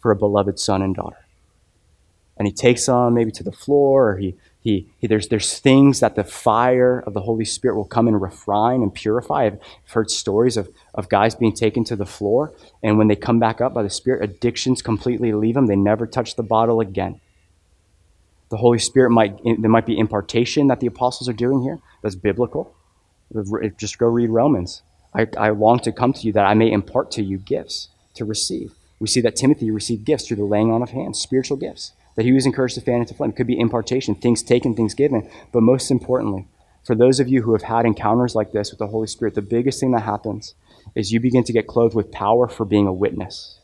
for 0.00 0.10
a 0.10 0.16
beloved 0.16 0.58
son 0.58 0.82
and 0.82 0.96
daughter. 0.96 1.24
And 2.36 2.48
he 2.48 2.52
takes 2.52 2.86
them 2.86 3.14
maybe 3.14 3.30
to 3.30 3.44
the 3.44 3.52
floor, 3.52 4.10
or 4.10 4.16
he, 4.16 4.34
he, 4.64 4.88
he, 4.96 5.06
there's, 5.06 5.28
there's 5.28 5.58
things 5.58 6.00
that 6.00 6.14
the 6.14 6.24
fire 6.24 7.04
of 7.06 7.12
the 7.12 7.20
Holy 7.20 7.44
Spirit 7.44 7.76
will 7.76 7.84
come 7.84 8.08
and 8.08 8.20
refine 8.20 8.80
and 8.82 8.94
purify. 8.94 9.44
I've 9.44 9.60
heard 9.90 10.10
stories 10.10 10.56
of, 10.56 10.70
of 10.94 11.10
guys 11.10 11.34
being 11.34 11.52
taken 11.52 11.84
to 11.84 11.96
the 11.96 12.06
floor, 12.06 12.50
and 12.82 12.96
when 12.96 13.08
they 13.08 13.14
come 13.14 13.38
back 13.38 13.60
up 13.60 13.74
by 13.74 13.82
the 13.82 13.90
Spirit, 13.90 14.24
addictions 14.24 14.80
completely 14.80 15.34
leave 15.34 15.54
them. 15.54 15.66
They 15.66 15.76
never 15.76 16.06
touch 16.06 16.36
the 16.36 16.42
bottle 16.42 16.80
again. 16.80 17.20
The 18.48 18.56
Holy 18.56 18.78
Spirit 18.78 19.10
might, 19.10 19.38
there 19.44 19.70
might 19.70 19.84
be 19.84 19.98
impartation 19.98 20.68
that 20.68 20.80
the 20.80 20.86
apostles 20.86 21.28
are 21.28 21.34
doing 21.34 21.60
here. 21.62 21.80
That's 22.02 22.14
biblical. 22.14 22.74
Just 23.76 23.98
go 23.98 24.06
read 24.06 24.30
Romans. 24.30 24.82
I, 25.12 25.26
I 25.36 25.50
long 25.50 25.78
to 25.80 25.92
come 25.92 26.14
to 26.14 26.26
you 26.26 26.32
that 26.32 26.46
I 26.46 26.54
may 26.54 26.72
impart 26.72 27.10
to 27.12 27.22
you 27.22 27.36
gifts 27.36 27.88
to 28.14 28.24
receive. 28.24 28.72
We 28.98 29.08
see 29.08 29.20
that 29.20 29.36
Timothy 29.36 29.70
received 29.70 30.06
gifts 30.06 30.26
through 30.26 30.38
the 30.38 30.44
laying 30.44 30.72
on 30.72 30.82
of 30.82 30.90
hands, 30.90 31.20
spiritual 31.20 31.58
gifts, 31.58 31.92
that 32.14 32.24
he 32.24 32.32
was 32.32 32.46
encouraged 32.46 32.76
to 32.76 32.80
fan 32.80 33.00
into 33.00 33.14
flame. 33.14 33.30
It 33.30 33.36
could 33.36 33.46
be 33.46 33.58
impartation, 33.58 34.14
things 34.14 34.42
taken, 34.42 34.74
things 34.74 34.94
given. 34.94 35.28
But 35.52 35.62
most 35.62 35.90
importantly, 35.90 36.46
for 36.84 36.94
those 36.94 37.18
of 37.18 37.28
you 37.28 37.42
who 37.42 37.52
have 37.52 37.62
had 37.62 37.86
encounters 37.86 38.34
like 38.34 38.52
this 38.52 38.70
with 38.70 38.78
the 38.78 38.88
Holy 38.88 39.06
Spirit, 39.06 39.34
the 39.34 39.42
biggest 39.42 39.80
thing 39.80 39.92
that 39.92 40.02
happens 40.02 40.54
is 40.94 41.12
you 41.12 41.20
begin 41.20 41.44
to 41.44 41.52
get 41.52 41.66
clothed 41.66 41.94
with 41.94 42.12
power 42.12 42.46
for 42.46 42.64
being 42.64 42.86
a 42.86 42.92
witness. 42.92 43.58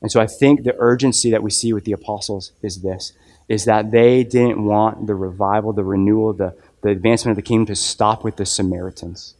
And 0.00 0.12
so 0.12 0.20
I 0.20 0.26
think 0.26 0.62
the 0.62 0.76
urgency 0.78 1.30
that 1.30 1.42
we 1.42 1.50
see 1.50 1.72
with 1.72 1.84
the 1.84 1.92
apostles 1.92 2.52
is 2.62 2.82
this 2.82 3.12
is 3.48 3.64
that 3.64 3.90
they 3.90 4.22
didn't 4.24 4.62
want 4.62 5.06
the 5.06 5.14
revival, 5.14 5.72
the 5.72 5.82
renewal, 5.82 6.34
the, 6.34 6.54
the 6.82 6.90
advancement 6.90 7.32
of 7.32 7.36
the 7.36 7.48
kingdom 7.48 7.64
to 7.64 7.74
stop 7.74 8.22
with 8.22 8.36
the 8.36 8.44
Samaritans. 8.44 9.34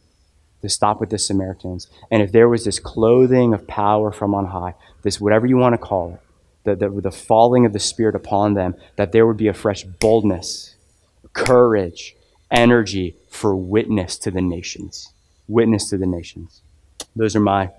To 0.63 0.69
stop 0.69 0.99
with 0.99 1.11
the 1.11 1.19
Samaritans. 1.19 1.87
And 2.09 2.23
if 2.23 2.31
there 2.31 2.49
was 2.49 2.65
this 2.65 2.79
clothing 2.79 3.53
of 3.53 3.67
power 3.67 4.11
from 4.11 4.33
on 4.33 4.47
high, 4.47 4.73
this 5.03 5.21
whatever 5.21 5.45
you 5.45 5.57
want 5.57 5.73
to 5.73 5.77
call 5.77 6.15
it, 6.15 6.28
the, 6.75 6.89
the, 6.89 7.01
the 7.01 7.11
falling 7.11 7.65
of 7.65 7.73
the 7.73 7.79
Spirit 7.79 8.15
upon 8.15 8.53
them, 8.53 8.75
that 8.95 9.11
there 9.11 9.25
would 9.25 9.37
be 9.37 9.47
a 9.47 9.53
fresh 9.53 9.83
boldness, 9.83 10.75
courage, 11.33 12.15
energy 12.51 13.15
for 13.29 13.55
witness 13.55 14.17
to 14.19 14.31
the 14.31 14.41
nations. 14.41 15.11
Witness 15.47 15.89
to 15.89 15.97
the 15.97 16.05
nations. 16.05 16.61
Those 17.15 17.35
are 17.35 17.39
my, 17.39 17.71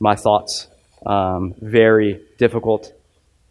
my 0.00 0.14
thoughts. 0.14 0.68
Um, 1.06 1.54
very 1.60 2.20
difficult 2.38 2.92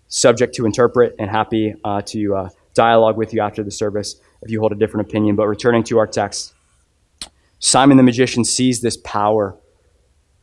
subject 0.08 0.54
to 0.56 0.66
interpret, 0.66 1.16
and 1.18 1.30
happy 1.30 1.74
uh, 1.84 2.02
to 2.02 2.36
uh, 2.36 2.50
dialogue 2.76 3.18
with 3.18 3.34
you 3.34 3.42
after 3.42 3.64
the 3.64 3.72
service 3.72 4.16
if 4.44 4.52
you 4.52 4.60
hold 4.60 4.72
a 4.72 4.76
different 4.76 5.08
opinion. 5.08 5.36
But 5.36 5.48
returning 5.48 5.84
to 5.86 5.98
our 5.98 6.08
text, 6.08 6.54
Simon 7.60 7.98
the 7.98 8.04
magician 8.04 8.44
sees 8.44 8.82
this 8.82 8.98
power, 8.98 9.58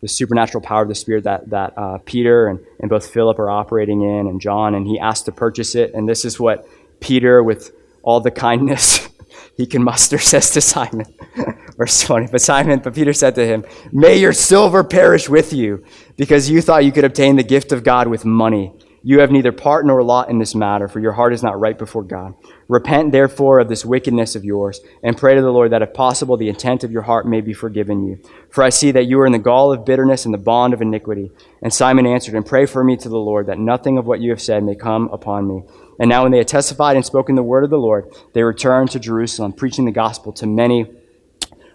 the 0.01 0.09
supernatural 0.09 0.63
power 0.63 0.83
of 0.83 0.89
the 0.89 0.95
Spirit 0.95 1.25
that, 1.25 1.51
that 1.51 1.75
uh, 1.77 1.99
Peter 2.05 2.49
and, 2.49 2.61
and 2.79 2.89
both 2.89 3.11
Philip 3.11 3.39
are 3.39 3.51
operating 3.51 4.03
in, 4.03 4.27
and 4.27 4.41
John, 4.41 4.75
and 4.75 4.87
he 4.87 4.99
asked 4.99 5.27
to 5.27 5.33
purchase 5.33 5.75
it. 5.75 5.93
And 5.95 6.09
this 6.09 6.25
is 6.25 6.41
what 6.41 6.67
Peter, 7.01 7.43
with 7.43 7.73
all 8.03 8.21
the 8.21 8.31
kindness 8.31 9.09
he 9.57 9.67
can 9.67 9.83
muster, 9.83 10.19
says 10.33 10.51
to 10.53 10.61
Simon. 10.61 11.07
Verse 11.77 12.03
20. 12.03 12.29
But 12.33 12.41
Simon, 12.41 12.81
but 12.81 12.95
Peter 12.95 13.13
said 13.13 13.35
to 13.37 13.47
him, 13.47 13.65
May 13.93 14.17
your 14.17 14.33
silver 14.33 14.85
perish 14.85 15.29
with 15.29 15.53
you, 15.53 15.85
because 16.17 16.51
you 16.51 16.63
thought 16.63 16.85
you 16.85 16.93
could 16.93 17.05
obtain 17.05 17.37
the 17.37 17.43
gift 17.43 17.73
of 17.73 17.85
God 17.85 18.09
with 18.09 18.25
money. 18.25 18.73
You 19.03 19.21
have 19.21 19.31
neither 19.31 19.51
part 19.51 19.87
nor 19.87 20.03
lot 20.03 20.29
in 20.29 20.39
this 20.39 20.55
matter, 20.55 20.87
for 20.87 21.01
your 21.01 21.13
heart 21.13 21.33
is 21.33 21.43
not 21.43 21.59
right 21.59 21.79
before 21.79 22.03
God. 22.03 22.35
Repent 22.69 23.13
therefore 23.13 23.59
of 23.59 23.69
this 23.69 23.85
wickedness 23.85 24.37
of 24.37 24.45
yours, 24.45 24.81
and 25.03 25.17
pray 25.17 25.35
to 25.35 25.41
the 25.41 25.51
Lord 25.51 25.73
that 25.73 25.81
if 25.81 25.95
possible 25.95 26.37
the 26.37 26.51
intent 26.51 26.85
of 26.85 26.93
your 26.93 27.03
heart 27.03 27.27
may 27.27 27.41
be 27.41 27.55
forgiven 27.55 28.07
you. 28.07 28.19
For 28.51 28.63
I 28.63 28.69
see 28.69 28.91
that 28.91 29.07
you 29.07 29.19
are 29.21 29.27
in 29.27 29.33
the 29.33 29.39
gall 29.39 29.73
of 29.73 29.87
bitterness 29.87 30.27
and 30.27 30.35
the 30.35 30.39
bond 30.39 30.75
of 30.75 30.83
iniquity. 30.83 31.33
And 31.63 31.73
Simon 31.73 32.07
answered, 32.07 32.35
And 32.35 32.45
pray 32.45 32.67
for 32.67 32.85
me 32.85 32.99
to 32.99 33.09
the 33.09 33.19
Lord, 33.19 33.47
that 33.47 33.59
nothing 33.59 33.97
of 33.97 34.07
what 34.07 34.21
you 34.21 34.31
have 34.31 34.43
said 34.43 34.65
may 34.65 34.75
come 34.75 35.09
upon 35.09 35.49
me. 35.49 35.63
And 35.99 36.11
now 36.11 36.25
when 36.25 36.33
they 36.33 36.39
had 36.39 36.49
testified 36.49 36.97
and 36.97 37.05
spoken 37.05 37.37
the 37.37 37.43
word 37.43 37.65
of 37.65 37.71
the 37.71 37.79
Lord, 37.79 38.13
they 38.35 38.43
returned 38.43 38.91
to 38.91 39.01
Jerusalem, 39.01 39.55
preaching 39.55 39.87
the 39.87 39.93
gospel 39.93 40.33
to 40.35 40.47
many 40.47 40.91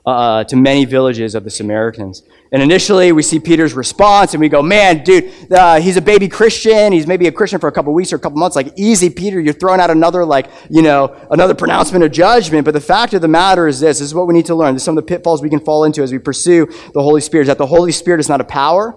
uh, 0.06 0.43
to 0.43 0.56
many 0.56 0.86
villages 0.86 1.36
of 1.36 1.43
the 1.43 1.49
Samaritans. 1.49 2.24
And 2.51 2.62
initially, 2.62 3.12
we 3.12 3.24
see 3.24 3.39
Peter's 3.39 3.74
response, 3.74 4.34
and 4.34 4.41
we 4.41 4.49
go, 4.49 4.62
"Man, 4.62 5.03
dude, 5.03 5.34
uh, 5.51 5.80
he's 5.82 5.97
a 5.97 6.01
baby 6.01 6.28
Christian. 6.28 6.93
He's 6.93 7.08
maybe 7.08 7.28
a 7.28 7.32
Christian 7.32 7.60
for 7.60 7.68
a 7.68 7.72
couple 7.72 7.93
weeks 7.93 8.14
or 8.14 8.18
a 8.18 8.20
couple 8.20 8.38
months. 8.38 8.56
Like, 8.56 8.74
easy, 8.78 9.10
Peter. 9.10 9.39
You're 9.39 9.53
throwing 9.53 9.80
out 9.80 9.89
another, 9.89 10.24
like, 10.24 10.49
you 10.70 10.82
know, 10.82 11.16
another 11.32 11.56
pronouncement 11.56 12.06
of 12.06 12.12
judgment. 12.12 12.66
But 12.66 12.74
the 12.76 12.82
fact 12.82 13.14
of 13.14 13.22
the 13.22 13.28
matter 13.28 13.68
is 13.68 13.80
this: 13.80 13.99
this 13.99 14.08
is 14.08 14.14
what 14.14 14.28
we 14.28 14.34
need 14.34 14.45
to 14.45 14.56
learn. 14.56 14.76
This 14.76 14.84
is 14.84 14.86
some 14.86 14.97
of 14.97 15.06
the 15.06 15.08
pitfalls 15.08 15.41
we 15.41 15.49
can 15.49 15.60
fall 15.60 15.84
into 15.84 16.03
as 16.03 16.12
we 16.12 16.20
pursue 16.20 16.68
the 16.93 17.01
Holy 17.01 17.22
Spirit. 17.22 17.43
Is 17.43 17.47
that 17.47 17.58
the 17.58 17.66
Holy 17.66 17.91
Spirit 17.91 18.20
is 18.20 18.30
not 18.30 18.39
a 18.39 18.45
power. 18.45 18.95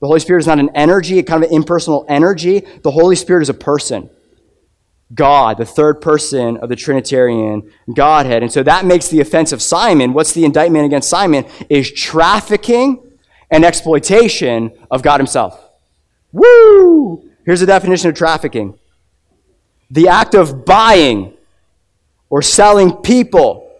The 0.00 0.06
Holy 0.06 0.20
Spirit 0.20 0.40
is 0.40 0.46
not 0.48 0.58
an 0.58 0.70
energy, 0.74 1.18
a 1.20 1.22
kind 1.22 1.44
of 1.44 1.50
an 1.50 1.56
impersonal 1.56 2.04
energy. 2.08 2.66
The 2.82 2.90
Holy 2.90 3.16
Spirit 3.16 3.42
is 3.42 3.48
a 3.48 3.54
person. 3.54 4.10
God, 5.14 5.58
the 5.58 5.66
third 5.66 6.00
person 6.00 6.56
of 6.58 6.68
the 6.68 6.76
Trinitarian 6.76 7.70
Godhead. 7.92 8.42
And 8.42 8.52
so 8.52 8.62
that 8.62 8.84
makes 8.84 9.08
the 9.08 9.20
offense 9.20 9.52
of 9.52 9.60
Simon. 9.60 10.12
What's 10.12 10.32
the 10.32 10.44
indictment 10.44 10.86
against 10.86 11.10
Simon? 11.10 11.44
Is 11.68 11.90
trafficking 11.90 13.12
and 13.52 13.64
exploitation 13.64 14.72
of 14.90 15.02
God 15.02 15.20
Himself. 15.20 15.62
Woo! 16.32 17.30
Here's 17.44 17.60
the 17.60 17.66
definition 17.66 18.08
of 18.08 18.16
trafficking 18.16 18.78
the 19.90 20.08
act 20.08 20.34
of 20.34 20.64
buying 20.64 21.34
or 22.30 22.40
selling 22.40 22.92
people 22.92 23.70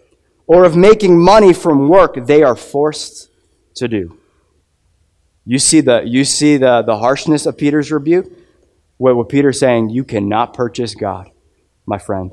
or 0.45 0.63
of 0.63 0.77
making 0.77 1.19
money 1.19 1.53
from 1.53 1.89
work 1.89 2.27
they 2.27 2.43
are 2.43 2.55
forced 2.55 3.29
to 3.73 3.87
do. 3.87 4.19
You 5.43 5.57
see 5.57 5.81
the, 5.81 6.03
you 6.05 6.23
see 6.23 6.57
the, 6.57 6.83
the 6.83 6.99
harshness 6.99 7.47
of 7.47 7.57
Peter's 7.57 7.91
rebuke? 7.91 8.31
What, 8.97 9.15
what 9.15 9.29
Peter's 9.29 9.59
saying, 9.59 9.89
you 9.89 10.03
cannot 10.03 10.53
purchase 10.53 10.95
God, 10.95 11.29
my 11.85 11.97
friend. 11.97 12.31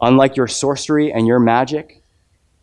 Unlike 0.00 0.36
your 0.36 0.46
sorcery 0.46 1.12
and 1.12 1.26
your 1.26 1.38
magic, 1.38 2.02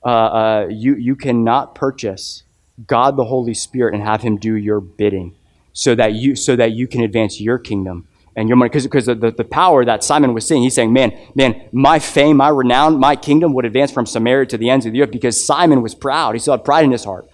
uh, 0.06 0.08
uh, 0.08 0.68
you, 0.70 0.96
you 0.96 1.16
cannot 1.16 1.76
purchase 1.76 2.44
God 2.88 3.18
the 3.18 3.26
Holy 3.26 3.54
Spirit 3.54 3.94
and 3.94 4.04
have 4.04 4.22
him 4.22 4.38
do 4.38 4.56
your 4.56 4.80
bidding 4.80 5.36
so 5.74 5.96
that 5.96 6.14
you, 6.14 6.36
so 6.36 6.56
that 6.56 6.72
you 6.72 6.88
can 6.88 7.02
advance 7.02 7.42
your 7.42 7.58
kingdom 7.58 8.08
and 8.36 8.48
your 8.48 8.56
money. 8.56 8.70
Because 8.70 9.06
the, 9.06 9.16
the, 9.16 9.32
the 9.32 9.44
power 9.44 9.84
that 9.86 10.04
Simon 10.04 10.34
was 10.34 10.48
seeing, 10.48 10.62
he's 10.62 10.76
saying, 10.76 10.94
man, 10.94 11.18
man, 11.36 11.68
my 11.72 12.00
fame, 12.00 12.38
my 12.38 12.50
renown, 12.50 13.00
my 13.00 13.16
kingdom 13.16 13.54
would 13.54 13.66
advance 13.66 13.92
from 13.92 14.06
Samaria 14.06 14.46
to 14.48 14.58
the 14.58 14.70
ends 14.70 14.86
of 14.86 14.94
the 14.94 15.02
earth 15.02 15.12
because 15.12 15.46
Simon 15.46 15.82
was 15.82 15.96
proud. 15.96 16.36
He 16.36 16.40
still 16.40 16.56
had 16.56 16.66
pride 16.66 16.86
in 16.86 16.92
his 16.92 17.06
heart. 17.06 17.28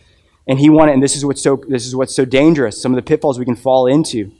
And 0.48 0.60
he 0.60 0.70
wanted, 0.70 0.94
and 0.94 1.04
this 1.04 1.16
is 1.16 1.24
what's 1.26 1.42
so, 1.42 1.62
this 1.68 1.86
is 1.86 1.96
what's 1.96 2.16
so 2.16 2.26
dangerous, 2.26 2.82
some 2.82 2.92
of 2.92 2.96
the 2.96 3.04
pitfalls 3.04 3.38
we 3.38 3.46
can 3.46 3.56
fall 3.56 3.86
into 3.86 4.32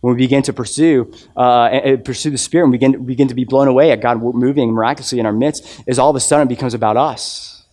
when 0.00 0.14
we 0.14 0.22
begin 0.22 0.42
to 0.42 0.52
pursue 0.52 1.12
uh, 1.36 1.64
and 1.64 2.04
pursue 2.04 2.30
the 2.30 2.38
Spirit 2.38 2.64
and 2.64 2.72
begin, 2.72 3.04
begin 3.04 3.28
to 3.28 3.34
be 3.34 3.44
blown 3.44 3.68
away 3.68 3.90
at 3.90 4.00
God 4.00 4.22
moving 4.22 4.72
miraculously 4.72 5.18
in 5.18 5.26
our 5.26 5.32
midst, 5.32 5.82
is 5.86 5.98
all 5.98 6.10
of 6.10 6.16
a 6.16 6.20
sudden 6.20 6.46
it 6.46 6.48
becomes 6.48 6.74
about 6.74 6.96
us 6.96 7.64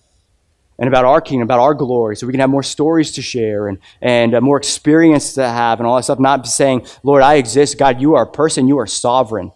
and 0.80 0.88
about 0.88 1.06
our 1.06 1.22
kingdom, 1.22 1.44
about 1.48 1.60
our 1.60 1.74
glory, 1.74 2.16
so 2.16 2.28
we 2.28 2.34
can 2.34 2.40
have 2.40 2.50
more 2.50 2.64
stories 2.64 3.14
to 3.14 3.22
share 3.22 3.68
and, 3.68 3.80
and 4.02 4.36
uh, 4.36 4.42
more 4.42 4.58
experience 4.58 5.34
to 5.34 5.48
have 5.48 5.80
and 5.80 5.88
all 5.88 5.96
that 5.96 6.04
stuff. 6.04 6.20
Not 6.20 6.46
saying, 6.48 6.86
Lord, 7.02 7.24
I 7.24 7.36
exist. 7.36 7.80
God, 7.80 8.00
you 8.00 8.16
are 8.16 8.24
a 8.24 8.32
person, 8.32 8.68
you 8.68 8.78
are 8.78 8.88
sovereign. 8.88 9.52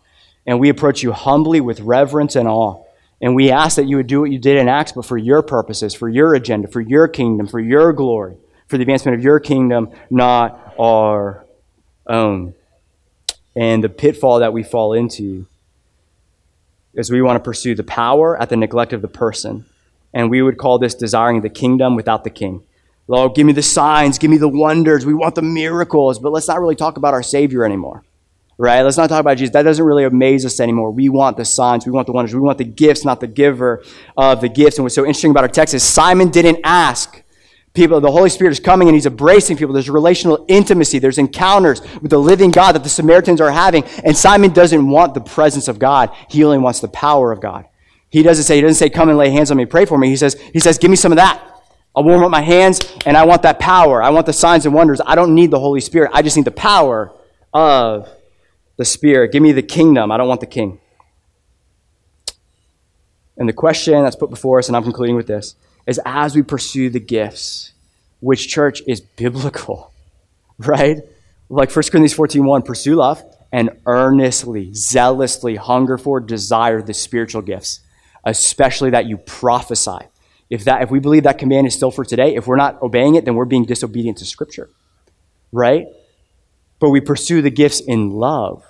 And 0.47 0.59
we 0.59 0.69
approach 0.69 1.03
you 1.03 1.11
humbly 1.11 1.61
with 1.61 1.79
reverence 1.81 2.35
and 2.35 2.47
awe. 2.47 2.83
And 3.21 3.35
we 3.35 3.51
ask 3.51 3.75
that 3.75 3.85
you 3.85 3.97
would 3.97 4.07
do 4.07 4.21
what 4.21 4.31
you 4.31 4.39
did 4.39 4.57
in 4.57 4.67
Acts, 4.67 4.93
but 4.93 5.05
for 5.05 5.17
your 5.17 5.43
purposes, 5.43 5.93
for 5.93 6.09
your 6.09 6.33
agenda, 6.33 6.67
for 6.67 6.81
your 6.81 7.07
kingdom, 7.07 7.45
for 7.45 7.59
your 7.59 7.93
glory, 7.93 8.35
for 8.67 8.77
the 8.77 8.81
advancement 8.81 9.15
of 9.15 9.23
your 9.23 9.39
kingdom, 9.39 9.91
not 10.09 10.73
our 10.79 11.45
own 12.07 12.55
and 13.55 13.83
the 13.83 13.89
pitfall 13.89 14.39
that 14.39 14.53
we 14.53 14.63
fall 14.63 14.93
into 14.93 15.45
is 16.93 17.09
we 17.09 17.21
want 17.21 17.37
to 17.37 17.43
pursue 17.43 17.75
the 17.75 17.83
power 17.83 18.39
at 18.41 18.49
the 18.49 18.57
neglect 18.57 18.93
of 18.93 19.01
the 19.01 19.07
person. 19.07 19.65
And 20.13 20.29
we 20.29 20.41
would 20.41 20.57
call 20.57 20.77
this 20.77 20.93
desiring 20.93 21.41
the 21.41 21.49
kingdom 21.49 21.95
without 21.95 22.23
the 22.23 22.29
king. 22.29 22.63
Lord, 23.07 23.35
give 23.35 23.45
me 23.45 23.53
the 23.53 23.63
signs, 23.63 24.17
give 24.17 24.29
me 24.29 24.37
the 24.37 24.47
wonders. 24.47 25.05
We 25.05 25.13
want 25.13 25.35
the 25.35 25.41
miracles, 25.41 26.19
but 26.19 26.31
let's 26.31 26.47
not 26.47 26.59
really 26.59 26.75
talk 26.75 26.97
about 26.97 27.13
our 27.13 27.23
Savior 27.23 27.65
anymore. 27.65 28.03
Right? 28.57 28.83
Let's 28.83 28.97
not 28.97 29.09
talk 29.09 29.21
about 29.21 29.37
Jesus. 29.37 29.53
That 29.53 29.63
doesn't 29.63 29.83
really 29.83 30.03
amaze 30.03 30.45
us 30.45 30.59
anymore. 30.59 30.91
We 30.91 31.09
want 31.09 31.35
the 31.37 31.45
signs, 31.45 31.85
we 31.85 31.91
want 31.91 32.05
the 32.05 32.13
wonders, 32.13 32.35
we 32.35 32.41
want 32.41 32.57
the 32.57 32.63
gifts, 32.63 33.03
not 33.03 33.19
the 33.19 33.27
giver 33.27 33.83
of 34.15 34.41
the 34.41 34.49
gifts. 34.49 34.77
And 34.77 34.85
what's 34.85 34.93
so 34.93 35.01
interesting 35.01 35.31
about 35.31 35.43
our 35.43 35.49
text 35.49 35.73
is 35.73 35.83
Simon 35.83 36.29
didn't 36.29 36.59
ask 36.63 37.23
People, 37.73 38.01
the 38.01 38.11
Holy 38.11 38.29
Spirit 38.29 38.51
is 38.51 38.59
coming 38.59 38.89
and 38.89 38.95
He's 38.95 39.05
embracing 39.05 39.55
people. 39.55 39.73
There's 39.73 39.89
relational 39.89 40.45
intimacy. 40.49 40.99
There's 40.99 41.17
encounters 41.17 41.81
with 42.01 42.11
the 42.11 42.17
living 42.17 42.51
God 42.51 42.73
that 42.73 42.83
the 42.83 42.89
Samaritans 42.89 43.39
are 43.39 43.51
having. 43.51 43.85
And 44.03 44.15
Simon 44.15 44.51
doesn't 44.51 44.89
want 44.89 45.13
the 45.13 45.21
presence 45.21 45.67
of 45.67 45.79
God. 45.79 46.13
He 46.29 46.43
only 46.43 46.57
wants 46.57 46.81
the 46.81 46.89
power 46.89 47.31
of 47.31 47.39
God. 47.39 47.65
He 48.09 48.23
doesn't 48.23 48.43
say, 48.43 48.55
he 48.55 48.61
doesn't 48.61 48.75
say, 48.75 48.89
come 48.89 49.07
and 49.07 49.17
lay 49.17 49.29
hands 49.29 49.51
on 49.51 49.57
me, 49.57 49.65
pray 49.65 49.85
for 49.85 49.97
me. 49.97 50.09
He 50.09 50.17
says, 50.17 50.39
he 50.51 50.59
says, 50.59 50.77
give 50.77 50.89
me 50.89 50.97
some 50.97 51.13
of 51.13 51.15
that. 51.15 51.41
I'll 51.95 52.03
warm 52.03 52.23
up 52.23 52.31
my 52.31 52.41
hands 52.41 52.79
and 53.05 53.15
I 53.15 53.23
want 53.25 53.43
that 53.43 53.59
power. 53.59 54.03
I 54.03 54.09
want 54.09 54.25
the 54.25 54.33
signs 54.33 54.65
and 54.65 54.75
wonders. 54.75 54.99
I 55.05 55.15
don't 55.15 55.33
need 55.33 55.49
the 55.49 55.59
Holy 55.59 55.79
Spirit. 55.79 56.11
I 56.13 56.21
just 56.21 56.35
need 56.35 56.45
the 56.45 56.51
power 56.51 57.13
of 57.53 58.09
the 58.75 58.83
Spirit. 58.83 59.31
Give 59.31 59.41
me 59.41 59.53
the 59.53 59.61
kingdom. 59.61 60.11
I 60.11 60.17
don't 60.17 60.27
want 60.27 60.41
the 60.41 60.45
king. 60.45 60.79
And 63.37 63.47
the 63.47 63.53
question 63.53 63.93
that's 64.03 64.17
put 64.17 64.29
before 64.29 64.59
us, 64.59 64.67
and 64.67 64.75
I'm 64.75 64.83
concluding 64.83 65.15
with 65.15 65.27
this, 65.27 65.55
is 65.87 65.99
as 66.05 66.35
we 66.35 66.43
pursue 66.43 66.89
the 66.89 66.99
gifts, 66.99 67.73
which 68.19 68.47
church 68.47 68.81
is 68.87 69.01
biblical, 69.01 69.93
right? 70.59 70.97
Like 71.49 71.75
1 71.75 71.83
Corinthians 71.83 72.13
14 72.13 72.45
1, 72.45 72.61
pursue 72.63 72.95
love 72.95 73.23
and 73.51 73.71
earnestly, 73.85 74.71
zealously 74.73 75.55
hunger 75.57 75.97
for, 75.97 76.19
desire 76.21 76.81
the 76.81 76.93
spiritual 76.93 77.41
gifts, 77.41 77.81
especially 78.25 78.91
that 78.91 79.05
you 79.07 79.17
prophesy. 79.17 79.99
If, 80.49 80.65
that, 80.65 80.83
if 80.83 80.91
we 80.91 80.99
believe 80.99 81.23
that 81.23 81.37
command 81.37 81.67
is 81.67 81.75
still 81.75 81.91
for 81.91 82.05
today, 82.05 82.35
if 82.35 82.47
we're 82.47 82.57
not 82.57 82.81
obeying 82.81 83.15
it, 83.15 83.25
then 83.25 83.35
we're 83.35 83.45
being 83.45 83.65
disobedient 83.65 84.19
to 84.19 84.25
Scripture, 84.25 84.69
right? 85.51 85.87
But 86.79 86.91
we 86.91 87.01
pursue 87.01 87.41
the 87.41 87.51
gifts 87.51 87.81
in 87.81 88.11
love. 88.11 88.63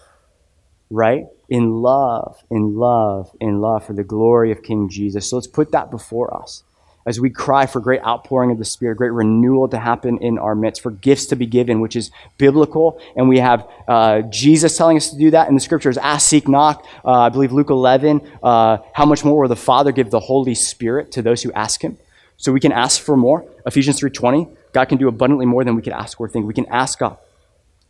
right? 0.91 1.26
In 1.49 1.82
love, 1.82 2.43
in 2.51 2.76
love, 2.76 3.32
in 3.39 3.62
love 3.62 3.86
for 3.86 3.93
the 3.93 4.03
glory 4.03 4.51
of 4.51 4.64
King 4.64 4.89
Jesus. 4.89 5.30
So 5.30 5.38
let's 5.38 5.47
put 5.47 5.72
that 5.72 5.91
before 5.91 6.36
us 6.36 6.64
as 7.06 7.20
we 7.20 7.30
cry 7.30 7.66
for 7.66 7.80
great 7.80 8.02
outpouring 8.04 8.52
of 8.52 8.58
the 8.58 8.66
Spirit, 8.66 8.95
great 8.95 9.12
renewal 9.12 9.68
to 9.70 9.80
happen 9.80 10.18
in 10.20 10.38
our 10.38 10.56
midst, 10.56 10.82
for 10.82 10.91
gifts 10.91 11.28
to 11.28 11.36
be 11.36 11.45
given, 11.45 11.82
which 11.82 11.95
is 11.95 12.12
biblical. 12.38 12.99
And 13.16 13.28
we 13.28 13.39
have 13.39 13.68
uh, 13.88 14.22
Jesus 14.24 14.78
telling 14.78 14.97
us 14.97 15.10
to 15.10 15.18
do 15.18 15.32
that 15.32 15.47
in 15.49 15.56
the 15.56 15.62
scriptures 15.62 15.97
ask, 15.97 16.28
seek, 16.28 16.47
knock. 16.47 16.86
Uh, 17.04 17.22
I 17.22 17.30
believe 17.30 17.52
Luke 17.52 17.70
11. 17.70 18.22
Uh, 18.43 18.78
how 18.93 19.06
much 19.06 19.26
more 19.26 19.41
will 19.41 19.47
the 19.47 19.56
Father 19.56 19.91
give 19.91 20.12
the 20.12 20.20
Holy 20.20 20.56
Spirit 20.56 21.12
to 21.14 21.22
those 21.22 21.41
who 21.41 21.52
ask 21.54 21.82
Him? 21.82 21.97
So 22.38 22.52
we 22.52 22.60
can 22.60 22.72
ask 22.72 23.02
for 23.02 23.18
more. 23.18 23.45
Ephesians 23.66 23.99
3.20. 23.99 24.56
God 24.74 24.86
can 24.86 24.97
do 24.97 25.08
abundantly 25.08 25.45
more 25.45 25.64
than 25.64 25.76
we 25.76 25.82
can 25.82 25.93
ask 25.93 26.20
or 26.20 26.30
think. 26.30 26.45
We 26.45 26.54
can 26.54 26.66
ask 26.68 26.99
God. 26.99 27.18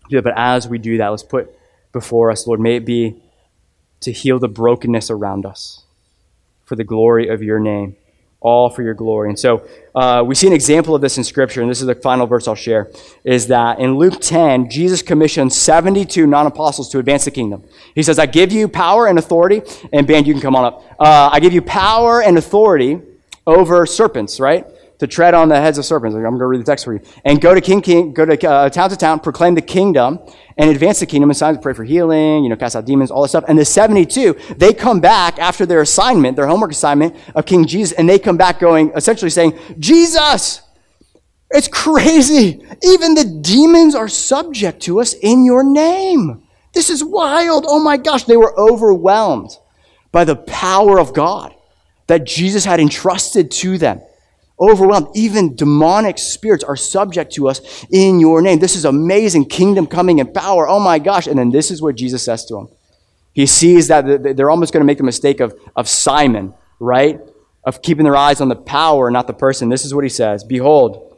Yeah, 0.10 0.22
But 0.22 0.34
as 0.36 0.68
we 0.68 0.78
do 0.78 0.98
that, 0.98 1.08
let's 1.08 1.24
put 1.24 1.56
before 1.94 2.32
us, 2.32 2.48
Lord, 2.48 2.60
may 2.60 2.78
it 2.78 2.86
be 2.86 3.22
to 4.02 4.12
heal 4.12 4.40
the 4.40 4.48
brokenness 4.48 5.10
around 5.10 5.46
us 5.46 5.84
for 6.66 6.76
the 6.76 6.84
glory 6.84 7.28
of 7.28 7.44
your 7.44 7.60
name 7.60 7.96
all 8.42 8.72
for 8.72 8.82
your 8.82 8.96
glory. 8.96 9.30
And 9.30 9.40
so 9.40 9.66
uh, 9.94 10.24
we 10.26 10.36
see 10.36 10.48
an 10.48 10.54
example 10.54 10.96
of 10.96 11.02
this 11.02 11.18
in 11.18 11.24
Scripture, 11.24 11.62
and 11.62 11.70
this 11.70 11.80
is 11.80 11.88
the 11.88 11.96
final 11.96 12.26
verse 12.26 12.48
I'll 12.48 12.56
share, 12.56 12.92
is 13.24 13.48
that 13.48 13.80
in 13.80 13.98
Luke 13.98 14.20
10, 14.20 14.70
Jesus 14.70 15.02
commissioned 15.02 15.54
72 15.54 16.26
non 16.26 16.48
apostles 16.48 16.90
to 16.90 17.00
advance 17.00 17.26
the 17.26 17.32
kingdom. 17.32 17.64
He 17.94 18.02
says, 18.04 18.18
I 18.18 18.26
give 18.26 18.52
you 18.52 18.68
power 18.68 19.08
and 19.08 19.20
authority, 19.20 19.62
and 19.94 20.08
band, 20.08 20.28
you 20.28 20.34
can 20.34 20.42
come 20.42 20.56
on 20.56 20.66
up. 20.66 20.84
Uh, 21.00 21.30
I 21.32 21.40
give 21.40 21.54
you 21.54 21.62
power 21.62 22.22
and 22.22 22.38
authority 22.38 23.00
over 23.46 23.86
serpents, 23.86 24.40
right? 24.40 24.66
To 25.02 25.08
tread 25.08 25.34
on 25.34 25.50
the 25.50 25.60
heads 25.60 25.80
of 25.80 25.86
serpents. 25.86 26.16
I'm 26.16 26.22
going 26.22 26.38
to 26.38 26.46
read 26.46 26.62
the 26.62 26.64
text 26.64 26.86
for 26.86 26.94
you. 26.94 27.02
And 27.26 27.42
go 27.42 27.56
to 27.56 27.60
king, 27.60 27.82
king, 27.82 28.14
go 28.14 28.24
to 28.24 28.48
uh, 28.48 28.70
town 28.70 28.92
to 28.92 28.96
town, 28.96 29.20
proclaim 29.20 29.56
the 29.56 29.62
kingdom, 29.62 30.20
and 30.58 30.70
advance 30.70 31.00
the 31.00 31.08
kingdom 31.08 31.32
and 31.32 31.36
signs, 31.36 31.58
pray 31.58 31.74
for 31.74 31.84
healing, 31.84 32.44
you 32.44 32.50
know, 32.50 32.56
cast 32.56 32.76
out 32.76 32.86
demons, 32.86 33.10
all 33.10 33.24
this 33.24 33.32
stuff. 33.32 33.46
And 33.48 33.58
the 33.58 33.66
72, 33.66 34.38
they 34.58 34.76
come 34.76 35.00
back 35.00 35.40
after 35.40 35.66
their 35.66 35.82
assignment, 35.82 36.36
their 36.36 36.46
homework 36.46 36.70
assignment 36.70 37.16
of 37.34 37.48
King 37.48 37.66
Jesus, 37.66 37.94
and 37.94 38.08
they 38.08 38.20
come 38.20 38.38
back 38.38 38.60
going, 38.60 38.92
essentially 38.96 39.32
saying, 39.32 39.58
Jesus, 39.80 40.62
it's 41.50 41.68
crazy. 41.68 42.64
Even 42.84 43.16
the 43.16 43.40
demons 43.42 43.96
are 43.96 44.08
subject 44.08 44.84
to 44.84 45.02
us 45.02 45.16
in 45.16 45.46
your 45.46 45.64
name. 45.64 46.44
This 46.74 46.92
is 46.92 47.04
wild. 47.04 47.66
Oh 47.68 47.84
my 47.84 47.98
gosh. 47.98 48.26
They 48.26 48.38
were 48.38 48.56
overwhelmed 48.56 49.50
by 50.12 50.26
the 50.26 50.36
power 50.36 51.00
of 51.00 51.12
God 51.12 51.56
that 52.06 52.24
Jesus 52.24 52.66
had 52.66 52.80
entrusted 52.80 53.50
to 53.50 53.80
them 53.80 54.02
overwhelmed. 54.62 55.08
Even 55.16 55.56
demonic 55.56 56.18
spirits 56.18 56.64
are 56.64 56.76
subject 56.76 57.34
to 57.34 57.50
us 57.50 57.86
in 57.90 58.20
your 58.20 58.42
name. 58.42 58.60
This 58.60 58.76
is 58.76 58.86
amazing. 58.86 59.46
Kingdom 59.46 59.88
coming 59.88 60.20
in 60.20 60.32
power. 60.32 60.68
Oh 60.68 60.80
my 60.80 61.00
gosh. 61.00 61.28
And 61.28 61.40
then 61.40 61.50
this 61.50 61.72
is 61.72 61.82
what 61.82 61.96
Jesus 61.96 62.24
says 62.24 62.46
to 62.46 62.54
them. 62.54 62.70
He 63.34 63.46
sees 63.46 63.88
that 63.88 64.36
they're 64.36 64.52
almost 64.52 64.74
going 64.74 64.82
to 64.82 64.86
make 64.86 64.98
the 64.98 65.04
mistake 65.04 65.40
of, 65.40 65.58
of 65.76 65.88
Simon, 65.88 66.54
right? 66.80 67.20
Of 67.64 67.82
keeping 67.82 68.04
their 68.04 68.16
eyes 68.16 68.42
on 68.42 68.50
the 68.50 68.56
power, 68.56 69.10
not 69.10 69.28
the 69.28 69.34
person. 69.34 69.70
This 69.70 69.86
is 69.86 69.94
what 69.94 70.04
he 70.04 70.10
says 70.10 70.44
Behold, 70.44 71.18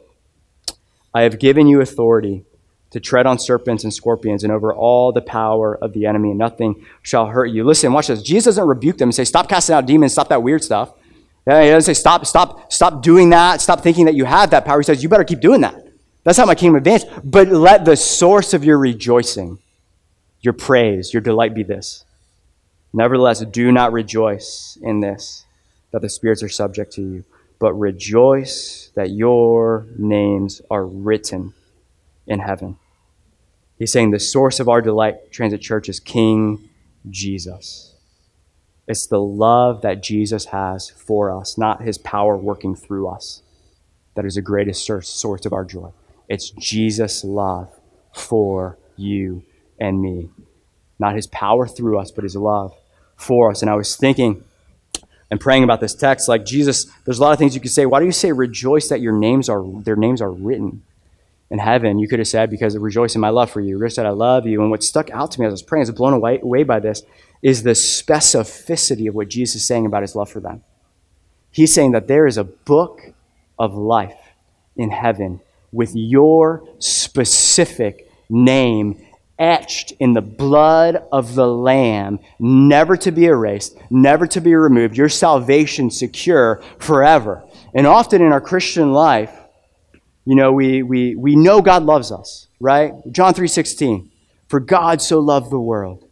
I 1.12 1.22
have 1.22 1.38
given 1.38 1.66
you 1.66 1.80
authority 1.80 2.44
to 2.90 3.00
tread 3.00 3.26
on 3.26 3.40
serpents 3.40 3.82
and 3.82 3.92
scorpions 3.92 4.44
and 4.44 4.52
over 4.52 4.72
all 4.72 5.10
the 5.10 5.20
power 5.20 5.76
of 5.76 5.92
the 5.92 6.06
enemy, 6.06 6.30
and 6.30 6.38
nothing 6.38 6.86
shall 7.02 7.26
hurt 7.26 7.46
you. 7.46 7.64
Listen, 7.64 7.92
watch 7.92 8.06
this. 8.06 8.22
Jesus 8.22 8.44
doesn't 8.54 8.68
rebuke 8.68 8.98
them 8.98 9.08
and 9.08 9.14
say, 9.14 9.24
Stop 9.24 9.48
casting 9.48 9.74
out 9.74 9.84
demons, 9.84 10.12
stop 10.12 10.28
that 10.28 10.44
weird 10.44 10.62
stuff. 10.62 10.92
Yeah, 11.46 11.62
he 11.62 11.68
doesn't 11.68 11.94
say, 11.94 11.98
stop, 11.98 12.24
stop, 12.24 12.72
stop 12.72 13.02
doing 13.02 13.30
that. 13.30 13.60
Stop 13.60 13.82
thinking 13.82 14.06
that 14.06 14.14
you 14.14 14.24
have 14.24 14.50
that 14.50 14.64
power. 14.64 14.80
He 14.80 14.84
says, 14.84 15.02
you 15.02 15.08
better 15.08 15.24
keep 15.24 15.40
doing 15.40 15.60
that. 15.60 15.86
That's 16.22 16.38
how 16.38 16.46
my 16.46 16.54
kingdom 16.54 16.76
advance. 16.76 17.04
But 17.22 17.48
let 17.48 17.84
the 17.84 17.96
source 17.96 18.54
of 18.54 18.64
your 18.64 18.78
rejoicing, 18.78 19.58
your 20.40 20.54
praise, 20.54 21.12
your 21.12 21.20
delight 21.20 21.54
be 21.54 21.62
this. 21.62 22.04
Nevertheless, 22.94 23.40
do 23.44 23.72
not 23.72 23.92
rejoice 23.92 24.78
in 24.80 25.00
this, 25.00 25.44
that 25.90 26.00
the 26.00 26.08
spirits 26.08 26.42
are 26.42 26.48
subject 26.48 26.92
to 26.92 27.02
you, 27.02 27.24
but 27.58 27.74
rejoice 27.74 28.90
that 28.94 29.10
your 29.10 29.86
names 29.98 30.62
are 30.70 30.86
written 30.86 31.52
in 32.26 32.38
heaven. 32.38 32.78
He's 33.78 33.92
saying 33.92 34.12
the 34.12 34.20
source 34.20 34.60
of 34.60 34.68
our 34.68 34.80
delight, 34.80 35.32
Transit 35.32 35.60
Church, 35.60 35.88
is 35.88 36.00
King 36.00 36.70
Jesus. 37.10 37.93
It's 38.86 39.06
the 39.06 39.20
love 39.20 39.82
that 39.82 40.02
Jesus 40.02 40.46
has 40.46 40.90
for 40.90 41.30
us, 41.30 41.56
not 41.56 41.82
his 41.82 41.98
power 41.98 42.36
working 42.36 42.76
through 42.76 43.08
us, 43.08 43.42
that 44.14 44.24
is 44.24 44.34
the 44.34 44.42
greatest 44.42 44.84
source 44.84 45.46
of 45.46 45.52
our 45.52 45.64
joy. 45.64 45.90
It's 46.28 46.50
Jesus' 46.50 47.24
love 47.24 47.68
for 48.12 48.78
you 48.96 49.42
and 49.78 50.00
me. 50.00 50.28
Not 50.98 51.16
his 51.16 51.26
power 51.26 51.66
through 51.66 51.98
us, 51.98 52.10
but 52.10 52.24
his 52.24 52.36
love 52.36 52.74
for 53.16 53.50
us. 53.50 53.62
And 53.62 53.70
I 53.70 53.74
was 53.74 53.96
thinking 53.96 54.44
and 55.30 55.40
praying 55.40 55.64
about 55.64 55.80
this 55.80 55.94
text, 55.94 56.28
like 56.28 56.44
Jesus, 56.44 56.86
there's 57.04 57.18
a 57.18 57.22
lot 57.22 57.32
of 57.32 57.38
things 57.38 57.54
you 57.54 57.60
could 57.60 57.70
say. 57.70 57.86
Why 57.86 57.98
do 57.98 58.06
you 58.06 58.12
say 58.12 58.30
rejoice 58.32 58.88
that 58.88 59.00
your 59.00 59.12
names 59.12 59.48
are 59.48 59.64
their 59.82 59.96
names 59.96 60.20
are 60.20 60.30
written 60.30 60.82
in 61.50 61.58
heaven? 61.58 61.98
You 61.98 62.06
could 62.06 62.20
have 62.20 62.28
said, 62.28 62.50
because 62.50 62.76
rejoice 62.76 63.14
in 63.14 63.20
my 63.20 63.30
love 63.30 63.50
for 63.50 63.60
you. 63.60 63.80
You 63.80 63.88
said, 63.88 64.06
I 64.06 64.10
love 64.10 64.46
you. 64.46 64.60
And 64.60 64.70
what 64.70 64.84
stuck 64.84 65.10
out 65.10 65.32
to 65.32 65.40
me 65.40 65.46
as 65.46 65.50
I 65.50 65.54
was 65.54 65.62
praying, 65.62 65.86
I 65.86 65.90
was 65.90 65.96
blown 65.96 66.12
away, 66.12 66.38
away 66.40 66.62
by 66.62 66.78
this, 66.78 67.02
is 67.44 67.62
the 67.62 67.72
specificity 67.72 69.06
of 69.06 69.14
what 69.14 69.28
Jesus 69.28 69.56
is 69.56 69.66
saying 69.66 69.84
about 69.84 70.00
his 70.00 70.16
love 70.16 70.30
for 70.30 70.40
them. 70.40 70.64
He's 71.50 71.74
saying 71.74 71.92
that 71.92 72.08
there 72.08 72.26
is 72.26 72.38
a 72.38 72.42
book 72.42 73.12
of 73.58 73.74
life 73.74 74.18
in 74.76 74.90
heaven 74.90 75.40
with 75.70 75.94
your 75.94 76.66
specific 76.78 78.10
name 78.30 79.06
etched 79.38 79.92
in 79.98 80.14
the 80.14 80.22
blood 80.22 81.04
of 81.12 81.34
the 81.34 81.46
Lamb, 81.46 82.18
never 82.38 82.96
to 82.96 83.12
be 83.12 83.26
erased, 83.26 83.76
never 83.90 84.26
to 84.28 84.40
be 84.40 84.54
removed, 84.54 84.96
your 84.96 85.10
salvation 85.10 85.90
secure 85.90 86.62
forever. 86.78 87.44
And 87.74 87.86
often 87.86 88.22
in 88.22 88.32
our 88.32 88.40
Christian 88.40 88.92
life, 88.92 89.32
you 90.24 90.34
know, 90.34 90.52
we, 90.52 90.82
we, 90.82 91.14
we 91.14 91.36
know 91.36 91.60
God 91.60 91.82
loves 91.82 92.10
us, 92.10 92.46
right? 92.58 92.94
John 93.12 93.34
3.16, 93.34 94.08
for 94.48 94.60
God 94.60 95.02
so 95.02 95.18
loved 95.18 95.50
the 95.50 95.60
world 95.60 96.04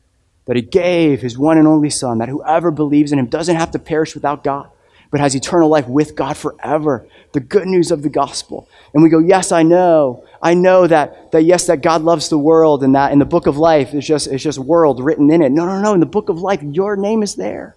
that 0.46 0.56
he 0.56 0.62
gave 0.62 1.20
his 1.20 1.38
one 1.38 1.58
and 1.58 1.68
only 1.68 1.90
Son, 1.90 2.18
that 2.18 2.28
whoever 2.28 2.70
believes 2.70 3.12
in 3.12 3.18
him 3.18 3.26
doesn't 3.26 3.56
have 3.56 3.70
to 3.72 3.78
perish 3.78 4.14
without 4.14 4.42
God, 4.42 4.68
but 5.10 5.20
has 5.20 5.34
eternal 5.34 5.68
life 5.68 5.86
with 5.86 6.16
God 6.16 6.36
forever. 6.36 7.06
The 7.32 7.40
good 7.40 7.66
news 7.66 7.90
of 7.90 8.02
the 8.02 8.08
gospel. 8.08 8.68
And 8.92 9.02
we 9.02 9.08
go, 9.08 9.18
yes, 9.18 9.52
I 9.52 9.62
know. 9.62 10.24
I 10.42 10.54
know 10.54 10.86
that, 10.86 11.32
that 11.32 11.44
yes, 11.44 11.66
that 11.66 11.82
God 11.82 12.02
loves 12.02 12.28
the 12.28 12.38
world 12.38 12.82
and 12.82 12.94
that 12.94 13.12
in 13.12 13.18
the 13.18 13.24
book 13.24 13.46
of 13.46 13.56
life 13.56 13.94
is 13.94 14.06
just, 14.06 14.26
it's 14.26 14.42
just 14.42 14.58
world 14.58 15.02
written 15.02 15.30
in 15.30 15.42
it. 15.42 15.52
No, 15.52 15.64
no, 15.64 15.80
no. 15.80 15.94
In 15.94 16.00
the 16.00 16.06
book 16.06 16.28
of 16.28 16.40
life, 16.40 16.62
your 16.62 16.96
name 16.96 17.22
is 17.22 17.36
there. 17.36 17.76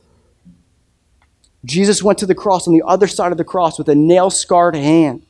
Jesus 1.64 2.04
went 2.04 2.20
to 2.20 2.26
the 2.26 2.36
cross 2.36 2.68
on 2.68 2.74
the 2.74 2.84
other 2.86 3.08
side 3.08 3.32
of 3.32 3.38
the 3.38 3.44
cross 3.44 3.78
with 3.78 3.90
a 3.90 3.96
nail 3.96 4.30
scarred 4.30 4.76
hand. 4.76 5.24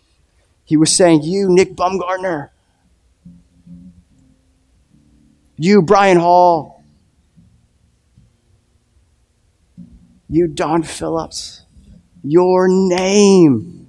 He 0.65 0.77
was 0.77 0.91
saying, 0.91 1.21
You, 1.23 1.49
Nick 1.49 1.75
Bumgardner. 1.75 2.49
You, 5.57 5.81
Brian 5.81 6.17
Hall. 6.17 6.74
You, 10.28 10.47
Don 10.47 10.84
Phillips, 10.84 11.61
your 12.23 12.67
name. 12.67 13.88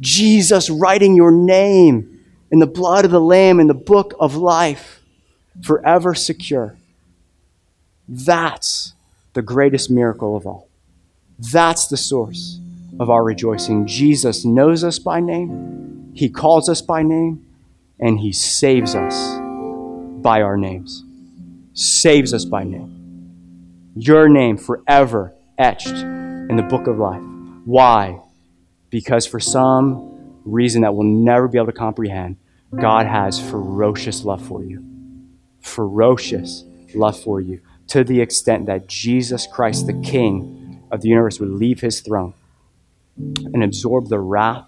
Jesus 0.00 0.70
writing 0.70 1.16
your 1.16 1.32
name 1.32 2.20
in 2.50 2.60
the 2.60 2.66
blood 2.66 3.04
of 3.04 3.10
the 3.10 3.20
Lamb 3.20 3.60
in 3.60 3.66
the 3.66 3.74
book 3.74 4.14
of 4.18 4.36
life, 4.36 5.02
forever 5.62 6.14
secure. 6.14 6.76
That's 8.08 8.94
the 9.34 9.42
greatest 9.42 9.90
miracle 9.90 10.36
of 10.36 10.46
all. 10.46 10.68
That's 11.38 11.88
the 11.88 11.96
source 11.96 12.58
of 12.98 13.10
our 13.10 13.22
rejoicing. 13.22 13.86
Jesus 13.86 14.44
knows 14.44 14.82
us 14.82 14.98
by 14.98 15.20
name, 15.20 16.12
He 16.14 16.30
calls 16.30 16.68
us 16.68 16.80
by 16.80 17.02
name, 17.02 17.44
and 18.00 18.18
He 18.20 18.32
saves 18.32 18.94
us 18.94 19.14
by 20.22 20.40
our 20.42 20.56
names. 20.56 21.04
Saves 21.74 22.32
us 22.32 22.44
by 22.44 22.64
name. 22.64 23.92
Your 23.94 24.28
name 24.28 24.56
forever 24.56 25.34
etched 25.58 25.88
in 25.88 26.56
the 26.56 26.62
book 26.62 26.86
of 26.86 26.98
life. 26.98 27.22
Why? 27.64 28.20
Because 28.90 29.26
for 29.26 29.40
some 29.40 30.40
reason 30.44 30.82
that 30.82 30.94
we'll 30.94 31.06
never 31.06 31.48
be 31.48 31.58
able 31.58 31.66
to 31.66 31.72
comprehend, 31.72 32.36
God 32.74 33.06
has 33.06 33.40
ferocious 33.40 34.24
love 34.24 34.46
for 34.46 34.62
you. 34.62 34.84
Ferocious 35.60 36.64
love 36.94 37.18
for 37.20 37.40
you. 37.40 37.60
To 37.88 38.04
the 38.04 38.20
extent 38.20 38.66
that 38.66 38.86
Jesus 38.86 39.46
Christ, 39.46 39.86
the 39.86 40.00
King 40.00 40.86
of 40.90 41.00
the 41.00 41.08
universe, 41.08 41.40
would 41.40 41.50
leave 41.50 41.80
his 41.80 42.00
throne 42.00 42.34
and 43.16 43.64
absorb 43.64 44.08
the 44.08 44.20
wrath 44.20 44.66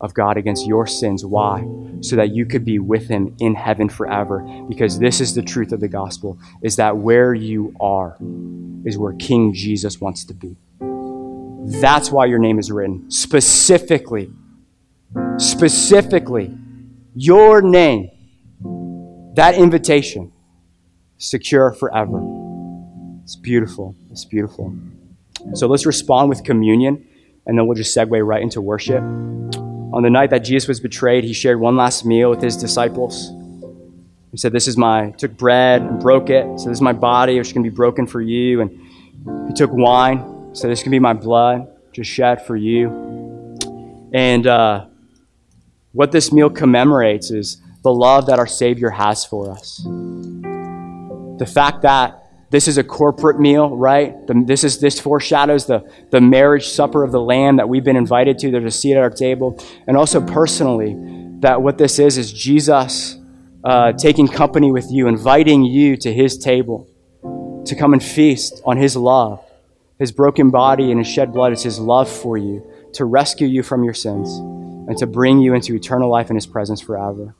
of 0.00 0.14
God 0.14 0.36
against 0.36 0.66
your 0.66 0.86
sins. 0.86 1.24
Why? 1.24 1.66
So 2.00 2.16
that 2.16 2.30
you 2.30 2.46
could 2.46 2.64
be 2.64 2.78
with 2.78 3.08
him 3.08 3.36
in 3.38 3.54
heaven 3.54 3.88
forever. 3.88 4.40
Because 4.68 4.98
this 4.98 5.20
is 5.20 5.34
the 5.34 5.42
truth 5.42 5.72
of 5.72 5.80
the 5.80 5.88
gospel, 5.88 6.38
is 6.62 6.76
that 6.76 6.96
where 6.96 7.34
you 7.34 7.74
are 7.80 8.16
is 8.84 8.96
where 8.96 9.12
King 9.14 9.52
Jesus 9.52 10.00
wants 10.00 10.24
to 10.24 10.34
be. 10.34 10.56
That's 11.80 12.10
why 12.10 12.24
your 12.26 12.38
name 12.38 12.58
is 12.58 12.72
written. 12.72 13.10
Specifically, 13.10 14.32
specifically, 15.36 16.56
your 17.14 17.60
name, 17.60 18.10
that 19.34 19.54
invitation, 19.54 20.32
secure 21.18 21.72
forever. 21.72 22.20
It's 23.22 23.36
beautiful. 23.36 23.94
It's 24.10 24.24
beautiful. 24.24 24.74
So 25.54 25.66
let's 25.66 25.84
respond 25.86 26.30
with 26.30 26.42
communion, 26.44 27.06
and 27.46 27.58
then 27.58 27.66
we'll 27.66 27.76
just 27.76 27.96
segue 27.96 28.26
right 28.26 28.42
into 28.42 28.60
worship. 28.60 29.02
On 29.92 30.02
the 30.02 30.10
night 30.10 30.30
that 30.30 30.40
Jesus 30.40 30.68
was 30.68 30.80
betrayed, 30.80 31.24
he 31.24 31.32
shared 31.32 31.58
one 31.58 31.76
last 31.76 32.04
meal 32.04 32.30
with 32.30 32.40
his 32.40 32.56
disciples. 32.56 33.30
He 34.30 34.36
said, 34.36 34.52
This 34.52 34.68
is 34.68 34.76
my, 34.76 35.10
took 35.12 35.36
bread 35.36 35.82
and 35.82 36.00
broke 36.00 36.30
it. 36.30 36.44
So 36.60 36.68
this 36.68 36.78
is 36.78 36.82
my 36.82 36.92
body, 36.92 37.38
which 37.38 37.52
to 37.52 37.60
be 37.60 37.68
broken 37.70 38.06
for 38.06 38.20
you. 38.20 38.60
And 38.60 38.70
he 39.48 39.54
took 39.54 39.72
wine. 39.72 40.54
So 40.54 40.68
this 40.68 40.82
can 40.82 40.90
be 40.90 40.98
my 40.98 41.12
blood, 41.12 41.68
just 41.92 42.10
shed 42.10 42.46
for 42.46 42.56
you. 42.56 42.88
And 44.12 44.46
uh, 44.46 44.86
what 45.92 46.12
this 46.12 46.32
meal 46.32 46.50
commemorates 46.50 47.30
is 47.30 47.60
the 47.82 47.92
love 47.92 48.26
that 48.26 48.38
our 48.38 48.46
Savior 48.46 48.90
has 48.90 49.24
for 49.24 49.50
us. 49.50 49.78
The 51.38 51.50
fact 51.52 51.82
that 51.82 52.29
this 52.50 52.66
is 52.66 52.78
a 52.78 52.84
corporate 52.84 53.38
meal, 53.38 53.76
right? 53.76 54.26
The, 54.26 54.42
this 54.44 54.64
is 54.64 54.80
this 54.80 54.98
foreshadows 54.98 55.66
the, 55.66 55.88
the 56.10 56.20
marriage 56.20 56.68
supper 56.68 57.04
of 57.04 57.12
the 57.12 57.20
Lamb 57.20 57.56
that 57.56 57.68
we've 57.68 57.84
been 57.84 57.96
invited 57.96 58.38
to. 58.40 58.50
There's 58.50 58.64
a 58.64 58.70
seat 58.70 58.94
at 58.94 59.02
our 59.02 59.10
table, 59.10 59.62
and 59.86 59.96
also 59.96 60.20
personally, 60.20 60.96
that 61.40 61.62
what 61.62 61.78
this 61.78 61.98
is 61.98 62.18
is 62.18 62.32
Jesus 62.32 63.16
uh, 63.64 63.92
taking 63.92 64.26
company 64.26 64.72
with 64.72 64.90
you, 64.90 65.06
inviting 65.06 65.62
you 65.64 65.96
to 65.98 66.12
His 66.12 66.36
table 66.36 66.88
to 67.66 67.76
come 67.76 67.92
and 67.92 68.02
feast 68.02 68.60
on 68.64 68.76
His 68.76 68.96
love, 68.96 69.44
His 69.98 70.10
broken 70.10 70.50
body 70.50 70.90
and 70.90 70.98
His 70.98 71.08
shed 71.08 71.32
blood. 71.32 71.52
It's 71.52 71.62
His 71.62 71.78
love 71.78 72.10
for 72.10 72.36
you 72.36 72.68
to 72.94 73.04
rescue 73.04 73.46
you 73.46 73.62
from 73.62 73.84
your 73.84 73.94
sins 73.94 74.28
and 74.88 74.98
to 74.98 75.06
bring 75.06 75.38
you 75.38 75.54
into 75.54 75.74
eternal 75.74 76.10
life 76.10 76.30
in 76.30 76.36
His 76.36 76.46
presence 76.46 76.80
forever. 76.80 77.36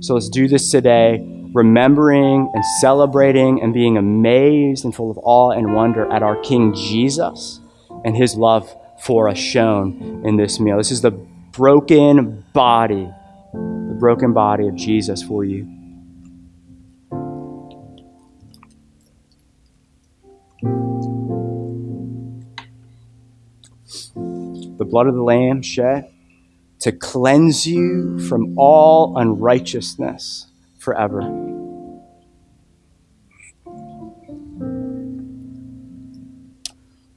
So 0.00 0.14
let's 0.14 0.28
do 0.28 0.46
this 0.46 0.70
today, 0.70 1.41
remembering 1.52 2.50
and 2.54 2.64
celebrating 2.80 3.62
and 3.62 3.74
being 3.74 3.96
amazed 3.96 4.84
and 4.84 4.94
full 4.94 5.10
of 5.10 5.18
awe 5.22 5.50
and 5.50 5.74
wonder 5.74 6.10
at 6.10 6.22
our 6.22 6.40
King 6.42 6.74
Jesus 6.74 7.60
and 8.04 8.16
his 8.16 8.34
love 8.34 8.74
for 9.00 9.28
us 9.28 9.38
shown 9.38 10.22
in 10.24 10.36
this 10.36 10.58
meal. 10.60 10.76
This 10.76 10.90
is 10.90 11.02
the 11.02 11.10
broken 11.10 12.44
body, 12.52 13.08
the 13.52 13.96
broken 13.98 14.32
body 14.32 14.68
of 14.68 14.76
Jesus 14.76 15.22
for 15.22 15.44
you. 15.44 15.68
The 24.78 24.84
blood 24.84 25.06
of 25.06 25.14
the 25.14 25.22
Lamb 25.22 25.62
shed 25.62 26.10
to 26.80 26.92
cleanse 26.92 27.66
you 27.66 28.18
from 28.28 28.58
all 28.58 29.16
unrighteousness 29.16 30.51
forever. 30.82 31.20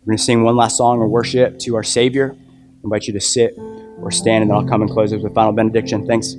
We're 0.05 0.11
going 0.11 0.17
to 0.17 0.23
sing 0.23 0.43
one 0.43 0.55
last 0.55 0.77
song 0.77 1.01
of 1.01 1.09
worship 1.09 1.57
to 1.59 1.75
our 1.75 1.83
Savior. 1.83 2.35
I 2.37 2.83
invite 2.83 3.07
you 3.07 3.13
to 3.13 3.19
sit 3.19 3.57
or 3.57 4.11
stand, 4.11 4.43
and 4.43 4.51
then 4.51 4.57
I'll 4.57 4.67
come 4.67 4.83
and 4.83 4.91
close 4.91 5.11
with 5.11 5.25
a 5.25 5.31
final 5.31 5.51
benediction. 5.51 6.05
Thanks. 6.05 6.35